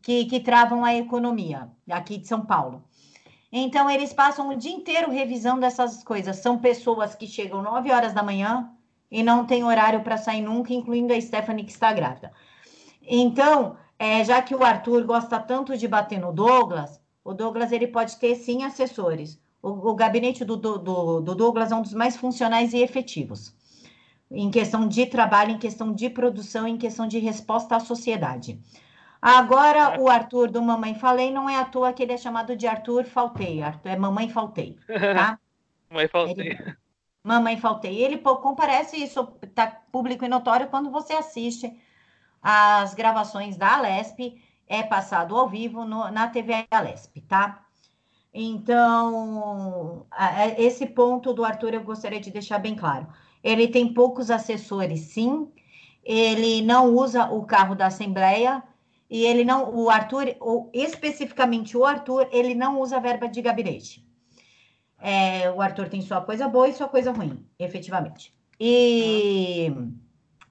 [0.02, 2.84] que, que travam a economia aqui de São Paulo.
[3.52, 6.38] Então, eles passam o dia inteiro revisando essas coisas.
[6.38, 8.72] São pessoas que chegam 9 horas da manhã
[9.10, 12.32] e não tem horário para sair nunca, incluindo a Stephanie, que está grávida.
[13.02, 17.88] Então, é, já que o Arthur gosta tanto de bater no Douglas, o Douglas ele
[17.88, 19.38] pode ter sim assessores.
[19.62, 23.54] O, o gabinete do, do, do Douglas é um dos mais funcionais e efetivos
[24.32, 28.60] em questão de trabalho, em questão de produção, em questão de resposta à sociedade.
[29.22, 32.66] Agora, o Arthur do Mamãe Falei não é à toa que ele é chamado de
[32.66, 33.62] Arthur Faltei.
[33.62, 35.38] Arthur é Mamãe Faltei, tá?
[35.90, 36.48] Mamãe Faltei.
[36.48, 36.76] Ele...
[37.24, 38.02] Mamãe Faltei.
[38.02, 41.78] Ele comparece, isso está público e notório quando você assiste
[42.42, 47.64] as gravações da Alesp, é passado ao vivo no, na TV Alesp, tá?
[48.34, 50.08] Então,
[50.58, 53.08] esse ponto do Arthur eu gostaria de deixar bem claro.
[53.44, 55.50] Ele tem poucos assessores, sim.
[56.04, 58.64] Ele não usa o carro da Assembleia
[59.10, 64.08] e ele não, o Arthur, ou especificamente o Arthur, ele não usa verba de gabinete.
[64.98, 68.34] É, o Arthur tem sua coisa boa e sua coisa ruim, efetivamente.
[68.60, 69.74] E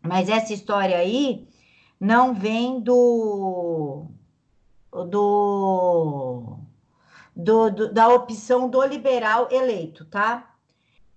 [0.02, 1.48] mas essa história aí
[1.98, 4.06] não vem do
[4.92, 6.58] do,
[7.36, 10.49] do, do da opção do liberal eleito, tá?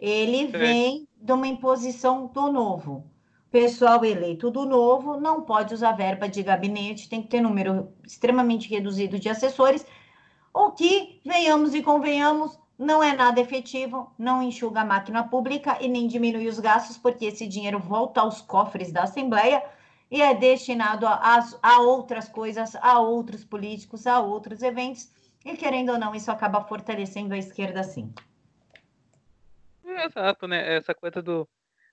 [0.05, 3.09] Ele vem de uma imposição do novo.
[3.49, 8.67] Pessoal eleito do novo não pode usar verba de gabinete, tem que ter número extremamente
[8.69, 9.85] reduzido de assessores,
[10.53, 15.87] o que, venhamos e convenhamos, não é nada efetivo, não enxuga a máquina pública e
[15.87, 19.63] nem diminui os gastos, porque esse dinheiro volta aos cofres da Assembleia
[20.11, 25.09] e é destinado a, a, a outras coisas, a outros políticos, a outros eventos,
[25.45, 28.13] e querendo ou não, isso acaba fortalecendo a esquerda sim.
[30.01, 30.75] Exato, né?
[30.77, 31.47] Essa coisa do,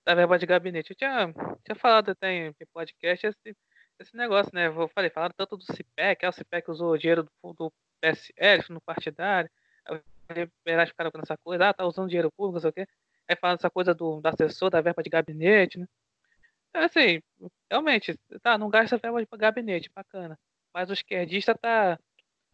[0.04, 0.90] da verba de gabinete.
[0.90, 1.32] Eu tinha,
[1.64, 3.56] tinha falado até em podcast esse,
[3.98, 4.68] esse negócio, né?
[4.68, 8.64] Eu falei, falaram tanto do CIPEC, é, o CIPEC usou o dinheiro do, do PSL
[8.70, 9.50] no partidário.
[9.88, 12.86] Os caras com essa coisa, ah, tá usando dinheiro público, não sei o quê.
[13.28, 15.86] Aí falando essa coisa do, do assessor, da verba de gabinete, né?
[16.70, 17.22] Então, assim,
[17.70, 20.38] realmente, tá, não gasta verba de gabinete, bacana.
[20.72, 21.98] Mas o esquerdista tá,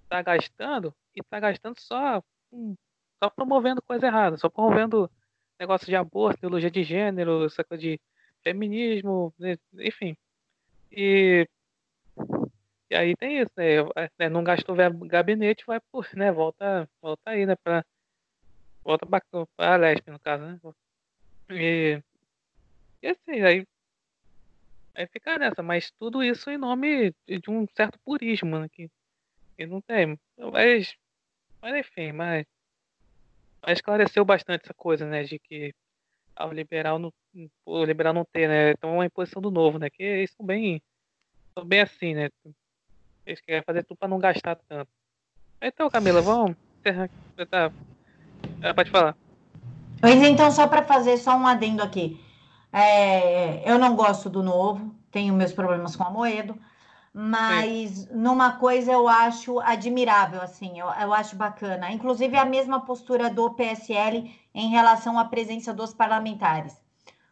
[0.09, 2.75] tá gastando e tá gastando só, hum,
[3.23, 5.11] só promovendo coisa errada, só promovendo
[5.59, 8.01] negócio de aborto, ideologia de gênero, essa coisa de
[8.43, 10.17] feminismo, né, enfim.
[10.93, 11.49] E,
[12.91, 13.79] e aí tem isso, né?
[13.97, 14.77] É, né não gastou
[15.07, 16.31] gabinete, vai por, né?
[16.33, 17.57] Volta, volta aí, né?
[17.57, 17.85] Pra,
[18.85, 19.21] volta pra,
[19.57, 20.61] pra Lespe, no caso, né?
[21.51, 22.03] E,
[23.03, 23.67] e assim, aí,
[24.95, 28.69] aí fica nessa, mas tudo isso em nome de um certo purismo, né?
[28.69, 28.89] Que,
[29.57, 30.19] que não tem.
[30.39, 30.95] Mas,
[31.63, 32.47] mas enfim, mas
[33.73, 35.25] esclareceu bastante essa coisa, né?
[35.25, 35.75] De que
[36.35, 37.13] ao liberal não,
[37.65, 38.73] o liberal não ter, né?
[38.73, 39.89] Então é uma imposição do novo, né?
[39.91, 40.83] Que eles são bem,
[41.55, 42.29] são bem assim, né?
[43.25, 44.89] Eles querem fazer tudo para não gastar tanto.
[45.61, 47.11] Então, Camila, vamos encerrar.
[47.51, 47.73] Tá.
[48.63, 49.17] É, pode falar.
[50.01, 52.21] Pois então, só para fazer só um adendo aqui.
[52.73, 56.57] É, eu não gosto do novo, tenho meus problemas com a Moedo,
[57.19, 61.91] mas numa coisa eu acho admirável, assim, eu, eu acho bacana.
[61.91, 66.79] Inclusive a mesma postura do PSL em relação à presença dos parlamentares.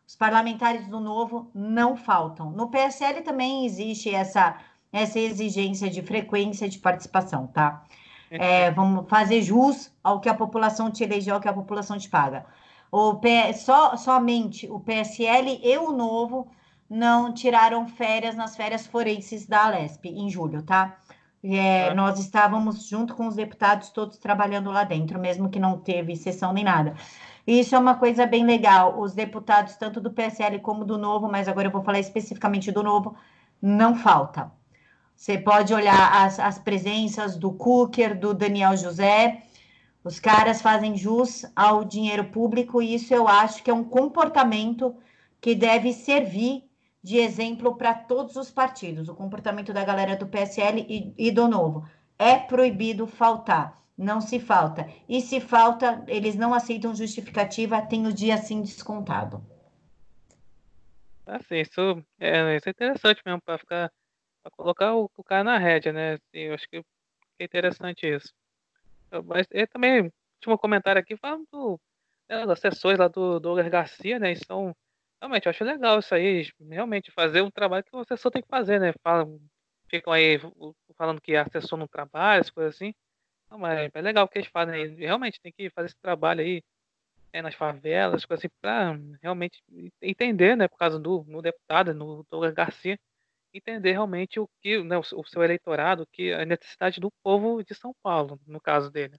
[0.09, 2.51] Os parlamentares do Novo não faltam.
[2.51, 4.57] No PSL também existe essa,
[4.91, 7.85] essa exigência de frequência de participação, tá?
[8.31, 12.09] É, vamos fazer jus ao que a população te elegeu, ao que a população te
[12.09, 12.47] paga.
[12.91, 16.49] O P, só, somente o PSL e o Novo
[16.89, 20.99] não tiraram férias nas férias forenses da Alesp em julho, tá?
[21.43, 21.95] É, é.
[21.95, 26.53] Nós estávamos junto com os deputados todos trabalhando lá dentro, mesmo que não teve sessão
[26.53, 26.95] nem nada.
[27.47, 28.99] Isso é uma coisa bem legal.
[29.01, 32.83] Os deputados, tanto do PSL como do Novo, mas agora eu vou falar especificamente do
[32.83, 33.15] Novo,
[33.61, 34.51] não falta.
[35.15, 39.43] Você pode olhar as, as presenças do Cooker, do Daniel José.
[40.03, 44.95] Os caras fazem jus ao dinheiro público e isso eu acho que é um comportamento
[45.41, 46.65] que deve servir
[47.05, 51.47] de exemplo para todos os partidos, o comportamento da galera do PSL e, e do
[51.47, 51.87] Novo.
[52.19, 54.89] É proibido faltar, não se falta.
[55.07, 59.45] E se falta, eles não aceitam justificativa, tem o dia assim descontado.
[61.27, 63.93] Assim, isso é, isso é interessante mesmo para ficar
[64.43, 66.15] para colocar o, o, cara na rédea, né?
[66.15, 66.79] Assim, eu acho que
[67.39, 68.33] é interessante isso.
[69.27, 70.11] Mas eu também
[70.41, 71.81] tinha um comentário aqui falando do,
[72.31, 74.35] né, das sessões lá do Douglas Garcia, né?
[74.37, 74.75] São
[75.25, 78.49] Realmente, eu acho legal isso aí, realmente fazer um trabalho que o assessor tem que
[78.49, 78.93] fazer, né?
[79.03, 79.27] Fala,
[79.89, 80.39] ficam aí
[80.99, 82.95] falando que assessor não trabalha, essas coisas assim.
[83.51, 84.95] Não, mas é legal que eles fazem aí.
[84.97, 86.63] Realmente tem que fazer esse trabalho aí
[87.33, 89.63] né, nas favelas, coisas assim, para realmente
[90.03, 92.99] entender, né, por causa do no deputado, no Douglas Garcia,
[93.55, 97.75] entender realmente o que, né, o, o seu eleitorado, que a necessidade do povo de
[97.75, 99.17] São Paulo, no caso dele.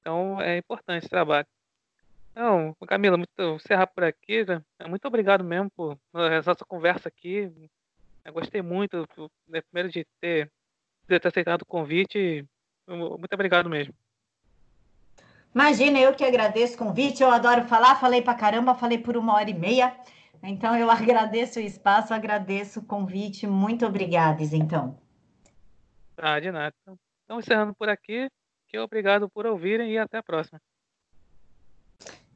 [0.00, 1.46] Então é importante esse trabalho.
[2.34, 4.44] Não, Camila, muito, encerrar por aqui.
[4.44, 4.60] Né?
[4.88, 5.98] Muito obrigado mesmo por
[6.32, 7.52] essa conversa aqui.
[8.24, 9.06] Eu gostei muito,
[9.46, 10.50] né, primeiro de ter,
[11.06, 12.44] de ter aceitado o convite.
[12.88, 13.94] Muito obrigado mesmo.
[15.54, 17.22] Imagina, eu que agradeço o convite.
[17.22, 19.94] Eu adoro falar, falei pra caramba, falei por uma hora e meia.
[20.42, 23.46] Então, eu agradeço o espaço, agradeço o convite.
[23.46, 24.98] Muito obrigada, então.
[26.16, 26.74] Ah, de nada.
[27.24, 28.28] Então, encerrando por aqui,
[28.66, 30.60] que obrigado por ouvirem e até a próxima.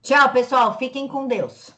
[0.03, 0.77] Tchau, pessoal.
[0.77, 1.78] Fiquem com Deus.